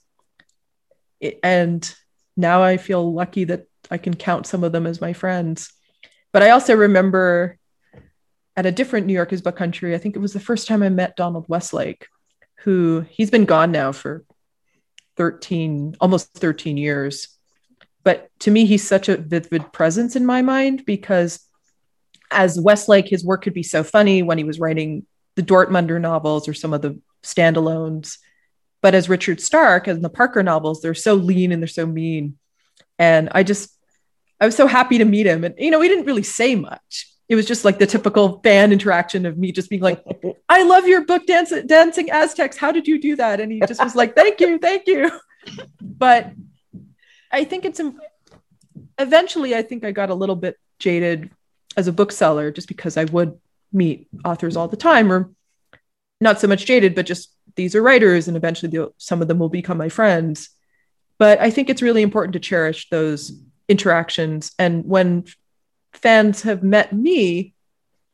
It- 1.19 1.39
and 1.43 1.93
now 2.37 2.63
I 2.63 2.77
feel 2.77 3.13
lucky 3.13 3.45
that 3.45 3.65
I 3.89 3.97
can 3.97 4.15
count 4.15 4.45
some 4.45 4.63
of 4.63 4.71
them 4.71 4.85
as 4.85 5.01
my 5.01 5.13
friends. 5.13 5.73
But 6.31 6.43
I 6.43 6.51
also 6.51 6.75
remember 6.75 7.57
at 8.55 8.67
a 8.67 8.71
different 8.71 9.07
New 9.07 9.13
York 9.13 9.33
is 9.33 9.41
Book 9.41 9.55
Country, 9.55 9.95
I 9.95 9.97
think 9.97 10.15
it 10.15 10.19
was 10.19 10.33
the 10.33 10.39
first 10.39 10.67
time 10.67 10.83
I 10.83 10.89
met 10.89 11.15
Donald 11.15 11.45
Westlake, 11.47 12.07
who 12.59 13.05
he's 13.09 13.31
been 13.31 13.45
gone 13.45 13.71
now 13.71 13.91
for 13.91 14.23
13, 15.17 15.95
almost 15.99 16.33
13 16.33 16.77
years. 16.77 17.29
But 18.03 18.29
to 18.39 18.51
me, 18.51 18.65
he's 18.65 18.87
such 18.87 19.09
a 19.09 19.17
vivid 19.17 19.71
presence 19.73 20.15
in 20.15 20.25
my 20.25 20.43
mind 20.43 20.85
because 20.85 21.39
as 22.29 22.59
Westlake, 22.59 23.07
his 23.07 23.25
work 23.25 23.43
could 23.43 23.53
be 23.53 23.63
so 23.63 23.83
funny 23.83 24.21
when 24.21 24.37
he 24.37 24.43
was 24.43 24.59
writing 24.59 25.05
the 25.35 25.43
Dortmunder 25.43 25.99
novels 25.99 26.47
or 26.47 26.53
some 26.53 26.73
of 26.73 26.81
the 26.81 26.99
standalones. 27.23 28.17
But 28.81 28.95
as 28.95 29.09
Richard 29.09 29.41
Stark 29.41 29.87
and 29.87 30.03
the 30.03 30.09
Parker 30.09 30.43
novels, 30.43 30.81
they're 30.81 30.93
so 30.93 31.13
lean 31.15 31.51
and 31.51 31.61
they're 31.61 31.67
so 31.67 31.85
mean. 31.85 32.37
And 32.99 33.29
I 33.31 33.43
just, 33.43 33.75
I 34.39 34.45
was 34.45 34.55
so 34.55 34.67
happy 34.67 34.97
to 34.97 35.05
meet 35.05 35.25
him. 35.25 35.43
And, 35.43 35.55
you 35.57 35.71
know, 35.71 35.79
we 35.79 35.87
didn't 35.87 36.05
really 36.05 36.23
say 36.23 36.55
much. 36.55 37.09
It 37.29 37.35
was 37.35 37.45
just 37.45 37.63
like 37.63 37.79
the 37.79 37.87
typical 37.87 38.41
fan 38.43 38.73
interaction 38.73 39.25
of 39.25 39.37
me 39.37 39.53
just 39.53 39.69
being 39.69 39.81
like, 39.81 40.03
I 40.49 40.63
love 40.63 40.85
your 40.85 41.05
book, 41.05 41.25
Dance- 41.25 41.63
Dancing 41.65 42.11
Aztecs. 42.11 42.57
How 42.57 42.71
did 42.71 42.85
you 42.85 42.99
do 42.99 43.15
that? 43.15 43.39
And 43.39 43.51
he 43.51 43.61
just 43.61 43.81
was 43.81 43.95
like, 43.95 44.15
thank 44.15 44.41
you, 44.41 44.59
thank 44.59 44.85
you. 44.85 45.09
But 45.81 46.33
I 47.31 47.45
think 47.45 47.63
it's 47.63 47.79
eventually, 48.99 49.55
I 49.55 49.61
think 49.61 49.85
I 49.85 49.91
got 49.91 50.09
a 50.09 50.13
little 50.13 50.35
bit 50.35 50.57
jaded 50.77 51.31
as 51.77 51.87
a 51.87 51.93
bookseller 51.93 52.51
just 52.51 52.67
because 52.67 52.97
I 52.97 53.05
would 53.05 53.39
meet 53.73 54.07
authors 54.23 54.55
all 54.55 54.67
the 54.67 54.77
time 54.77 55.11
or 55.11 55.31
not 56.21 56.39
so 56.39 56.47
much 56.47 56.65
jaded, 56.65 56.95
but 56.95 57.05
just 57.05 57.33
these 57.55 57.75
are 57.75 57.81
writers 57.81 58.27
and 58.27 58.37
eventually 58.37 58.87
some 58.97 59.21
of 59.21 59.27
them 59.27 59.39
will 59.39 59.49
become 59.49 59.77
my 59.77 59.89
friends. 59.89 60.49
But 61.17 61.39
I 61.39 61.49
think 61.49 61.69
it's 61.69 61.81
really 61.81 62.01
important 62.01 62.33
to 62.33 62.39
cherish 62.39 62.89
those 62.89 63.31
interactions. 63.69 64.51
And 64.57 64.85
when 64.85 65.25
fans 65.93 66.41
have 66.43 66.63
met 66.63 66.93
me, 66.93 67.53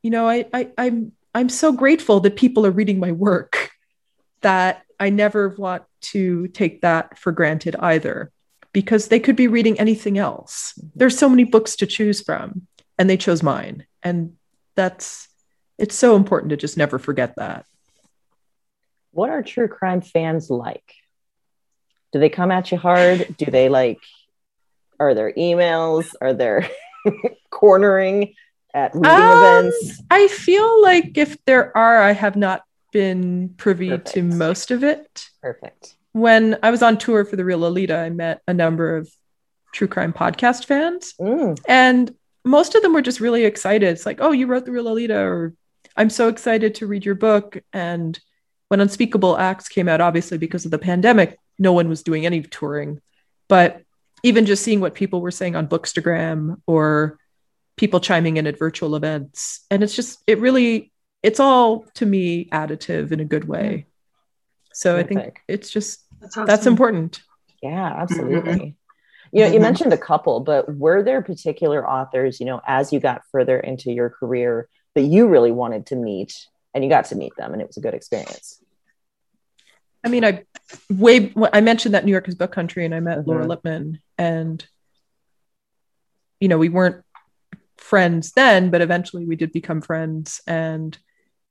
you 0.03 0.10
know, 0.10 0.28
I, 0.28 0.45
I 0.53 0.70
I'm 0.78 1.12
I'm 1.34 1.49
so 1.49 1.72
grateful 1.72 2.20
that 2.22 2.36
people 2.36 2.66
are 2.66 2.72
reading 2.72 2.99
my 2.99 3.12
work 3.12 3.72
that 4.41 4.84
I 4.99 5.10
never 5.10 5.49
want 5.49 5.84
to 6.01 6.47
take 6.49 6.82
that 6.82 7.18
for 7.18 7.32
granted 7.32 7.76
either 7.78 8.32
because 8.74 9.07
they 9.07 9.20
could 9.20 9.36
be 9.36 9.47
reading 9.47 9.80
anything 9.80 10.18
else. 10.18 10.74
There's 10.95 11.18
so 11.18 11.30
many 11.30 11.43
books 11.43 11.78
to 11.78 11.88
choose 11.88 12.22
from 12.22 12.68
and 12.97 13.10
they 13.10 13.18
chose 13.18 13.41
mine. 13.41 13.86
And 14.03 14.36
that's 14.76 15.28
it's 15.80 15.95
so 15.95 16.15
important 16.15 16.49
to 16.51 16.57
just 16.57 16.77
never 16.77 16.99
forget 16.99 17.36
that. 17.38 17.65
What 19.11 19.30
are 19.30 19.41
true 19.41 19.67
crime 19.67 20.01
fans 20.01 20.49
like? 20.49 20.93
Do 22.11 22.19
they 22.19 22.30
come 22.30 22.51
at 22.51 22.71
you 22.71 22.77
hard? 22.77 23.36
Do 23.38 23.45
they 23.45 23.69
like 23.69 23.99
are 24.99 25.13
there 25.13 25.34
emails? 25.34 26.13
Are 26.21 26.34
there 26.34 26.69
cornering 27.49 28.34
at 28.73 28.93
reading 28.93 29.09
um, 29.09 29.38
events? 29.38 30.01
I 30.11 30.27
feel 30.27 30.82
like 30.82 31.17
if 31.17 31.38
there 31.45 31.75
are, 31.75 32.01
I 32.01 32.11
have 32.11 32.36
not 32.36 32.63
been 32.91 33.53
privy 33.57 33.89
Perfect. 33.89 34.07
to 34.13 34.23
most 34.23 34.71
of 34.71 34.84
it. 34.84 35.30
Perfect. 35.41 35.95
When 36.11 36.57
I 36.63 36.71
was 36.71 36.84
on 36.84 36.97
tour 36.97 37.23
for 37.23 37.36
the 37.36 37.45
Real 37.45 37.59
Lolita, 37.59 37.97
I 37.97 38.09
met 38.09 38.41
a 38.47 38.53
number 38.53 38.97
of 38.97 39.09
true 39.73 39.88
crime 39.88 40.11
podcast 40.11 40.65
fans. 40.65 41.13
Mm. 41.19 41.59
And 41.67 42.13
most 42.43 42.75
of 42.75 42.82
them 42.82 42.93
were 42.93 43.01
just 43.01 43.19
really 43.19 43.45
excited. 43.45 43.88
It's 43.89 44.05
like, 44.05 44.19
oh, 44.21 44.32
you 44.32 44.47
wrote 44.47 44.65
the 44.65 44.71
Real 44.71 44.86
Lolita, 44.86 45.19
or 45.19 45.53
I'm 46.00 46.10
so 46.10 46.30
excited 46.30 46.76
to 46.76 46.88
read 46.88 47.06
your 47.06 47.16
book. 47.16 47.62
And 47.74 48.18
when 48.70 48.80
Unspeakable 48.80 49.38
Acts 49.38 49.68
came 49.68 49.89
out, 49.89 50.00
obviously 50.00 50.38
because 50.38 50.64
of 50.64 50.72
the 50.72 50.80
pandemic, 50.80 51.38
no 51.60 51.74
one 51.74 51.89
was 51.89 52.04
doing 52.04 52.26
any 52.26 52.41
touring. 52.41 53.02
But 53.50 53.82
even 54.24 54.45
just 54.45 54.64
seeing 54.64 54.80
what 54.80 54.95
people 54.95 55.20
were 55.20 55.30
saying 55.30 55.58
on 55.58 55.68
Bookstagram 55.68 56.62
or 56.66 57.20
people 57.76 58.00
chiming 58.00 58.38
in 58.38 58.47
at 58.47 58.58
virtual 58.58 58.95
events, 58.95 59.66
and 59.70 59.84
it's 59.84 59.95
just 59.95 60.24
it 60.26 60.39
really 60.39 60.91
it's 61.22 61.39
all 61.39 61.86
to 61.95 62.06
me 62.06 62.45
additive 62.45 63.12
in 63.12 63.20
a 63.20 63.26
good 63.26 63.45
way. 63.45 63.86
So 64.74 64.95
Perfect. 64.95 65.12
I 65.12 65.22
think 65.22 65.41
it's 65.50 65.70
just 65.70 66.06
that's, 66.22 66.38
awesome. 66.38 66.47
that's 66.47 66.66
important. 66.66 67.22
Yeah, 67.62 67.93
absolutely. 67.97 68.54
Mm-hmm. 68.54 68.70
You 69.32 69.43
know, 69.43 69.45
you 69.47 69.54
mm-hmm. 69.54 69.62
mentioned 69.64 69.93
a 69.93 69.97
couple, 69.97 70.39
but 70.39 70.74
were 70.74 71.04
there 71.04 71.22
particular 71.22 71.88
authors, 71.88 72.39
you 72.39 72.45
know, 72.45 72.62
as 72.66 72.93
you 72.93 73.00
got 73.00 73.22
further 73.32 73.60
into 73.60 73.91
your 73.91 74.10
career 74.10 74.70
that 75.00 75.08
you 75.08 75.28
really 75.28 75.52
wanted 75.52 75.86
to 75.88 75.95
meet 75.95 76.47
and 76.74 76.84
you 76.84 76.89
got 76.89 77.06
to 77.06 77.16
meet 77.16 77.32
them 77.38 77.54
and 77.54 77.62
it 77.62 77.68
was 77.68 77.78
a 77.78 77.82
good 77.82 77.93
experience? 77.93 78.62
I 80.04 80.10
mean, 80.10 80.26
I 80.26 80.43
way 80.89 81.34
I 81.54 81.62
mentioned 81.62 81.93
that 81.93 82.06
New 82.06 82.12
York 82.12 82.28
is 82.28 82.36
book 82.36 82.52
country, 82.52 82.86
and 82.86 82.93
I 82.93 83.00
met 83.00 83.20
mm-hmm. 83.20 83.30
Laura 83.30 83.47
Lippman, 83.47 84.00
and 84.18 84.66
you 86.39 86.47
know, 86.47 86.58
we 86.58 86.70
weren't 86.70 87.04
friends 87.78 88.32
then, 88.32 88.70
but 88.70 88.82
eventually 88.82 89.26
we 89.26 89.36
did 89.36 89.52
become 89.52 89.82
friends, 89.82 90.41
and 90.47 90.97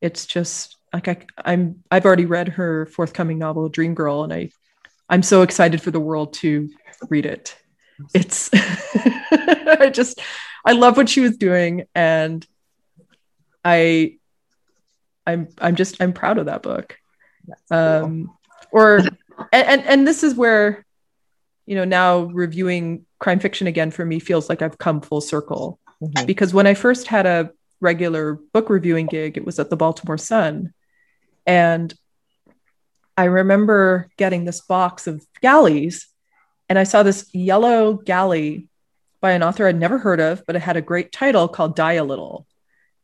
it's 0.01 0.27
just 0.27 0.77
like 0.93 1.09
I, 1.09 1.19
I'm 1.45 1.85
I've 1.91 2.07
already 2.07 2.27
read 2.27 2.49
her 2.51 2.87
forthcoming 2.87 3.39
novel, 3.39 3.69
Dream 3.69 3.95
Girl, 3.95 4.25
and 4.25 4.33
I 4.33 4.51
I'm 5.09 5.23
so 5.23 5.43
excited 5.43 5.83
for 5.83 5.91
the 5.91 6.01
world 6.01 6.35
to 6.35 6.71
read 7.09 7.27
it. 7.27 7.57
It's 8.15 8.49
I 8.55 9.91
just 9.93 10.21
I 10.65 10.73
love 10.73 10.97
what 10.97 11.09
she 11.09 11.21
was 11.21 11.37
doing, 11.37 11.85
and 11.95 12.47
I 13.65 14.19
I'm 15.27 15.49
I'm 15.59 15.77
just 15.77 16.01
I'm 16.01 16.13
proud 16.13 16.39
of 16.39 16.47
that 16.47 16.63
book. 16.63 16.97
Um, 17.71 18.31
or 18.73 19.01
and, 19.53 19.85
and 19.85 20.07
this 20.07 20.23
is 20.23 20.35
where 20.35 20.85
you 21.67 21.77
know 21.77 21.85
now 21.85 22.21
reviewing 22.21 23.05
crime 23.19 23.41
fiction 23.41 23.67
again 23.67 23.91
for 23.91 24.05
me 24.05 24.21
feels 24.21 24.49
like 24.49 24.63
I've 24.63 24.79
come 24.79 25.01
full 25.01 25.21
circle 25.21 25.79
mm-hmm. 26.03 26.27
because 26.27 26.55
when 26.55 26.67
I 26.67 26.75
first 26.75 27.09
had 27.09 27.27
a 27.27 27.51
regular 27.81 28.39
book 28.53 28.71
reviewing 28.71 29.07
gig, 29.07 29.37
it 29.37 29.45
was 29.45 29.59
at 29.59 29.71
the 29.71 29.77
Baltimore 29.77 30.19
Sun, 30.19 30.73
and 31.47 31.93
I 33.19 33.25
remember 33.25 34.09
getting 34.17 34.45
this 34.45 34.61
box 34.63 35.07
of 35.07 35.25
galleys, 35.43 36.07
and 36.69 36.79
I 36.79 36.85
saw 36.85 37.03
this 37.03 37.29
yellow 37.35 37.95
galley 37.95 38.69
by 39.21 39.33
an 39.33 39.43
author 39.43 39.67
I'd 39.67 39.79
never 39.79 39.99
heard 39.99 40.21
of, 40.21 40.43
but 40.47 40.57
it 40.57 40.63
had 40.63 40.77
a 40.77 40.83
great 40.83 41.13
title 41.13 41.49
called 41.49 41.77
Die 41.77 41.95
a 41.95 42.05
Little, 42.05 42.47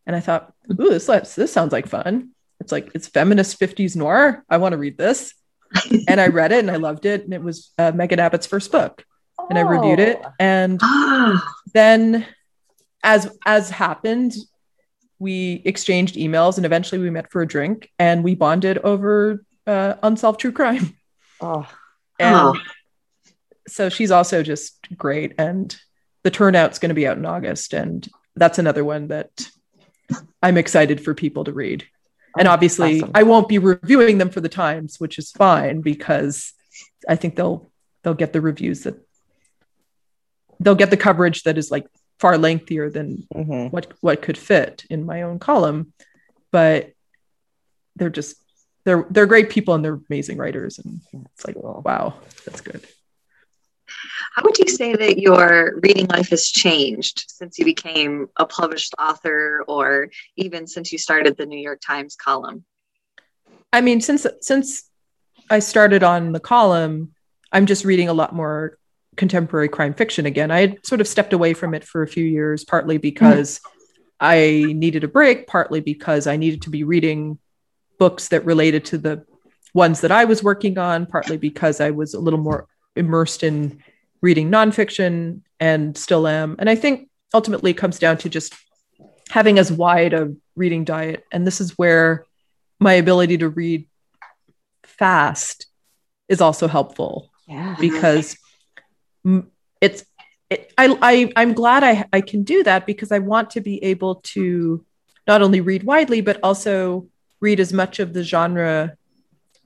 and 0.06 0.14
I 0.14 0.20
thought, 0.20 0.52
ooh, 0.70 0.90
this 0.90 1.06
this 1.06 1.52
sounds 1.52 1.72
like 1.72 1.88
fun. 1.88 2.30
It's 2.60 2.72
like 2.72 2.90
it's 2.94 3.08
feminist 3.08 3.58
50s 3.58 3.96
noir. 3.96 4.44
I 4.48 4.58
want 4.58 4.72
to 4.72 4.78
read 4.78 4.98
this. 4.98 5.34
and 6.08 6.20
I 6.20 6.28
read 6.28 6.52
it 6.52 6.60
and 6.60 6.70
I 6.70 6.76
loved 6.76 7.06
it. 7.06 7.24
And 7.24 7.34
it 7.34 7.42
was 7.42 7.72
uh, 7.78 7.92
Megan 7.92 8.20
Abbott's 8.20 8.46
first 8.46 8.70
book. 8.70 9.04
Oh. 9.38 9.46
And 9.48 9.58
I 9.58 9.62
reviewed 9.62 9.98
it. 9.98 10.20
Oh. 10.24 10.30
And 10.38 10.80
then 11.74 12.26
as 13.02 13.36
as 13.44 13.70
happened, 13.70 14.34
we 15.18 15.62
exchanged 15.64 16.16
emails 16.16 16.56
and 16.56 16.66
eventually 16.66 17.00
we 17.00 17.10
met 17.10 17.30
for 17.30 17.42
a 17.42 17.46
drink 17.46 17.90
and 17.98 18.22
we 18.24 18.34
bonded 18.34 18.78
over 18.78 19.44
uh, 19.66 19.94
unsolved 20.02 20.40
true 20.40 20.52
crime. 20.52 20.96
Oh. 21.40 21.68
And 22.18 22.36
oh. 22.36 22.56
so 23.66 23.88
she's 23.88 24.10
also 24.10 24.42
just 24.42 24.86
great. 24.96 25.34
And 25.38 25.76
the 26.22 26.30
turnout's 26.30 26.78
going 26.78 26.90
to 26.90 26.94
be 26.94 27.06
out 27.06 27.18
in 27.18 27.26
August. 27.26 27.74
And 27.74 28.08
that's 28.36 28.58
another 28.58 28.84
one 28.84 29.08
that 29.08 29.48
I'm 30.42 30.56
excited 30.56 31.02
for 31.02 31.14
people 31.14 31.44
to 31.44 31.52
read 31.52 31.84
and 32.36 32.48
oh, 32.48 32.50
obviously 32.50 33.00
awesome. 33.00 33.12
I 33.14 33.22
won't 33.22 33.48
be 33.48 33.58
reviewing 33.58 34.18
them 34.18 34.30
for 34.30 34.40
the 34.40 34.48
Times, 34.48 34.98
which 34.98 35.18
is 35.18 35.30
fine 35.32 35.80
because 35.80 36.52
I 37.08 37.16
think 37.16 37.36
they'll 37.36 37.70
they'll 38.02 38.14
get 38.14 38.32
the 38.32 38.40
reviews 38.40 38.82
that 38.82 38.96
they'll 40.60 40.74
get 40.74 40.90
the 40.90 40.96
coverage 40.96 41.44
that 41.44 41.58
is 41.58 41.70
like 41.70 41.86
far 42.18 42.38
lengthier 42.38 42.90
than 42.90 43.26
mm-hmm. 43.34 43.68
what 43.68 43.92
what 44.00 44.22
could 44.22 44.38
fit 44.38 44.84
in 44.90 45.06
my 45.06 45.22
own 45.22 45.38
column. 45.38 45.92
But 46.50 46.92
they're 47.96 48.10
just 48.10 48.36
they're 48.84 49.06
they're 49.10 49.26
great 49.26 49.50
people 49.50 49.74
and 49.74 49.84
they're 49.84 50.00
amazing 50.10 50.36
writers 50.38 50.78
and 50.78 51.00
it's 51.32 51.46
like 51.46 51.56
wow 51.56 52.14
that's 52.44 52.60
good 52.60 52.84
how 54.34 54.42
would 54.42 54.58
you 54.58 54.68
say 54.68 54.94
that 54.94 55.18
your 55.18 55.78
reading 55.80 56.06
life 56.06 56.30
has 56.30 56.48
changed 56.48 57.24
since 57.28 57.56
you 57.56 57.64
became 57.64 58.26
a 58.36 58.44
published 58.44 58.92
author 58.98 59.64
or 59.68 60.08
even 60.36 60.66
since 60.66 60.90
you 60.90 60.98
started 60.98 61.36
the 61.36 61.46
New 61.46 61.58
York 61.58 61.80
Times 61.80 62.16
column? 62.16 62.64
I 63.72 63.80
mean, 63.80 64.00
since 64.00 64.26
since 64.40 64.90
I 65.50 65.60
started 65.60 66.02
on 66.02 66.32
the 66.32 66.40
column, 66.40 67.12
I'm 67.52 67.66
just 67.66 67.84
reading 67.84 68.08
a 68.08 68.12
lot 68.12 68.34
more 68.34 68.76
contemporary 69.16 69.68
crime 69.68 69.94
fiction 69.94 70.26
again. 70.26 70.50
I 70.50 70.60
had 70.60 70.84
sort 70.84 71.00
of 71.00 71.06
stepped 71.06 71.32
away 71.32 71.54
from 71.54 71.72
it 71.72 71.84
for 71.84 72.02
a 72.02 72.08
few 72.08 72.24
years, 72.24 72.64
partly 72.64 72.98
because 72.98 73.60
mm. 73.60 73.70
I 74.18 74.72
needed 74.72 75.04
a 75.04 75.08
break, 75.08 75.46
partly 75.46 75.80
because 75.80 76.26
I 76.26 76.36
needed 76.36 76.62
to 76.62 76.70
be 76.70 76.82
reading 76.82 77.38
books 78.00 78.28
that 78.28 78.44
related 78.44 78.84
to 78.86 78.98
the 78.98 79.24
ones 79.74 80.00
that 80.00 80.10
I 80.10 80.24
was 80.24 80.42
working 80.42 80.76
on, 80.76 81.06
partly 81.06 81.36
because 81.36 81.80
I 81.80 81.90
was 81.90 82.14
a 82.14 82.20
little 82.20 82.40
more 82.40 82.66
immersed 82.96 83.44
in 83.44 83.80
reading 84.24 84.50
nonfiction 84.50 85.42
and 85.60 85.98
still 85.98 86.26
am. 86.26 86.56
And 86.58 86.70
I 86.70 86.76
think 86.76 87.10
ultimately 87.34 87.72
it 87.72 87.76
comes 87.76 87.98
down 87.98 88.16
to 88.18 88.30
just 88.30 88.54
having 89.28 89.58
as 89.58 89.70
wide 89.70 90.14
a 90.14 90.34
reading 90.56 90.84
diet. 90.84 91.26
And 91.30 91.46
this 91.46 91.60
is 91.60 91.76
where 91.76 92.24
my 92.80 92.94
ability 92.94 93.36
to 93.38 93.50
read 93.50 93.86
fast 94.84 95.66
is 96.26 96.40
also 96.40 96.68
helpful. 96.68 97.30
Yeah. 97.46 97.76
Because 97.78 98.38
it's 99.82 100.06
it, 100.48 100.72
I, 100.78 100.96
I 101.02 101.32
I'm 101.36 101.52
glad 101.52 101.84
I 101.84 102.06
I 102.10 102.22
can 102.22 102.44
do 102.44 102.62
that 102.62 102.86
because 102.86 103.12
I 103.12 103.18
want 103.18 103.50
to 103.50 103.60
be 103.60 103.82
able 103.84 104.16
to 104.32 104.84
not 105.26 105.42
only 105.42 105.60
read 105.60 105.82
widely 105.84 106.22
but 106.22 106.38
also 106.42 107.08
read 107.40 107.60
as 107.60 107.72
much 107.74 107.98
of 107.98 108.14
the 108.14 108.22
genre 108.22 108.96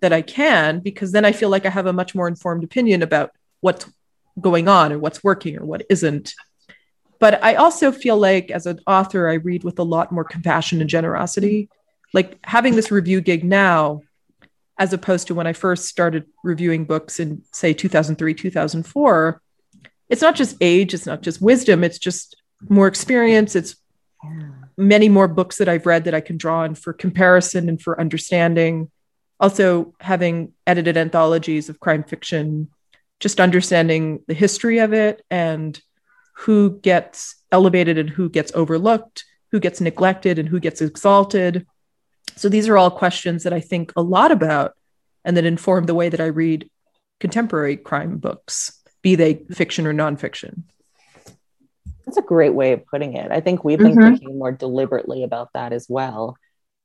that 0.00 0.12
I 0.12 0.22
can 0.22 0.80
because 0.80 1.12
then 1.12 1.24
I 1.24 1.30
feel 1.30 1.48
like 1.48 1.66
I 1.66 1.70
have 1.70 1.86
a 1.86 1.92
much 1.92 2.14
more 2.16 2.26
informed 2.26 2.64
opinion 2.64 3.02
about 3.02 3.30
what's 3.60 3.86
going 4.40 4.68
on 4.68 4.92
or 4.92 4.98
what's 4.98 5.24
working 5.24 5.58
or 5.58 5.64
what 5.64 5.84
isn't. 5.90 6.34
But 7.18 7.42
I 7.42 7.54
also 7.54 7.90
feel 7.90 8.16
like 8.16 8.50
as 8.50 8.66
an 8.66 8.80
author, 8.86 9.28
I 9.28 9.34
read 9.34 9.64
with 9.64 9.78
a 9.78 9.84
lot 9.84 10.12
more 10.12 10.24
compassion 10.24 10.80
and 10.80 10.88
generosity. 10.88 11.68
Like 12.14 12.38
having 12.44 12.76
this 12.76 12.90
review 12.90 13.20
gig 13.20 13.44
now, 13.44 14.02
as 14.78 14.92
opposed 14.92 15.26
to 15.26 15.34
when 15.34 15.46
I 15.46 15.52
first 15.52 15.86
started 15.86 16.26
reviewing 16.44 16.84
books 16.84 17.18
in, 17.18 17.42
say, 17.52 17.74
2003, 17.74 18.34
2004, 18.34 19.42
it's 20.08 20.22
not 20.22 20.36
just 20.36 20.56
age, 20.60 20.94
it's 20.94 21.06
not 21.06 21.22
just 21.22 21.42
wisdom, 21.42 21.82
it's 21.82 21.98
just 21.98 22.36
more 22.68 22.86
experience. 22.86 23.56
It's 23.56 23.76
many 24.76 25.08
more 25.08 25.28
books 25.28 25.58
that 25.58 25.68
I've 25.68 25.86
read 25.86 26.04
that 26.04 26.14
I 26.14 26.20
can 26.20 26.38
draw 26.38 26.60
on 26.60 26.74
for 26.74 26.92
comparison 26.92 27.68
and 27.68 27.80
for 27.82 28.00
understanding. 28.00 28.90
Also, 29.40 29.94
having 30.00 30.52
edited 30.66 30.96
anthologies 30.96 31.68
of 31.68 31.80
crime 31.80 32.04
fiction, 32.04 32.68
just 33.20 33.40
understanding 33.40 34.22
the 34.28 34.34
history 34.34 34.78
of 34.78 34.92
it 34.92 35.24
and 35.30 35.80
who 36.34 36.78
gets 36.80 37.36
elevated 37.50 37.98
and 37.98 38.10
who 38.10 38.28
gets 38.28 38.52
overlooked, 38.54 39.24
who 39.50 39.58
gets 39.58 39.80
neglected 39.80 40.38
and 40.38 40.48
who 40.48 40.60
gets 40.60 40.80
exalted. 40.80 41.66
So 42.36 42.48
these 42.48 42.68
are 42.68 42.78
all 42.78 42.90
questions 42.90 43.42
that 43.42 43.52
I 43.52 43.60
think 43.60 43.92
a 43.96 44.02
lot 44.02 44.30
about 44.30 44.74
and 45.24 45.36
that 45.36 45.44
inform 45.44 45.86
the 45.86 45.94
way 45.94 46.08
that 46.08 46.20
I 46.20 46.26
read 46.26 46.70
contemporary 47.18 47.76
crime 47.76 48.18
books, 48.18 48.80
be 49.02 49.16
they 49.16 49.34
fiction 49.50 49.86
or 49.86 49.92
nonfiction. 49.92 50.62
That's 52.06 52.18
a 52.18 52.22
great 52.22 52.54
way 52.54 52.72
of 52.72 52.86
putting 52.86 53.14
it. 53.14 53.30
I 53.32 53.40
think 53.40 53.64
we've 53.64 53.78
been 53.78 53.96
Mhm. 53.96 54.04
thinking 54.04 54.38
more 54.38 54.52
deliberately 54.52 55.24
about 55.24 55.52
that 55.54 55.72
as 55.72 55.86
well 55.88 56.36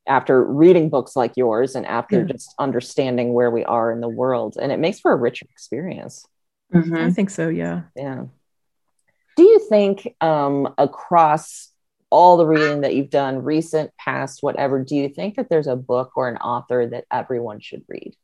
after 0.08 0.44
reading 0.44 0.90
books 0.90 1.16
like 1.16 1.38
yours 1.38 1.76
and 1.76 1.86
after 1.86 2.20
Yeah. 2.20 2.26
just 2.26 2.54
understanding 2.60 3.34
where 3.34 3.50
we 3.52 3.64
are 3.64 3.92
in 3.92 4.02
the 4.02 4.10
world. 4.10 4.58
And 4.62 4.72
it 4.72 4.80
makes 4.80 5.00
for 5.00 5.12
a 5.12 5.16
richer 5.16 5.46
experience. 5.50 6.26
Mhm. 6.74 6.98
I 6.98 7.12
think 7.12 7.30
so, 7.30 7.48
yeah. 7.50 7.84
Yeah. 7.96 8.26
Do 9.38 9.44
you 9.44 9.60
think 9.70 10.16
um, 10.22 10.74
across 10.78 11.70
all 12.10 12.38
the 12.38 12.46
reading 12.46 12.82
that 12.82 12.96
you've 12.96 13.10
done, 13.10 13.44
recent, 13.44 13.92
past, 13.98 14.44
whatever, 14.44 14.84
do 14.84 14.96
you 14.96 15.10
think 15.10 15.36
that 15.36 15.50
there's 15.50 15.68
a 15.68 15.76
book 15.76 16.12
or 16.16 16.28
an 16.28 16.38
author 16.38 16.86
that 16.88 17.06
everyone 17.12 17.60
should 17.60 17.84
read? 17.88 18.16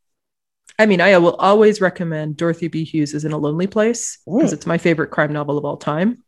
I 0.77 0.85
mean, 0.85 1.01
I 1.01 1.17
will 1.17 1.35
always 1.35 1.81
recommend 1.81 2.37
Dorothy 2.37 2.67
B. 2.67 2.83
Hughes 2.83 3.13
is 3.13 3.25
in 3.25 3.31
a 3.31 3.37
lonely 3.37 3.67
place 3.67 4.19
because 4.25 4.51
Mm. 4.51 4.53
it's 4.53 4.65
my 4.67 4.77
favorite 4.77 5.09
crime 5.11 5.33
novel 5.33 5.57
of 5.57 5.65
all 5.65 5.77
time. 5.77 6.23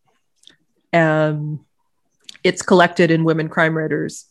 Um, 0.94 1.66
it's 2.44 2.62
collected 2.62 3.12
in 3.12 3.24
Women 3.24 3.48
Crime 3.50 3.78
Writers. 3.78 4.26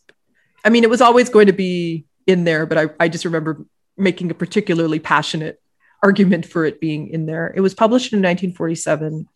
I 0.63 0.69
mean, 0.69 0.83
it 0.83 0.89
was 0.89 1.01
always 1.01 1.29
going 1.29 1.47
to 1.47 1.53
be 1.53 2.05
in 2.27 2.43
there, 2.43 2.65
but 2.65 2.77
I, 2.77 2.89
I 2.99 3.07
just 3.07 3.25
remember 3.25 3.65
making 3.97 4.31
a 4.31 4.35
particularly 4.35 4.99
passionate 4.99 5.61
argument 6.03 6.45
for 6.45 6.65
it 6.65 6.79
being 6.79 7.09
in 7.09 7.25
there. 7.25 7.51
It 7.55 7.61
was 7.61 7.73
published 7.73 8.13
in 8.13 8.19
1947. 8.19 9.27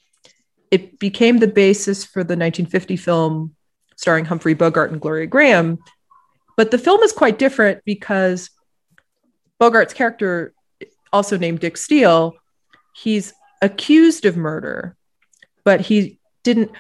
It 0.71 0.99
became 0.99 1.39
the 1.39 1.47
basis 1.47 2.03
for 2.03 2.23
the 2.23 2.35
1950 2.35 2.97
film 2.97 3.55
starring 3.95 4.25
Humphrey 4.25 4.53
Bogart 4.53 4.91
and 4.91 4.99
Gloria 4.99 5.27
Grahame. 5.27 5.77
But 6.57 6.71
the 6.71 6.77
film 6.77 7.01
is 7.03 7.11
quite 7.11 7.37
different 7.37 7.83
because 7.85 8.49
Bogart's 9.59 9.93
character 9.93 10.53
also 11.11 11.37
named 11.37 11.59
Dix 11.59 11.81
Steele, 11.81 12.35
he's 12.93 13.33
accused 13.61 14.25
of 14.25 14.35
murder, 14.35 14.95
but 15.63 15.81
he 15.81 16.19
didn't. 16.43 16.71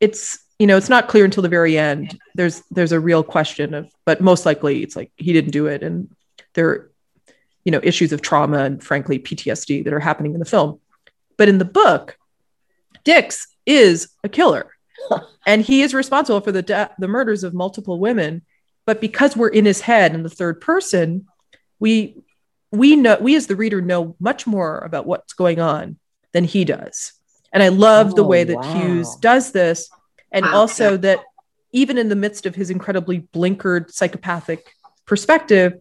It's 0.00 0.38
you 0.58 0.66
know 0.66 0.76
it's 0.76 0.88
not 0.88 1.08
clear 1.08 1.24
until 1.24 1.42
the 1.42 1.48
very 1.48 1.78
end. 1.78 2.18
There's 2.34 2.62
there's 2.70 2.92
a 2.92 3.00
real 3.00 3.22
question 3.22 3.74
of, 3.74 3.90
but 4.04 4.20
most 4.20 4.44
likely 4.46 4.82
it's 4.82 4.96
like 4.96 5.12
he 5.16 5.32
didn't 5.32 5.52
do 5.52 5.66
it, 5.66 5.82
and 5.82 6.14
there 6.54 6.68
are 6.68 6.90
you 7.64 7.72
know 7.72 7.80
issues 7.82 8.12
of 8.12 8.22
trauma 8.22 8.58
and 8.64 8.82
frankly 8.82 9.18
PTSD 9.18 9.84
that 9.84 9.92
are 9.92 10.00
happening 10.00 10.34
in 10.34 10.40
the 10.40 10.44
film. 10.46 10.80
But 11.36 11.48
in 11.48 11.58
the 11.58 11.64
book, 11.64 12.16
Dix 13.04 13.46
is 13.66 14.08
a 14.24 14.28
killer, 14.28 14.72
and 15.46 15.62
he 15.62 15.82
is 15.82 15.94
responsible 15.94 16.40
for 16.40 16.52
the 16.52 16.62
de- 16.62 16.90
the 16.98 17.08
murders 17.08 17.44
of 17.44 17.54
multiple 17.54 17.98
women. 17.98 18.42
But 18.86 19.00
because 19.00 19.36
we're 19.36 19.48
in 19.48 19.66
his 19.66 19.82
head 19.82 20.14
in 20.14 20.22
the 20.22 20.30
third 20.30 20.60
person, 20.60 21.26
we 21.78 22.16
we 22.72 22.96
know 22.96 23.16
we 23.20 23.36
as 23.36 23.46
the 23.46 23.56
reader 23.56 23.80
know 23.80 24.16
much 24.18 24.46
more 24.46 24.78
about 24.78 25.06
what's 25.06 25.34
going 25.34 25.60
on 25.60 25.98
than 26.32 26.44
he 26.44 26.64
does 26.66 27.12
and 27.50 27.62
i 27.62 27.68
love 27.68 28.14
the 28.14 28.22
Oh, 28.22 28.26
way 28.26 28.44
that 28.44 28.56
wow. 28.56 28.74
hughes 28.74 29.16
does 29.16 29.52
this 29.52 29.88
and 30.32 30.44
also 30.44 30.96
that 30.96 31.20
even 31.72 31.98
in 31.98 32.08
the 32.08 32.16
midst 32.16 32.46
of 32.46 32.54
his 32.54 32.70
incredibly 32.70 33.20
blinkered 33.34 33.90
psychopathic 33.90 34.74
perspective 35.06 35.74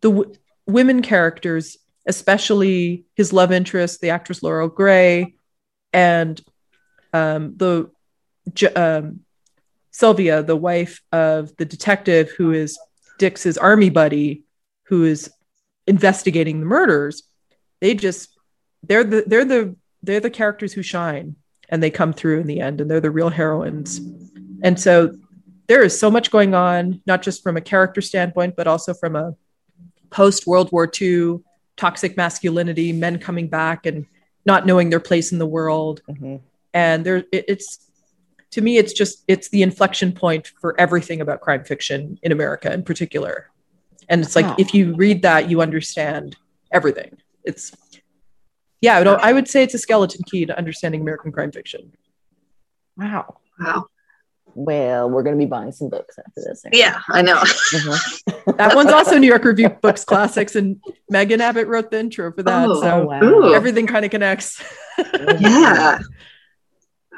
the 0.00 0.10
w- 0.10 0.34
women 0.66 1.02
characters 1.02 1.76
especially 2.06 3.04
his 3.14 3.32
love 3.32 3.52
interest 3.52 4.00
the 4.00 4.10
actress 4.10 4.42
laurel 4.42 4.68
gray 4.68 5.34
and 5.92 6.40
um, 7.12 7.54
the 7.56 7.90
um, 8.74 9.20
sylvia 9.90 10.42
the 10.42 10.56
wife 10.56 11.02
of 11.12 11.54
the 11.56 11.64
detective 11.64 12.30
who 12.30 12.52
is 12.52 12.78
dix's 13.18 13.58
army 13.58 13.90
buddy 13.90 14.44
who 14.84 15.04
is 15.04 15.30
investigating 15.86 16.60
the 16.60 16.66
murders 16.66 17.24
they 17.80 17.94
just 17.94 18.36
they're 18.82 19.04
the 19.04 19.24
they're 19.26 19.44
the 19.44 19.76
they're 20.02 20.20
the 20.20 20.30
characters 20.30 20.72
who 20.72 20.82
shine 20.82 21.36
and 21.72 21.82
they 21.82 21.90
come 21.90 22.12
through 22.12 22.38
in 22.38 22.46
the 22.46 22.60
end 22.60 22.80
and 22.80 22.88
they're 22.88 23.00
the 23.00 23.10
real 23.10 23.30
heroines 23.30 24.00
and 24.62 24.78
so 24.78 25.12
there 25.66 25.82
is 25.82 25.98
so 25.98 26.10
much 26.10 26.30
going 26.30 26.54
on 26.54 27.00
not 27.06 27.22
just 27.22 27.42
from 27.42 27.56
a 27.56 27.60
character 27.60 28.00
standpoint 28.00 28.54
but 28.54 28.66
also 28.68 28.94
from 28.94 29.16
a 29.16 29.34
post 30.10 30.46
world 30.46 30.70
war 30.70 30.88
ii 31.00 31.38
toxic 31.76 32.16
masculinity 32.16 32.92
men 32.92 33.18
coming 33.18 33.48
back 33.48 33.86
and 33.86 34.06
not 34.44 34.66
knowing 34.66 34.90
their 34.90 35.00
place 35.00 35.32
in 35.32 35.38
the 35.38 35.46
world 35.46 36.02
Mhm. 36.08 36.40
and 36.74 37.04
there 37.06 37.18
it, 37.32 37.44
it's 37.48 37.88
to 38.50 38.60
me 38.60 38.76
it's 38.76 38.92
just 38.92 39.24
it's 39.26 39.48
the 39.48 39.62
inflection 39.62 40.12
point 40.12 40.52
for 40.60 40.78
everything 40.78 41.20
about 41.22 41.40
crime 41.40 41.64
fiction 41.64 42.18
in 42.22 42.30
america 42.32 42.70
in 42.72 42.82
particular 42.82 43.48
and 44.10 44.20
it's 44.20 44.36
like 44.36 44.46
Wow. 44.46 44.56
if 44.58 44.74
you 44.74 44.94
read 44.94 45.22
that 45.22 45.48
you 45.50 45.62
understand 45.62 46.36
everything 46.70 47.16
it's 47.44 47.72
yeah 48.82 48.98
I, 48.98 49.04
don't, 49.04 49.20
I 49.22 49.32
would 49.32 49.48
say 49.48 49.62
it's 49.62 49.72
a 49.74 49.78
skeleton 49.78 50.20
key 50.30 50.44
to 50.46 50.56
understanding 50.56 51.00
american 51.00 51.32
crime 51.32 51.50
fiction 51.52 51.92
Wow. 52.96 53.38
Wow. 53.58 53.86
Well, 54.54 55.08
we're 55.08 55.22
going 55.22 55.34
to 55.34 55.42
be 55.42 55.48
buying 55.48 55.72
some 55.72 55.88
books 55.88 56.18
after 56.18 56.42
this. 56.46 56.62
Yeah, 56.74 57.00
I 57.08 57.22
know. 57.22 57.36
Mhm. 57.36 58.56
that 58.58 58.74
one's 58.76 58.90
also 58.92 59.16
new 59.16 59.26
york 59.26 59.44
review 59.44 59.70
books 59.82 60.04
classics 60.04 60.54
and 60.56 60.78
megan 61.08 61.40
abbott 61.40 61.68
wrote 61.68 61.90
the 61.90 61.98
intro 61.98 62.30
for 62.32 62.42
that 62.42 62.68
Oh, 62.68 62.80
so 62.82 63.04
wow. 63.06 63.22
Ooh. 63.22 63.54
everything 63.54 63.86
kind 63.86 64.04
of 64.04 64.10
connects 64.10 64.62
Yeah. 64.98 65.98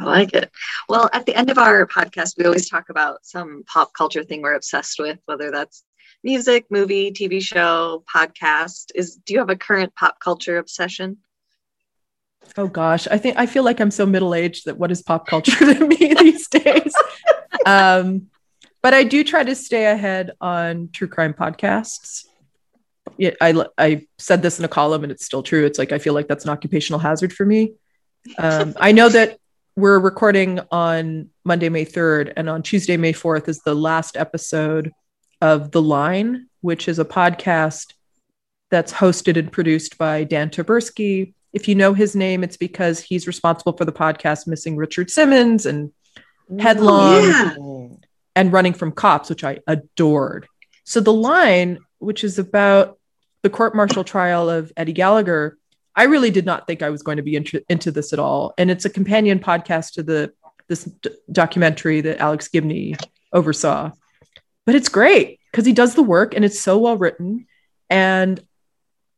I 0.00 0.04
like 0.04 0.32
it. 0.34 0.50
Well, 0.88 1.08
at 1.12 1.24
the 1.26 1.34
end 1.36 1.50
of 1.50 1.58
our 1.58 1.86
podcast, 1.86 2.36
we 2.36 2.44
always 2.44 2.68
talk 2.68 2.88
about 2.88 3.24
some 3.24 3.62
pop 3.72 3.92
culture 3.94 4.24
thing 4.24 4.42
we're 4.42 4.54
obsessed 4.54 4.98
with, 4.98 5.18
whether 5.26 5.52
that's 5.52 5.84
music, 6.24 6.66
movie, 6.68 7.12
TV 7.12 7.40
show, 7.40 8.02
podcast. 8.12 8.86
Is 8.96 9.16
do 9.24 9.34
you 9.34 9.38
have 9.38 9.50
a 9.50 9.56
current 9.56 9.94
pop 9.94 10.18
culture 10.18 10.58
obsession? 10.58 11.18
Oh 12.56 12.68
gosh, 12.68 13.06
I 13.08 13.18
think 13.18 13.36
I 13.38 13.46
feel 13.46 13.64
like 13.64 13.80
I'm 13.80 13.90
so 13.90 14.06
middle 14.06 14.34
aged 14.34 14.66
that 14.66 14.78
what 14.78 14.90
is 14.90 15.02
pop 15.02 15.26
culture 15.26 15.56
to 15.74 15.86
me 15.86 16.14
these 16.14 16.48
days? 16.48 16.94
um, 17.66 18.28
but 18.82 18.94
I 18.94 19.04
do 19.04 19.24
try 19.24 19.42
to 19.42 19.54
stay 19.54 19.86
ahead 19.86 20.32
on 20.40 20.90
true 20.92 21.08
crime 21.08 21.34
podcasts. 21.34 22.26
Yeah, 23.16 23.30
I 23.40 23.64
I 23.78 24.06
said 24.18 24.42
this 24.42 24.58
in 24.58 24.64
a 24.64 24.68
column 24.68 25.02
and 25.02 25.12
it's 25.12 25.24
still 25.24 25.42
true. 25.42 25.64
It's 25.64 25.78
like 25.78 25.92
I 25.92 25.98
feel 25.98 26.14
like 26.14 26.28
that's 26.28 26.44
an 26.44 26.50
occupational 26.50 27.00
hazard 27.00 27.32
for 27.32 27.46
me. 27.46 27.74
Um, 28.38 28.74
I 28.78 28.92
know 28.92 29.08
that 29.08 29.38
we're 29.76 29.98
recording 29.98 30.60
on 30.70 31.30
Monday, 31.44 31.68
May 31.68 31.84
3rd, 31.84 32.32
and 32.36 32.48
on 32.48 32.62
Tuesday, 32.62 32.96
May 32.96 33.12
4th 33.12 33.48
is 33.48 33.60
the 33.60 33.74
last 33.74 34.16
episode 34.16 34.92
of 35.40 35.72
The 35.72 35.82
Line, 35.82 36.48
which 36.60 36.88
is 36.88 36.98
a 36.98 37.04
podcast 37.04 37.92
that's 38.70 38.92
hosted 38.92 39.36
and 39.36 39.50
produced 39.50 39.98
by 39.98 40.24
Dan 40.24 40.50
Taberski. 40.50 41.34
If 41.54 41.68
you 41.68 41.74
know 41.76 41.94
his 41.94 42.14
name, 42.14 42.44
it's 42.44 42.56
because 42.56 43.00
he's 43.00 43.26
responsible 43.26 43.72
for 43.72 43.84
the 43.84 43.92
podcast 43.92 44.46
Missing 44.46 44.76
Richard 44.76 45.10
Simmons 45.10 45.66
and 45.66 45.92
Headlong 46.58 47.22
yeah. 47.22 47.88
and 48.36 48.52
Running 48.52 48.74
from 48.74 48.92
Cops, 48.92 49.30
which 49.30 49.44
I 49.44 49.60
adored. 49.66 50.46
So 50.84 51.00
The 51.00 51.12
Line, 51.12 51.78
which 51.98 52.24
is 52.24 52.38
about 52.38 52.98
the 53.42 53.50
court 53.50 53.74
martial 53.74 54.04
trial 54.04 54.50
of 54.50 54.72
Eddie 54.76 54.92
Gallagher, 54.92 55.56
I 55.96 56.04
really 56.04 56.30
did 56.30 56.44
not 56.44 56.66
think 56.66 56.82
I 56.82 56.90
was 56.90 57.02
going 57.02 57.18
to 57.18 57.22
be 57.22 57.36
into, 57.36 57.62
into 57.68 57.90
this 57.90 58.12
at 58.12 58.18
all. 58.18 58.52
And 58.58 58.70
it's 58.70 58.84
a 58.84 58.90
companion 58.90 59.38
podcast 59.38 59.92
to 59.92 60.02
the 60.02 60.32
this 60.66 60.84
d- 60.84 61.10
documentary 61.30 62.00
that 62.00 62.18
Alex 62.18 62.48
Gibney 62.48 62.96
oversaw. 63.32 63.92
But 64.66 64.74
it's 64.74 64.88
great 64.88 65.40
because 65.50 65.66
he 65.66 65.72
does 65.72 65.94
the 65.94 66.02
work 66.02 66.34
and 66.34 66.44
it's 66.44 66.60
so 66.60 66.78
well 66.78 66.96
written. 66.96 67.46
And 67.90 68.42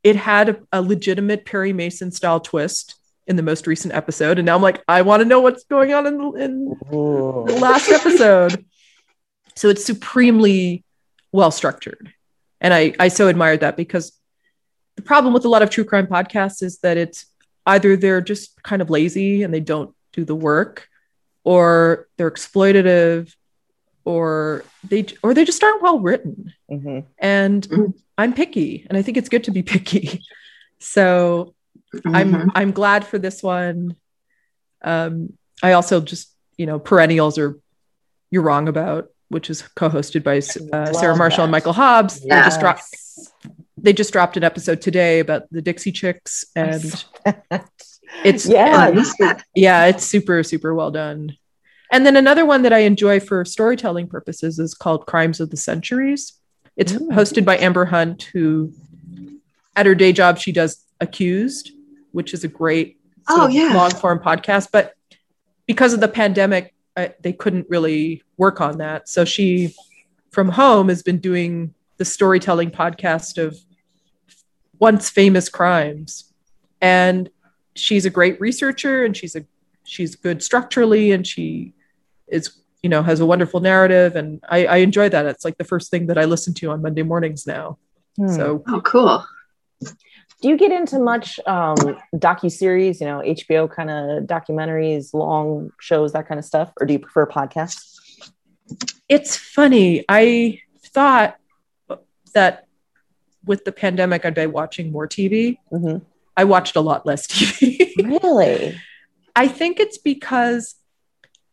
it 0.07 0.15
had 0.15 0.49
a, 0.49 0.57
a 0.71 0.81
legitimate 0.81 1.45
Perry 1.45 1.73
Mason 1.73 2.13
style 2.13 2.39
twist 2.39 2.95
in 3.27 3.35
the 3.35 3.43
most 3.43 3.67
recent 3.67 3.93
episode, 3.93 4.39
and 4.39 4.47
now 4.47 4.55
I'm 4.55 4.63
like, 4.63 4.85
I 4.87 5.03
want 5.03 5.21
to 5.21 5.25
know 5.25 5.41
what's 5.41 5.65
going 5.65 5.93
on 5.93 6.07
in 6.07 6.17
the, 6.17 6.31
in 6.35 6.77
the 6.89 7.59
last 7.61 7.89
episode. 7.91 8.65
So 9.57 9.69
it's 9.69 9.85
supremely 9.85 10.85
well 11.33 11.51
structured. 11.51 12.13
And 12.61 12.73
I, 12.73 12.95
I 13.01 13.09
so 13.09 13.27
admired 13.27 13.61
that 13.61 13.77
because 13.77 14.13
the 14.95 15.03
problem 15.03 15.35
with 15.35 15.45
a 15.45 15.49
lot 15.49 15.63
of 15.63 15.71
true 15.71 15.83
crime 15.83 16.07
podcasts 16.07 16.63
is 16.63 16.79
that 16.79 16.97
it's 16.97 17.27
either 17.67 17.97
they're 17.97 18.21
just 18.21 18.63
kind 18.63 18.81
of 18.81 18.91
lazy 18.91 19.43
and 19.43 19.53
they 19.53 19.59
don't 19.59 19.93
do 20.13 20.25
the 20.25 20.37
work, 20.37 20.87
or 21.43 22.07
they're 22.17 22.31
exploitative, 22.31 23.35
or 24.05 24.65
they 24.89 25.05
or 25.25 25.35
they 25.35 25.45
just 25.45 25.65
aren't 25.65 25.83
well 25.83 25.99
written. 25.99 26.55
Mhm. 26.71 27.07
And. 27.19 27.95
I'm 28.19 28.33
picky, 28.33 28.87
and 28.89 28.97
I 28.99 29.03
think 29.03 29.17
it's 29.17 29.29
good 29.29 29.45
to 29.45 29.51
be 29.51 29.63
picky. 29.63 30.23
So 30.79 31.55
I'm 32.05 32.33
Mhm. 32.35 32.51
I'm 32.55 32.73
glad 32.73 33.07
for 33.07 33.19
this 33.19 33.43
one. 33.43 33.97
Um, 34.83 35.33
I 35.63 35.73
also 35.73 36.03
just 36.03 36.35
you 36.59 36.67
know 36.67 36.79
perennials 36.79 37.39
are 37.39 37.59
you're 38.31 38.43
wrong 38.43 38.69
about, 38.69 39.09
which 39.29 39.49
is 39.49 39.63
co-hosted 39.63 40.23
by 40.23 40.37
uh, 40.77 40.93
Sarah 40.93 41.17
Marshall 41.17 41.45
and. 41.45 41.51
Michael 41.51 41.73
Hobbs. 41.73 42.21
They 42.21 42.43
just 42.43 42.61
dropped 42.61 42.85
they 43.79 43.95
just 43.95 44.13
dropped 44.13 44.37
an 44.37 44.45
episode 44.45 44.83
today 44.83 45.21
about 45.21 45.45
the 45.51 45.63
Dixie 45.63 45.93
Chicks, 45.93 46.45
and 46.55 46.85
it's 48.23 48.47
Yeah, 48.47 48.91
missed 48.91 49.17
that. 49.19 49.45
yeah, 49.55 49.87
it's 49.87 50.05
super 50.05 50.43
super 50.43 50.75
well 50.75 50.91
done. 50.91 51.39
And 51.91 52.05
then 52.05 52.17
another 52.17 52.45
one 52.45 52.63
that 52.63 52.73
I 52.75 52.81
enjoy 52.81 53.19
for 53.21 53.45
storytelling 53.47 54.09
purposes 54.09 54.59
is 54.59 54.75
called 54.75 55.07
Crimes 55.07 55.41
of 55.41 55.49
the 55.49 55.57
Centuries. 55.57 56.35
It's 56.77 56.93
Ooh. 56.93 57.09
hosted 57.11 57.45
by 57.45 57.59
Amber 57.59 57.85
Hunt, 57.87 58.25
who 58.33 58.73
at 59.75 59.87
her 59.87 59.95
day 59.95 60.13
job 60.13 60.39
she 60.39 60.53
does 60.53 60.83
Accused, 61.01 61.73
which 62.13 62.33
is 62.33 62.43
a 62.43 62.49
great 62.49 62.99
Oh, 63.29 63.49
yeah. 63.49 63.75
long 63.75 63.91
form 63.91 64.19
podcast. 64.19 64.69
But 64.73 64.95
because 65.67 65.93
of 65.93 66.01
the 66.01 66.09
pandemic, 66.09 66.75
uh, 66.97 67.09
they 67.21 67.35
couldn't 67.35 67.67
really 67.69 68.23
work 68.39 68.61
on 68.63 68.79
that. 68.79 69.09
So 69.09 69.27
she, 69.27 69.75
from 70.31 70.49
home, 70.49 70.89
has 70.89 71.03
been 71.03 71.19
doing 71.19 71.75
the 71.99 72.05
storytelling 72.07 72.71
podcast 72.71 73.37
of 73.37 73.59
once 74.79 75.11
famous 75.11 75.49
crimes, 75.51 76.33
and 76.81 77.29
she's 77.75 78.07
a 78.07 78.11
great 78.11 78.41
researcher, 78.41 79.05
and 79.05 79.15
she's 79.17 79.37
a 79.37 79.45
she's 79.85 80.17
good 80.17 80.43
structurally, 80.43 81.13
and 81.13 81.27
she 81.27 81.75
is 82.27 82.59
you 82.87 82.91
know 82.91 83.03
has 83.03 83.19
a 83.19 83.27
wonderful 83.27 83.59
narrative, 83.59 84.15
and 84.15 84.39
I, 84.49 84.59
I 84.67 84.77
enjoy 84.77 85.09
that. 85.09 85.27
It's 85.27 85.45
like 85.45 85.59
the 85.59 85.65
first 85.65 85.91
thing 85.91 86.07
that 86.07 86.17
I 86.17 86.25
listen 86.25 86.55
to 86.55 86.71
on 86.71 86.83
Monday 86.83 87.03
mornings 87.03 87.45
now. 87.45 87.79
Hmm. 88.17 88.29
So 88.29 88.63
Oh, 88.69 88.81
cool. 88.83 89.27
Do 90.41 90.49
you 90.49 90.57
get 90.57 90.71
into 90.71 91.01
much 91.01 91.41
um, 91.49 91.77
docu 92.15 92.49
series? 92.49 93.01
You 93.01 93.09
know, 93.09 93.19
HBO 93.27 93.69
kind 93.69 93.91
of 93.91 94.07
documentaries, 94.29 95.13
long 95.13 95.73
shows, 95.81 96.13
that 96.13 96.29
kind 96.29 96.39
of 96.39 96.45
stuff, 96.45 96.71
or 96.81 96.87
do 96.87 96.93
you 96.93 97.01
prefer 97.01 97.27
podcasts? 97.27 97.95
it's 99.09 99.37
funny. 99.37 100.05
I 100.09 100.61
thought 100.95 101.37
that 102.35 102.67
with 103.45 103.65
the 103.65 103.73
pandemic, 103.73 104.25
I'd 104.25 104.35
be 104.35 104.47
watching 104.47 104.93
more 104.93 105.09
TV. 105.09 105.59
Mhm. 105.73 106.03
I 106.37 106.45
watched 106.45 106.77
a 106.77 106.81
lot 106.81 107.05
less 107.05 107.27
TV. 107.27 107.91
Really? 108.05 108.79
I 109.35 109.49
think 109.49 109.81
it's 109.81 109.99
because 109.99 110.77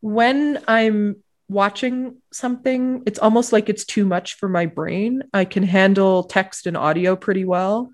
when 0.01 0.59
I'm 0.67 1.22
watching 1.49 2.17
something, 2.31 3.03
it's 3.05 3.19
almost 3.19 3.51
like 3.53 3.69
it's 3.69 3.85
too 3.85 4.05
much 4.05 4.35
for 4.35 4.47
my 4.49 4.65
brain. 4.65 5.23
I 5.33 5.45
can 5.45 5.63
handle 5.63 6.23
text 6.23 6.65
and 6.67 6.75
audio 6.77 7.15
pretty 7.15 7.45
well, 7.45 7.91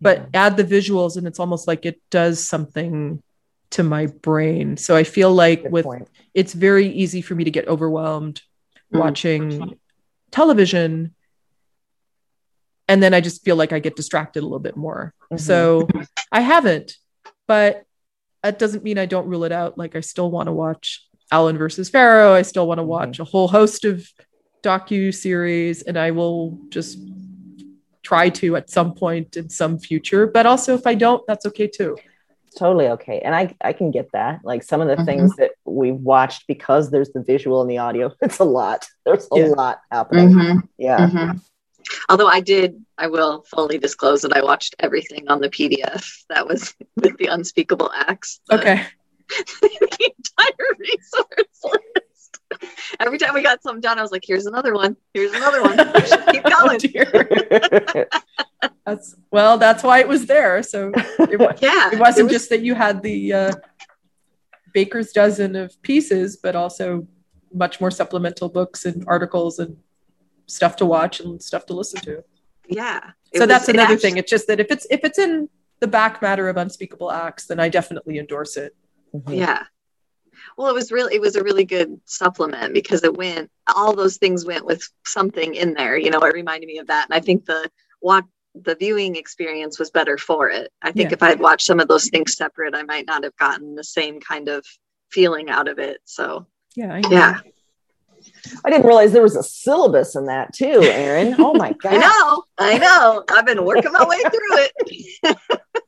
but 0.00 0.28
add 0.34 0.56
the 0.56 0.64
visuals 0.64 1.16
and 1.16 1.26
it's 1.26 1.40
almost 1.40 1.66
like 1.66 1.84
it 1.86 2.00
does 2.10 2.42
something 2.46 3.22
to 3.70 3.82
my 3.82 4.06
brain. 4.06 4.76
So 4.76 4.94
I 4.96 5.02
feel 5.04 5.32
like 5.34 5.64
Good 5.64 5.72
with 5.72 5.84
point. 5.84 6.08
it's 6.34 6.52
very 6.52 6.86
easy 6.88 7.20
for 7.22 7.34
me 7.34 7.44
to 7.44 7.50
get 7.50 7.68
overwhelmed 7.68 8.40
Mm. 8.94 9.00
watching 9.00 9.78
television 10.30 11.12
and 12.86 13.02
then 13.02 13.12
i 13.14 13.20
just 13.20 13.44
feel 13.44 13.56
like 13.56 13.72
i 13.72 13.80
get 13.80 13.96
distracted 13.96 14.40
a 14.40 14.46
little 14.46 14.60
bit 14.60 14.76
more 14.76 15.12
Mhm. 15.32 15.40
so 15.40 15.88
i 16.30 16.40
haven't 16.40 16.94
but 17.48 17.82
that 18.44 18.60
doesn't 18.60 18.84
mean 18.84 18.96
i 18.96 19.06
don't 19.06 19.26
rule 19.26 19.42
it 19.42 19.50
out 19.50 19.76
like 19.76 19.96
i 19.96 20.00
still 20.00 20.30
want 20.30 20.46
to 20.46 20.52
watch 20.52 21.04
Allen 21.32 21.58
versus 21.58 21.88
Farrow 21.88 22.32
i 22.32 22.42
still 22.42 22.66
want 22.66 22.78
to 22.78 22.84
watch 22.84 23.18
a 23.18 23.24
whole 23.24 23.48
host 23.48 23.84
of 23.84 24.06
docu 24.62 25.14
series 25.14 25.82
and 25.82 25.98
i 25.98 26.10
will 26.10 26.58
just 26.70 26.98
try 28.02 28.28
to 28.28 28.56
at 28.56 28.70
some 28.70 28.94
point 28.94 29.36
in 29.36 29.48
some 29.48 29.78
future 29.78 30.26
but 30.26 30.46
also 30.46 30.74
if 30.74 30.86
i 30.86 30.94
don't 30.94 31.24
that's 31.26 31.44
okay 31.46 31.66
too 31.66 31.96
totally 32.56 32.88
okay 32.88 33.20
and 33.20 33.34
i 33.34 33.54
i 33.62 33.72
can 33.72 33.90
get 33.90 34.08
that 34.12 34.40
like 34.44 34.62
some 34.62 34.80
of 34.80 34.88
the 34.88 34.96
Mhm. 34.96 35.04
things 35.04 35.36
that 35.36 35.50
we've 35.64 35.96
watched 35.96 36.46
because 36.46 36.90
there's 36.90 37.10
the 37.10 37.22
visual 37.22 37.60
and 37.60 37.70
the 37.70 37.78
audio 37.78 38.12
it's 38.22 38.38
a 38.38 38.44
lot 38.44 38.86
there's 39.04 39.28
a 39.32 39.38
Yeah. 39.38 39.48
lot 39.48 39.80
happening 39.90 40.30
Mhm. 40.30 40.62
yeah 40.78 41.06
Mhm. 41.08 41.40
Although 42.08 42.26
I 42.26 42.40
did, 42.40 42.84
I 42.98 43.06
will 43.06 43.44
fully 43.48 43.78
disclose 43.78 44.22
that 44.22 44.32
I 44.36 44.42
watched 44.42 44.74
everything 44.80 45.28
on 45.28 45.40
the 45.40 45.48
PDF 45.48 46.04
that 46.28 46.48
was 46.48 46.74
with 46.96 47.16
the 47.18 47.26
unspeakable 47.26 47.90
acts. 47.94 48.40
okay 48.50 48.82
the 49.28 50.12
entire 50.18 50.76
resource 50.78 51.62
list. 51.64 52.38
Every 53.00 53.18
time 53.18 53.34
we 53.34 53.42
got 53.42 53.62
something 53.62 53.80
done, 53.80 53.98
I 53.98 54.02
was 54.02 54.12
like, 54.12 54.22
"Here's 54.26 54.46
another 54.46 54.72
one. 54.74 54.96
Here's 55.14 55.32
another 55.32 55.62
one. 55.62 55.76
Keep 55.76 56.42
oh 56.46 56.66
going." 56.66 56.78
dear 56.78 58.08
that's 58.86 59.14
well 59.30 59.58
that's 59.58 59.82
why 59.82 59.98
it 60.00 60.08
was 60.08 60.26
there 60.26 60.62
so 60.62 60.90
it, 61.18 61.38
wa- 61.38 61.52
yeah, 61.60 61.90
it 61.92 61.98
wasn't 61.98 62.24
was- 62.24 62.32
just 62.32 62.48
that 62.50 62.62
you 62.62 62.74
had 62.74 63.02
the 63.02 63.32
uh, 63.32 63.52
baker's 64.72 65.12
dozen 65.12 65.56
of 65.56 65.80
pieces 65.82 66.36
but 66.36 66.54
also 66.56 67.06
much 67.52 67.80
more 67.80 67.90
supplemental 67.90 68.48
books 68.48 68.84
and 68.86 69.04
articles 69.06 69.58
and 69.58 69.76
stuff 70.46 70.76
to 70.76 70.86
watch 70.86 71.20
and 71.20 71.42
stuff 71.42 71.66
to 71.66 71.74
listen 71.74 72.00
to 72.00 72.22
yeah. 72.68 73.00
So 73.34 73.40
was- 73.40 73.48
that's 73.48 73.68
it 73.68 73.74
another 73.76 73.94
actu- 73.94 74.02
thing 74.02 74.16
it's 74.18 74.30
just 74.30 74.46
that 74.48 74.60
if 74.60 74.68
it's 74.70 74.86
if 74.90 75.00
it's 75.04 75.18
in 75.18 75.48
the 75.80 75.86
back 75.88 76.22
matter 76.22 76.48
of 76.48 76.56
unspeakable 76.56 77.10
acts 77.12 77.46
then 77.46 77.60
i 77.60 77.68
definitely 77.68 78.18
endorse 78.18 78.56
it 78.56 78.74
Mhm. 79.14 79.36
Yeah. 79.36 79.64
Well, 80.56 80.68
it 80.68 80.74
was 80.74 80.92
really 80.92 81.14
it 81.14 81.20
was 81.20 81.36
a 81.36 81.42
really 81.42 81.64
good 81.64 82.00
supplement 82.04 82.74
because 82.74 83.04
it 83.04 83.16
went 83.16 83.50
all 83.74 83.94
those 83.94 84.16
things 84.18 84.44
went 84.44 84.64
with 84.64 84.82
something 85.04 85.54
in 85.54 85.74
there. 85.74 85.96
You 85.96 86.10
know, 86.10 86.20
it 86.20 86.34
reminded 86.34 86.66
me 86.66 86.78
of 86.78 86.86
that, 86.88 87.06
and 87.08 87.14
I 87.14 87.20
think 87.20 87.46
the 87.46 87.70
watch 88.00 88.24
the 88.54 88.74
viewing 88.74 89.16
experience 89.16 89.78
was 89.78 89.90
better 89.90 90.16
for 90.16 90.48
it. 90.48 90.72
I 90.80 90.92
think 90.92 91.10
Yeah. 91.10 91.14
if 91.14 91.22
I'd 91.22 91.40
watched 91.40 91.66
some 91.66 91.78
of 91.80 91.88
those 91.88 92.08
things 92.08 92.36
separate, 92.36 92.74
I 92.74 92.84
might 92.84 93.06
not 93.06 93.22
have 93.24 93.36
gotten 93.36 93.74
the 93.74 93.84
same 93.84 94.18
kind 94.20 94.48
of 94.48 94.64
feeling 95.10 95.50
out 95.50 95.68
of 95.68 95.78
it. 95.78 96.00
So 96.04 96.46
yeah 96.74 96.94
I 96.94 97.02
yeah, 97.10 97.40
i 98.64 98.70
didn't 98.70 98.86
realize 98.86 99.12
there 99.12 99.22
was 99.22 99.36
a 99.36 99.42
syllabus 99.42 100.14
in 100.16 100.26
that 100.26 100.52
too 100.52 100.90
erin 100.90 101.34
oh 101.38 101.54
my 101.54 101.72
god 101.72 101.94
I 101.94 101.98
know, 101.98 102.44
I 102.58 102.78
know. 102.78 103.24
I've 103.30 103.46
been 103.46 103.64
working 103.64 103.92
my 103.92 104.04
way 104.06 104.18
through 104.18 104.66
it. 104.66 105.36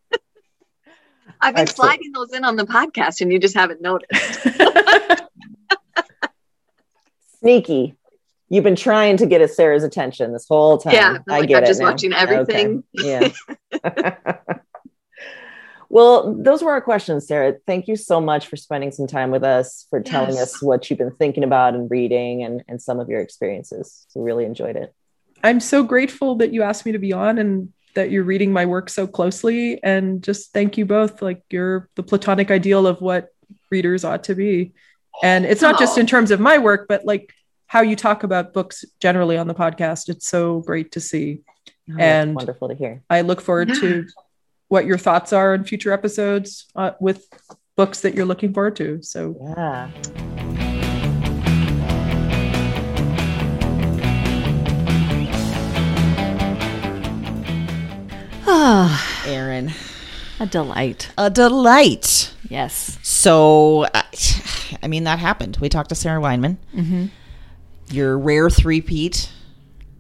I've 1.41 1.55
been 1.55 1.63
Excellent. 1.63 1.91
sliding 1.93 2.13
those 2.13 2.33
in 2.33 2.45
on 2.45 2.57
the 2.57 2.65
podcast, 2.65 3.21
and 3.21 3.33
you 3.33 3.39
just 3.39 3.55
haven't 3.55 3.81
noticed. 3.81 4.41
sneaky 7.41 7.95
you've 8.49 8.65
been 8.65 8.75
trying 8.77 9.17
to 9.17 9.27
get 9.27 9.41
a 9.41 9.47
sarah's 9.49 9.85
attention 9.85 10.33
this 10.33 10.47
whole 10.49 10.77
time 10.79 10.93
Yeah, 10.93 11.19
i 11.29 11.39
like 11.41 11.49
get 11.49 11.59
I'm 11.59 11.65
it 11.65 11.67
just 11.69 11.81
now. 11.81 11.87
watching 11.87 12.13
everything. 12.13 12.83
Okay. 12.99 13.33
yeah 13.73 14.39
well 15.89 16.35
those 16.35 16.63
were 16.63 16.73
our 16.73 16.81
questions 16.81 17.27
sarah 17.29 17.55
thank 17.67 17.87
you 17.87 17.95
so 17.95 18.21
much 18.21 18.49
for 18.49 18.57
spending 18.57 18.91
some 18.91 19.07
time 19.07 19.31
with 19.31 19.45
us 19.45 19.87
for 19.91 20.01
telling 20.01 20.35
Yes. 20.35 20.55
us 20.57 20.63
what 20.63 20.89
you've 20.91 20.99
been 20.99 21.15
thinking 21.15 21.45
about 21.45 21.75
and 21.75 21.89
reading 21.91 22.43
and, 22.43 22.63
and 22.69 22.83
some 22.83 22.99
of 22.99 23.09
your 23.09 23.21
experiences 23.21 24.07
we 24.17 24.23
really 24.23 24.45
enjoyed 24.45 24.75
it 24.77 24.93
i'm 25.45 25.61
so 25.61 25.83
grateful 25.85 26.35
that 26.37 26.53
you 26.53 26.63
asked 26.63 26.85
me 26.85 26.93
to 26.93 26.99
be 26.99 27.13
on 27.13 27.39
and 27.39 27.73
that 27.95 28.11
you're 28.11 28.25
reading 28.25 28.53
my 28.53 28.67
work 28.67 28.89
so 28.91 29.07
closely. 29.07 29.83
And 29.83 30.23
just 30.23 30.53
thank 30.53 30.79
you 30.79 30.85
both 30.87 31.23
like 31.23 31.43
you're 31.51 31.89
the 31.95 32.03
platonic 32.03 32.51
ideal 32.51 32.87
of 32.87 33.01
what 33.01 33.29
readers 33.71 34.05
ought 34.05 34.25
to 34.25 34.35
be. 34.35 34.73
And 35.23 35.45
it's 35.45 35.63
not 35.63 35.79
just 35.79 35.99
in 35.99 36.07
terms 36.07 36.31
of 36.31 36.41
my 36.41 36.59
work 36.59 36.87
but 36.89 37.05
like 37.05 37.33
how 37.67 37.83
you 37.83 37.97
talk 37.97 38.23
about 38.23 38.53
books 38.53 38.85
generally 39.01 39.37
on 39.37 39.47
the 39.47 39.55
podcast. 39.55 40.09
It's 40.09 40.27
so 40.29 40.61
great 40.61 40.93
to 40.93 41.01
see. 41.01 41.41
Oh, 41.91 41.97
And- 41.99 42.35
wonderful 42.35 42.69
to 42.69 42.75
hear. 42.75 43.03
I 43.11 43.23
look 43.23 43.41
forward 43.41 43.69
to 43.81 44.07
what 44.69 44.87
your 44.87 44.99
thoughts 44.99 45.33
are 45.33 45.55
in 45.55 45.65
future 45.65 45.93
episodes 45.93 46.67
uh, 46.77 46.93
with 47.01 47.27
books 47.77 48.01
that 48.03 48.15
you're 48.15 48.27
looking 48.27 48.53
forward 48.53 48.77
to. 48.77 49.03
So 49.03 49.37
yeah 49.57 50.38
Ah, 58.81 59.25
Erin, 59.27 59.73
A 60.39 60.47
delight. 60.47 61.11
a 61.19 61.29
delight. 61.31 62.33
Yes. 62.49 62.97
So, 63.03 63.87
I 64.83 64.87
mean, 64.87 65.03
that 65.05 65.19
happened. 65.19 65.57
We 65.61 65.69
talked 65.69 65.89
to 65.89 65.97
Sarah 65.97 66.21
Weinman. 66.21 66.59
Mm-hmm. 66.75 67.07
Your 67.91 68.17
rare 68.17 68.49
three-peat 68.49 69.33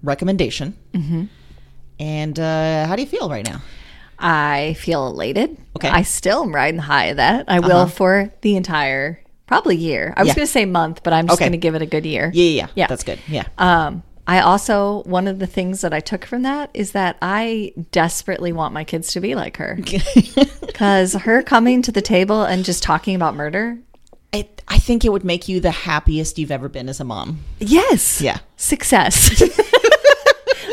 recommendation. 0.04 0.76
Mm-hmm. 0.92 1.24
And 1.98 2.38
uh, 2.38 2.86
how 2.86 2.94
do 2.94 3.02
you 3.02 3.08
feel 3.08 3.28
right 3.28 3.44
now? 3.44 3.60
I 4.16 4.74
feel 4.78 5.08
elated. 5.08 5.56
Okay. 5.76 5.88
I 5.88 6.02
still 6.02 6.44
am 6.44 6.54
riding 6.54 6.78
high 6.80 7.06
of 7.06 7.16
that. 7.16 7.46
I 7.48 7.58
will 7.58 7.88
for 7.88 8.32
the 8.42 8.54
entire 8.56 9.20
probably 9.48 9.76
year. 9.76 10.14
I 10.16 10.20
was 10.22 10.28
Yeah. 10.28 10.34
going 10.36 10.46
to 10.46 10.52
say 10.52 10.64
month, 10.66 11.02
but 11.02 11.12
I'm 11.12 11.26
just 11.26 11.38
Okay. 11.38 11.46
going 11.46 11.52
to 11.52 11.58
give 11.58 11.74
it 11.74 11.82
a 11.82 11.86
good 11.86 12.06
year. 12.06 12.30
Yeah, 12.32 12.44
yeah, 12.44 12.50
yeah. 12.52 12.66
Yeah. 12.76 12.86
That's 12.86 13.02
good. 13.02 13.18
Yeah. 13.26 13.44
Um, 13.58 14.02
I 14.28 14.40
also 14.40 15.02
one 15.04 15.26
of 15.26 15.38
the 15.38 15.46
things 15.46 15.80
that 15.80 15.92
I 15.94 16.00
took 16.00 16.24
from 16.26 16.42
that 16.42 16.70
is 16.74 16.92
that 16.92 17.16
I 17.22 17.72
desperately 17.92 18.52
want 18.52 18.74
my 18.74 18.84
kids 18.84 19.12
to 19.14 19.20
be 19.20 19.34
like 19.34 19.56
her. 19.56 19.78
Because 20.60 21.14
her 21.14 21.42
coming 21.42 21.82
to 21.82 21.90
the 21.90 22.02
table 22.02 22.42
and 22.44 22.64
just 22.64 22.82
talking 22.84 23.16
about 23.16 23.34
murder, 23.34 23.78
I, 24.32 24.48
I 24.68 24.78
think 24.78 25.04
it 25.04 25.10
would 25.10 25.24
make 25.24 25.48
you 25.48 25.58
the 25.60 25.70
happiest 25.72 26.38
you've 26.38 26.50
ever 26.52 26.68
been 26.68 26.88
as 26.88 27.00
a 27.00 27.04
mom. 27.04 27.40
yes, 27.58 28.20
Yeah. 28.20 28.38
success. 28.56 29.42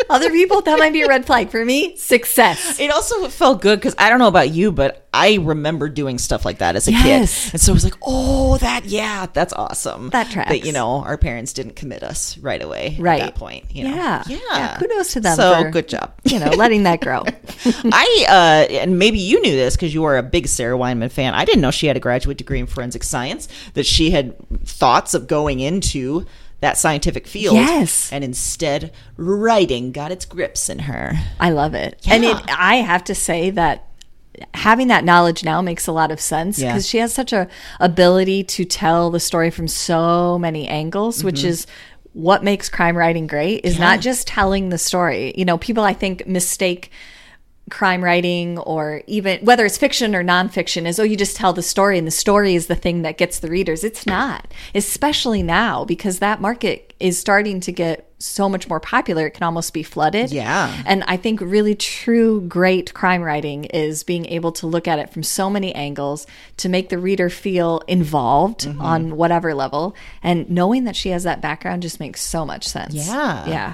Other 0.09 0.29
people 0.29 0.61
that 0.61 0.79
might 0.79 0.93
be 0.93 1.01
a 1.01 1.07
red 1.07 1.25
flag 1.25 1.49
for 1.49 1.63
me. 1.63 1.95
Success. 1.97 2.79
It 2.79 2.91
also 2.91 3.27
felt 3.29 3.61
good 3.61 3.79
because 3.79 3.95
I 3.97 4.09
don't 4.09 4.19
know 4.19 4.27
about 4.27 4.51
you, 4.51 4.71
but 4.71 5.07
I 5.13 5.35
remember 5.41 5.87
doing 5.89 6.17
stuff 6.17 6.43
like 6.45 6.57
that 6.59 6.75
as 6.75 6.87
a 6.87 6.91
Yes. 6.91 7.45
kid. 7.45 7.53
And 7.53 7.61
so 7.61 7.71
it 7.71 7.75
was 7.75 7.83
like, 7.83 7.95
oh, 8.01 8.57
that, 8.57 8.85
yeah, 8.85 9.27
that's 9.31 9.53
awesome. 9.53 10.09
That 10.09 10.29
tracks. 10.29 10.49
That, 10.49 10.65
you 10.65 10.71
know, 10.73 11.03
our 11.03 11.17
parents 11.17 11.53
didn't 11.53 11.75
commit 11.75 12.03
us 12.03 12.37
right 12.39 12.61
away 12.61 12.97
Right. 12.99 13.21
at 13.21 13.25
that 13.33 13.35
point. 13.35 13.65
You 13.73 13.85
know? 13.85 13.95
Yeah. 13.95 14.23
Yeah. 14.27 14.37
Yeah, 14.51 14.77
kudos 14.77 15.13
to 15.13 15.19
them 15.21 15.35
So 15.35 15.63
for- 15.63 15.69
good 15.71 15.87
job. 15.87 16.13
You 16.23 16.39
know, 16.39 16.49
letting 16.51 16.83
that 16.83 17.01
grow. 17.01 17.23
I, 17.65 18.25
uh, 18.27 18.73
and 18.73 18.99
maybe 18.99 19.19
you 19.19 19.41
knew 19.41 19.51
this 19.55 19.75
because 19.75 19.93
you 19.93 20.03
are 20.03 20.17
a 20.17 20.23
big 20.23 20.47
Sarah 20.47 20.77
Weinman 20.77 21.11
fan. 21.11 21.33
I 21.33 21.45
didn't 21.45 21.61
know 21.61 21.71
she 21.71 21.87
had 21.87 21.95
a 21.97 22.01
graduate 22.01 22.37
degree 22.37 22.59
in 22.59 22.67
forensic 22.67 23.03
science, 23.03 23.47
that 23.73 23.85
she 23.85 24.11
had 24.11 24.35
thoughts 24.65 25.13
of 25.13 25.27
going 25.27 25.59
into 25.61 26.25
that 26.65 26.77
scientific 26.77 27.27
field. 27.27 27.55
Yes. 27.55 28.11
And 28.11 28.23
instead, 28.23 28.91
writing 29.17 29.91
got 29.91 30.11
its 30.11 30.25
grips 30.25 30.67
in 30.69 30.79
her. 30.79 31.13
I 31.39 31.51
love 31.51 31.73
it. 31.75 32.01
And 32.07 32.25
it, 32.25 32.35
I 32.49 32.77
have 32.77 33.03
to 33.05 33.15
say 33.15 33.51
that 33.51 33.87
having 34.53 34.87
that 34.89 35.05
knowledge 35.05 35.43
now 35.43 35.61
makes 35.61 35.87
a 35.87 35.91
lot 35.93 36.11
of 36.11 36.19
sense 36.19 36.59
Yeah. 36.59 36.71
because 36.73 36.87
she 36.87 36.97
has 36.97 37.13
such 37.13 37.31
a 37.31 37.47
ability 37.79 38.43
to 38.43 38.65
tell 38.65 39.09
the 39.11 39.19
story 39.19 39.49
from 39.49 39.67
so 39.67 40.37
many 40.39 40.67
angles, 40.67 41.23
which 41.23 41.37
Mm-hmm. 41.39 41.47
is 41.49 41.67
what 42.13 42.43
makes 42.43 42.67
crime 42.69 42.97
writing 42.97 43.27
great 43.27 43.63
is 43.65 43.77
not 43.77 43.99
just 43.99 44.25
telling 44.27 44.69
the 44.69 44.77
story. 44.77 45.33
You 45.37 45.45
know, 45.45 45.57
people 45.57 45.83
I 45.83 45.93
think 45.93 46.25
mistake 46.27 46.89
crime 47.71 48.03
writing 48.03 48.59
or 48.59 49.01
even 49.07 49.39
whether 49.43 49.65
it's 49.65 49.77
fiction 49.77 50.15
or 50.15 50.23
nonfiction 50.23 50.85
is 50.85 50.99
oh 50.99 51.03
you 51.03 51.17
just 51.17 51.35
tell 51.35 51.51
the 51.51 51.63
story 51.63 51.97
and 51.97 52.05
the 52.05 52.11
story 52.11 52.53
is 52.53 52.67
the 52.67 52.75
thing 52.75 53.01
that 53.01 53.17
gets 53.17 53.39
the 53.39 53.49
readers 53.49 53.83
it's 53.83 54.05
not 54.05 54.47
especially 54.75 55.41
now 55.41 55.83
because 55.83 56.19
that 56.19 56.39
market 56.39 56.93
is 56.99 57.17
starting 57.17 57.59
to 57.59 57.71
get 57.71 58.07
so 58.19 58.47
much 58.47 58.69
more 58.69 58.79
popular 58.79 59.25
it 59.25 59.31
can 59.31 59.41
almost 59.43 59.73
be 59.73 59.81
flooded 59.81 60.31
Yeah. 60.31 60.83
and 60.85 61.03
i 61.07 61.17
think 61.17 61.41
really 61.41 61.73
true 61.73 62.41
great 62.41 62.93
crime 62.93 63.23
writing 63.23 63.63
is 63.65 64.03
being 64.03 64.27
able 64.27 64.51
to 64.53 64.67
look 64.67 64.87
at 64.87 64.99
it 64.99 65.09
from 65.09 65.23
so 65.23 65.49
many 65.49 65.73
angles 65.73 66.27
to 66.57 66.69
make 66.69 66.89
the 66.89 66.99
reader 66.99 67.29
feel 67.31 67.81
involved 67.87 68.61
Mm-hmm. 68.67 68.81
on 68.81 69.17
whatever 69.17 69.55
level 69.55 69.95
and 70.21 70.49
knowing 70.51 70.83
that 70.83 70.95
she 70.95 71.09
has 71.09 71.23
that 71.23 71.41
background 71.41 71.81
just 71.81 71.99
makes 71.99 72.21
so 72.21 72.45
much 72.45 72.67
sense 72.67 72.93
Yeah. 72.93 73.47
yeah 73.49 73.73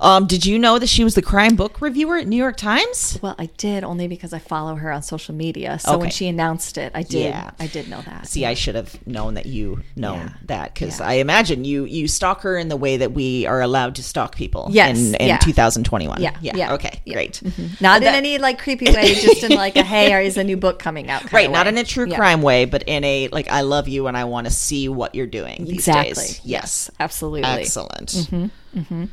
Um, 0.00 0.26
did 0.26 0.44
you 0.46 0.58
know 0.58 0.78
that 0.78 0.88
she 0.88 1.04
was 1.04 1.14
the 1.14 1.22
crime 1.22 1.56
book 1.56 1.80
reviewer 1.80 2.16
at 2.16 2.26
New 2.26 2.36
York 2.36 2.56
Times? 2.56 3.18
Well, 3.22 3.34
I 3.38 3.46
did 3.56 3.84
only 3.84 4.08
because 4.08 4.32
I 4.32 4.38
follow 4.38 4.74
her 4.76 4.90
on 4.90 5.02
social 5.02 5.34
media. 5.34 5.78
So 5.78 5.98
when 5.98 6.10
she 6.10 6.26
announced 6.28 6.78
it, 6.78 6.92
I 6.94 7.02
did. 7.02 7.26
Yeah. 7.30 7.50
I 7.60 7.66
did 7.66 7.88
know 7.88 8.00
that. 8.02 8.26
See, 8.26 8.44
I 8.46 8.54
should 8.54 8.74
have 8.74 9.04
known 9.06 9.34
that 9.34 9.46
you 9.46 9.82
know 9.96 10.14
Yeah. 10.14 10.28
that 10.46 10.74
because 10.74 10.98
Yeah. 11.00 11.06
I 11.06 11.12
imagine 11.14 11.64
you 11.64 11.84
you 11.84 12.08
stalk 12.08 12.42
her 12.42 12.56
in 12.56 12.68
the 12.68 12.76
way 12.76 12.96
that 12.96 13.12
we 13.12 13.46
are 13.46 13.60
allowed 13.60 13.94
to 13.96 14.02
stalk 14.02 14.34
people. 14.34 14.68
Yes, 14.70 14.98
in, 14.98 15.14
in 15.16 15.28
yeah. 15.28 15.38
2021. 15.38 16.20
Yeah, 16.22 16.36
yeah, 16.40 16.56
yeah, 16.56 16.74
Okay, 16.74 17.00
great. 17.10 17.40
Not 17.80 17.98
in 17.98 18.04
That- 18.04 18.14
any 18.14 18.38
like 18.38 18.58
creepy 18.58 18.86
way, 18.92 19.14
just 19.14 19.42
in 19.44 19.52
like 19.52 19.76
a 19.76 19.82
hey, 19.82 20.26
is 20.26 20.36
a 20.36 20.44
new 20.44 20.56
book 20.56 20.78
coming 20.78 21.10
out? 21.10 21.32
Right, 21.32 21.50
not 21.50 21.66
in 21.66 21.78
a 21.78 21.84
true 21.84 22.10
crime 22.12 22.42
way, 22.42 22.64
but 22.64 22.82
in 22.86 23.04
a 23.04 23.28
like 23.28 23.48
I 23.50 23.60
love 23.62 23.88
you 23.88 24.06
and 24.06 24.16
I 24.16 24.24
want 24.24 24.46
to 24.46 24.52
see 24.52 24.88
what 24.88 25.14
you're 25.14 25.26
doing 25.26 25.64
these 25.64 25.74
Exactly. 25.74 26.14
days. 26.14 26.40
Yes, 26.44 26.90
Absolutely. 27.00 27.44
excellent. 27.44 28.08
Mm-hmm, 28.10 29.04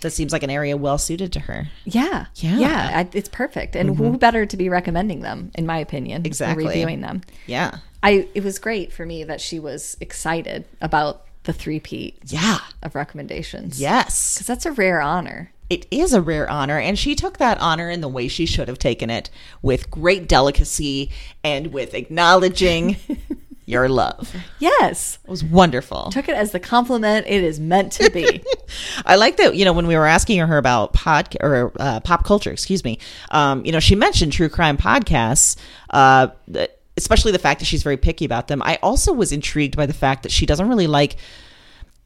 That 0.00 0.10
seems 0.10 0.32
like 0.32 0.42
an 0.42 0.50
area 0.50 0.76
well 0.76 0.98
suited 0.98 1.32
to 1.34 1.40
her. 1.40 1.68
Yeah. 1.84 2.26
Yeah. 2.36 2.58
Yeah. 2.58 2.90
I, 2.94 3.08
it's 3.12 3.28
perfect. 3.28 3.76
And 3.76 3.90
mm-hmm. 3.90 4.02
who 4.02 4.18
better 4.18 4.46
to 4.46 4.56
be 4.56 4.68
recommending 4.68 5.20
them, 5.20 5.50
in 5.54 5.66
my 5.66 5.78
opinion, 5.78 6.24
Exactly. 6.24 6.66
reviewing 6.66 7.00
them. 7.00 7.22
Yeah, 7.46 7.78
I. 8.02 8.28
It 8.34 8.44
was 8.44 8.58
great 8.58 8.92
for 8.92 9.04
me 9.04 9.24
that 9.24 9.40
she 9.40 9.58
was 9.58 9.96
excited 10.00 10.64
about 10.80 11.26
the 11.44 11.52
three-peat 11.52 12.18
yeah, 12.26 12.58
of 12.82 12.94
recommendations. 12.94 13.80
yes. 13.80 14.34
Because 14.34 14.46
that's 14.46 14.66
a 14.66 14.72
rare 14.72 15.00
honor. 15.00 15.52
It 15.70 15.86
is 15.90 16.12
a 16.12 16.20
rare 16.20 16.50
honor, 16.50 16.78
and 16.80 16.98
she 16.98 17.14
took 17.14 17.38
that 17.38 17.58
honor 17.60 17.88
in 17.88 18.00
the 18.00 18.08
way 18.08 18.26
she 18.26 18.44
should 18.44 18.66
have 18.66 18.78
taken 18.78 19.08
it 19.08 19.30
with 19.62 19.88
great 19.88 20.28
delicacy 20.28 21.10
and 21.44 21.72
with 21.72 21.94
acknowledging 21.94 22.96
your 23.70 23.88
love. 23.88 24.34
Yes. 24.58 25.18
It 25.24 25.30
was 25.30 25.44
wonderful. 25.44 26.10
Took 26.10 26.28
it 26.28 26.34
as 26.34 26.52
the 26.52 26.60
compliment 26.60 27.26
it 27.26 27.42
is 27.42 27.60
meant 27.60 27.92
to 27.92 28.10
be. 28.10 28.42
I 29.06 29.16
like 29.16 29.36
that, 29.38 29.54
you 29.54 29.64
know, 29.64 29.72
when 29.72 29.86
we 29.86 29.96
were 29.96 30.06
asking 30.06 30.38
her 30.38 30.58
about 30.58 30.92
pod 30.92 31.36
or 31.40 31.72
uh, 31.78 32.00
pop 32.00 32.24
culture, 32.24 32.50
excuse 32.50 32.84
me, 32.84 32.98
um, 33.30 33.64
you 33.64 33.72
know, 33.72 33.80
she 33.80 33.94
mentioned 33.94 34.32
true 34.32 34.48
crime 34.48 34.76
podcasts, 34.76 35.56
uh, 35.90 36.28
especially 36.96 37.32
the 37.32 37.38
fact 37.38 37.60
that 37.60 37.66
she's 37.66 37.82
very 37.82 37.96
picky 37.96 38.24
about 38.24 38.48
them. 38.48 38.60
I 38.62 38.78
also 38.82 39.12
was 39.12 39.32
intrigued 39.32 39.76
by 39.76 39.86
the 39.86 39.94
fact 39.94 40.24
that 40.24 40.32
she 40.32 40.46
doesn't 40.46 40.68
really 40.68 40.86
like. 40.86 41.16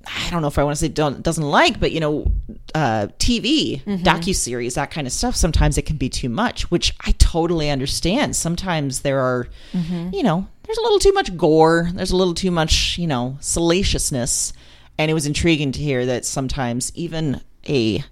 I 0.06 0.28
don't 0.30 0.42
know 0.42 0.48
if 0.48 0.58
I 0.58 0.64
want 0.64 0.76
to 0.76 0.80
say 0.80 0.88
don't 0.88 1.22
doesn't 1.22 1.42
like, 1.42 1.80
but 1.80 1.90
you 1.90 1.98
know, 1.98 2.30
uh, 2.74 3.06
TV 3.18 3.82
docu 3.84 4.34
series 4.34 4.74
that 4.74 4.90
kind 4.90 5.06
of 5.06 5.12
stuff. 5.14 5.34
Sometimes 5.34 5.78
it 5.78 5.86
can 5.86 5.96
be 5.96 6.10
too 6.10 6.28
much, 6.28 6.70
which 6.70 6.94
I 7.06 7.12
totally 7.12 7.70
understand. 7.70 8.36
Sometimes 8.36 9.00
there 9.00 9.18
are, 9.18 9.48
you 10.12 10.22
know, 10.22 10.46
there's 10.74 10.78
a 10.78 10.82
little 10.82 10.98
too 10.98 11.12
much 11.12 11.36
gore. 11.36 11.88
There's 11.94 12.10
a 12.10 12.16
little 12.16 12.34
too 12.34 12.50
much, 12.50 12.98
you 12.98 13.06
know, 13.06 13.36
salaciousness, 13.40 14.52
and 14.98 15.10
it 15.10 15.14
was 15.14 15.26
intriguing 15.26 15.72
to 15.72 15.80
hear 15.80 16.04
that 16.06 16.24
sometimes 16.24 16.90
even 16.94 17.40
a 17.68 18.02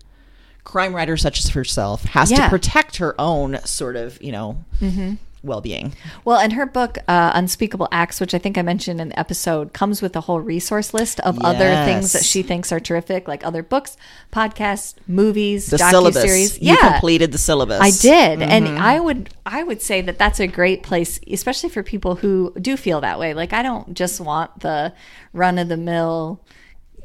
crime 0.64 0.94
writer 0.94 1.16
such 1.16 1.40
as 1.40 1.50
herself 1.50 2.04
has 2.04 2.30
Yeah. 2.30 2.44
to 2.44 2.48
protect 2.48 2.96
her 2.98 3.20
own 3.20 3.58
sort 3.64 3.96
of, 3.96 4.22
you 4.22 4.30
know, 4.32 4.64
mm-hmm. 4.80 5.14
Well-being. 5.42 5.94
Well, 6.24 6.38
and 6.38 6.52
her 6.52 6.66
book, 6.66 6.98
uh, 7.08 7.32
Unspeakable 7.34 7.88
Acts, 7.90 8.20
which 8.20 8.34
I 8.34 8.38
think 8.38 8.56
I 8.56 8.62
mentioned 8.62 9.00
in 9.00 9.08
the 9.10 9.18
episode, 9.18 9.72
comes 9.72 10.00
with 10.00 10.14
a 10.16 10.20
whole 10.22 10.40
resource 10.40 10.94
list 10.94 11.20
of 11.20 11.38
other 11.44 11.74
things 11.84 12.12
that 12.12 12.24
she 12.24 12.42
thinks 12.42 12.70
are 12.72 12.78
terrific, 12.80 13.26
like 13.26 13.44
other 13.44 13.62
books, 13.62 13.96
podcasts, 14.32 14.94
movies, 15.06 15.66
The 15.66 15.76
docu 15.78 15.90
syllabus. 15.90 16.22
series. 16.22 16.58
You 16.60 16.74
Yeah, 16.74 16.92
completed 16.92 17.32
the 17.32 17.38
syllabus. 17.38 17.80
I 17.80 17.90
did, 17.90 18.40
and 18.42 18.66
Mm-hmm. 18.66 18.78
I 18.78 19.00
would 19.00 19.30
I 19.44 19.62
would 19.64 19.82
say 19.82 20.00
that 20.02 20.18
that's 20.18 20.38
a 20.40 20.46
great 20.46 20.82
place, 20.82 21.18
especially 21.30 21.68
for 21.70 21.82
people 21.82 22.14
who 22.16 22.52
do 22.60 22.76
feel 22.76 23.00
that 23.00 23.18
way. 23.18 23.34
Like 23.34 23.52
I 23.52 23.62
don't 23.62 23.94
just 23.94 24.20
want 24.20 24.60
the 24.60 24.92
run 25.32 25.58
of 25.58 25.68
the 25.68 25.76
mill 25.76 26.40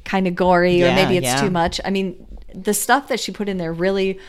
kind 0.06 0.28
of 0.28 0.36
gory, 0.36 0.84
or 0.84 0.94
maybe 0.94 1.18
it's 1.18 1.26
yeah. 1.26 1.42
too 1.42 1.50
much. 1.50 1.82
I 1.84 1.90
mean, 1.90 2.26
the 2.54 2.74
stuff 2.74 3.08
that 3.10 3.20
she 3.20 3.32
put 3.32 3.50
in 3.50 3.58
there 3.58 3.74
really 3.74 4.20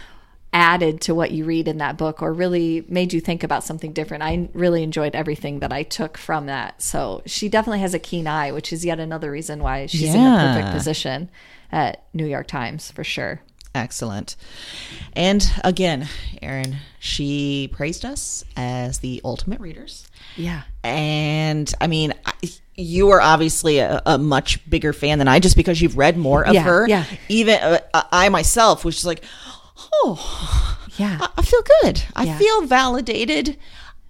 added 0.52 1.00
to 1.02 1.14
what 1.14 1.30
you 1.30 1.44
read 1.44 1.68
in 1.68 1.78
that 1.78 1.98
book 1.98 2.22
or 2.22 2.32
really 2.32 2.84
made 2.88 3.12
you 3.12 3.20
think 3.20 3.42
about 3.42 3.62
something 3.64 3.92
different. 3.92 4.22
I 4.22 4.48
really 4.54 4.82
enjoyed 4.82 5.14
everything 5.14 5.60
that 5.60 5.72
I 5.72 5.82
took 5.82 6.16
from 6.16 6.46
that. 6.46 6.80
So 6.80 7.22
she 7.26 7.48
definitely 7.48 7.80
has 7.80 7.92
a 7.94 7.98
keen 7.98 8.26
eye, 8.26 8.50
which 8.52 8.72
is 8.72 8.84
yet 8.84 8.98
another 8.98 9.30
reason 9.30 9.62
why 9.62 9.86
she's 9.86 10.14
in 10.14 10.20
a 10.20 10.54
perfect 10.54 10.72
position 10.72 11.28
at 11.70 12.04
New 12.14 12.26
York 12.26 12.46
Times 12.46 12.90
for 12.90 13.04
sure. 13.04 13.40
Excellent. 13.74 14.36
And 15.12 15.46
again, 15.62 16.08
Erin, 16.40 16.76
she 16.98 17.68
praised 17.72 18.04
us 18.06 18.42
as 18.56 19.00
the 19.00 19.20
ultimate 19.24 19.60
readers. 19.60 20.08
Yeah. 20.36 20.62
And 20.82 21.72
I 21.80 21.86
mean, 21.86 22.14
I, 22.24 22.32
you 22.74 23.10
are 23.10 23.20
obviously 23.20 23.78
a, 23.78 24.00
a 24.06 24.16
much 24.16 24.68
bigger 24.68 24.92
fan 24.94 25.18
than 25.18 25.28
I, 25.28 25.40
just 25.40 25.56
because 25.56 25.80
you've 25.82 25.98
read 25.98 26.16
more 26.16 26.44
of 26.46 26.54
Yeah, 26.54 26.62
her. 26.62 26.88
yeah. 26.88 27.04
Even 27.28 27.56
uh, 27.60 27.78
I 28.10 28.30
myself 28.30 28.84
was 28.84 28.94
just 28.94 29.06
like, 29.06 29.22
oh, 29.78 30.78
Yeah. 30.96 31.18
I, 31.20 31.28
I 31.36 31.42
feel 31.42 31.62
good. 31.82 32.02
I 32.16 32.24
Yeah. 32.24 32.38
feel 32.38 32.62
validated. 32.62 33.56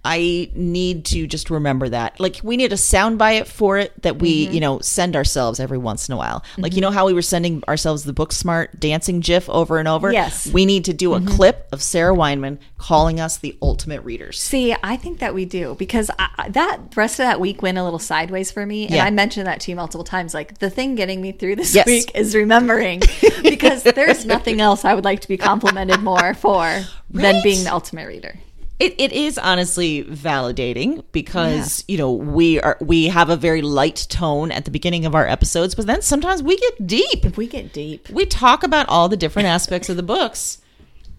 I 0.05 0.49
need 0.53 1.03
to 1.05 1.27
just 1.27 1.49
remember 1.49 1.89
that. 1.89 2.19
Like 2.19 2.39
we 2.41 2.55
need 2.55 2.71
a 2.71 2.77
sound 2.77 3.17
bite 3.17 3.47
for 3.47 3.77
it 3.77 4.01
that 4.03 4.19
we, 4.19 4.45
Mm-hmm. 4.45 4.53
you 4.53 4.59
know, 4.61 4.79
send 4.79 5.15
ourselves 5.15 5.59
every 5.59 5.77
once 5.77 6.07
in 6.07 6.13
a 6.13 6.17
while. 6.17 6.43
Like 6.57 6.73
you 6.73 6.81
know 6.81 6.91
how 6.91 7.05
we 7.05 7.13
were 7.13 7.21
sending 7.21 7.61
ourselves 7.67 8.03
the 8.05 8.13
Booksmart 8.13 8.79
dancing 8.79 9.19
gif 9.19 9.49
over 9.49 9.77
and 9.77 9.87
over? 9.87 10.11
Yes. 10.13 10.45
Mm-hmm. 10.45 10.53
We 10.53 10.65
need 10.65 10.85
to 10.85 10.93
do 10.93 11.13
a 11.15 11.21
clip 11.21 11.67
of 11.73 11.81
Sarah 11.81 12.15
Weinman 12.15 12.59
calling 12.77 13.19
us 13.19 13.37
the 13.37 13.57
ultimate 13.61 14.01
readers. 14.03 14.39
See, 14.39 14.73
I 14.81 14.95
think 14.95 15.19
that 15.19 15.33
we 15.33 15.43
do 15.45 15.75
because 15.77 16.09
I, 16.17 16.47
that 16.49 16.79
rest 16.95 17.15
of 17.19 17.25
that 17.25 17.41
week 17.41 17.61
went 17.61 17.77
a 17.77 17.83
little 17.83 17.99
sideways 17.99 18.51
for 18.51 18.65
me, 18.65 18.85
and 18.85 18.95
Yeah. 18.95 19.03
I 19.05 19.09
mentioned 19.11 19.47
that 19.47 19.59
to 19.61 19.71
you 19.71 19.75
multiple 19.75 20.05
times. 20.05 20.33
Like 20.33 20.59
the 20.59 20.69
thing 20.69 20.95
getting 20.95 21.21
me 21.21 21.33
through 21.33 21.57
this 21.57 21.75
Yes. 21.75 21.85
week 21.85 22.11
is 22.15 22.33
remembering 22.35 23.01
because 23.43 23.83
there's 23.83 24.25
nothing 24.35 24.61
else 24.61 24.85
I 24.85 24.93
would 24.93 25.03
like 25.05 25.19
to 25.21 25.27
be 25.27 25.37
complimented 25.37 26.01
more 26.01 26.33
for 26.35 26.83
than 27.09 27.43
being 27.43 27.65
the 27.65 27.73
ultimate 27.73 28.07
reader. 28.07 28.39
It, 28.79 28.95
it 28.97 29.11
is 29.11 29.37
honestly 29.37 30.05
validating 30.05 31.03
because 31.11 31.83
you 31.89 31.97
know 31.97 32.13
we 32.13 32.61
are 32.61 32.77
we 32.79 33.07
have 33.07 33.29
a 33.29 33.35
very 33.35 33.61
light 33.61 34.07
tone 34.09 34.51
at 34.51 34.63
the 34.63 34.71
beginning 34.71 35.05
of 35.05 35.13
our 35.15 35.27
episodes, 35.27 35.75
but 35.75 35.85
then 35.85 36.01
sometimes 36.01 36.41
we 36.41 36.55
get 36.57 36.87
deep. 36.87 37.35
We 37.35 37.47
get 37.47 37.73
deep. 37.73 38.09
We 38.09 38.25
talk 38.25 38.63
about 38.63 38.87
all 38.87 39.09
the 39.09 39.17
different 39.17 39.47
aspects 39.49 39.89
of 39.89 39.97
the 39.97 40.03
books. 40.03 40.59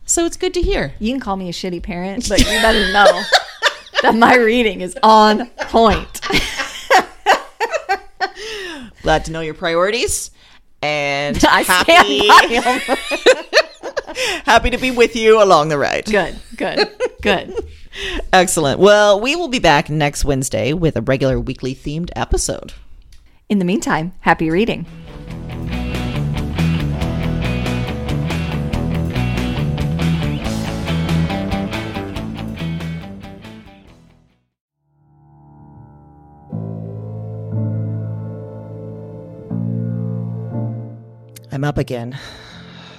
So 0.07 0.25
it's 0.25 0.39
good 0.39 0.55
to 0.55 0.63
hear. 0.63 0.95
You 0.99 1.13
can 1.13 1.21
call 1.21 1.37
me 1.37 1.49
a 1.51 1.53
shitty 1.53 1.83
parent, 1.83 2.29
but 2.29 2.41
you 2.41 2.47
better 2.47 2.93
know 2.93 3.23
that 4.03 4.15
my 4.15 4.37
reading 4.37 4.81
is 4.81 4.97
on 5.03 5.47
point. 5.69 6.21
Glad 9.03 9.25
to 9.27 9.33
know 9.33 9.41
your 9.41 9.55
priorities. 9.55 10.31
And 10.83 11.43
I 11.49 11.63
happy, 11.63 12.21
stand 12.21 12.83
by 12.87 12.95
'em. 12.97 13.67
happy 14.45 14.71
to 14.71 14.79
be 14.79 14.91
with 14.91 15.17
you 15.17 15.43
along 15.43 15.69
the 15.69 15.79
ride. 15.79 16.07
Good, 16.07 16.37
good, 16.57 16.89
good. 17.23 17.55
Excellent. 18.33 18.79
Well, 18.79 19.21
we 19.21 19.37
will 19.37 19.49
be 19.49 19.59
back 19.59 19.91
next 19.91 20.25
Wednesday 20.25 20.73
with 20.73 20.97
a 20.97 21.03
regular 21.03 21.41
weekly 21.41 21.75
themed 21.75 22.11
episode. 22.15 22.73
In 23.49 23.59
the 23.59 23.65
meantime, 23.65 24.13
happy 24.21 24.51
reading. 24.51 24.87
I'm 41.53 41.65
up 41.65 41.77
again. 41.77 42.19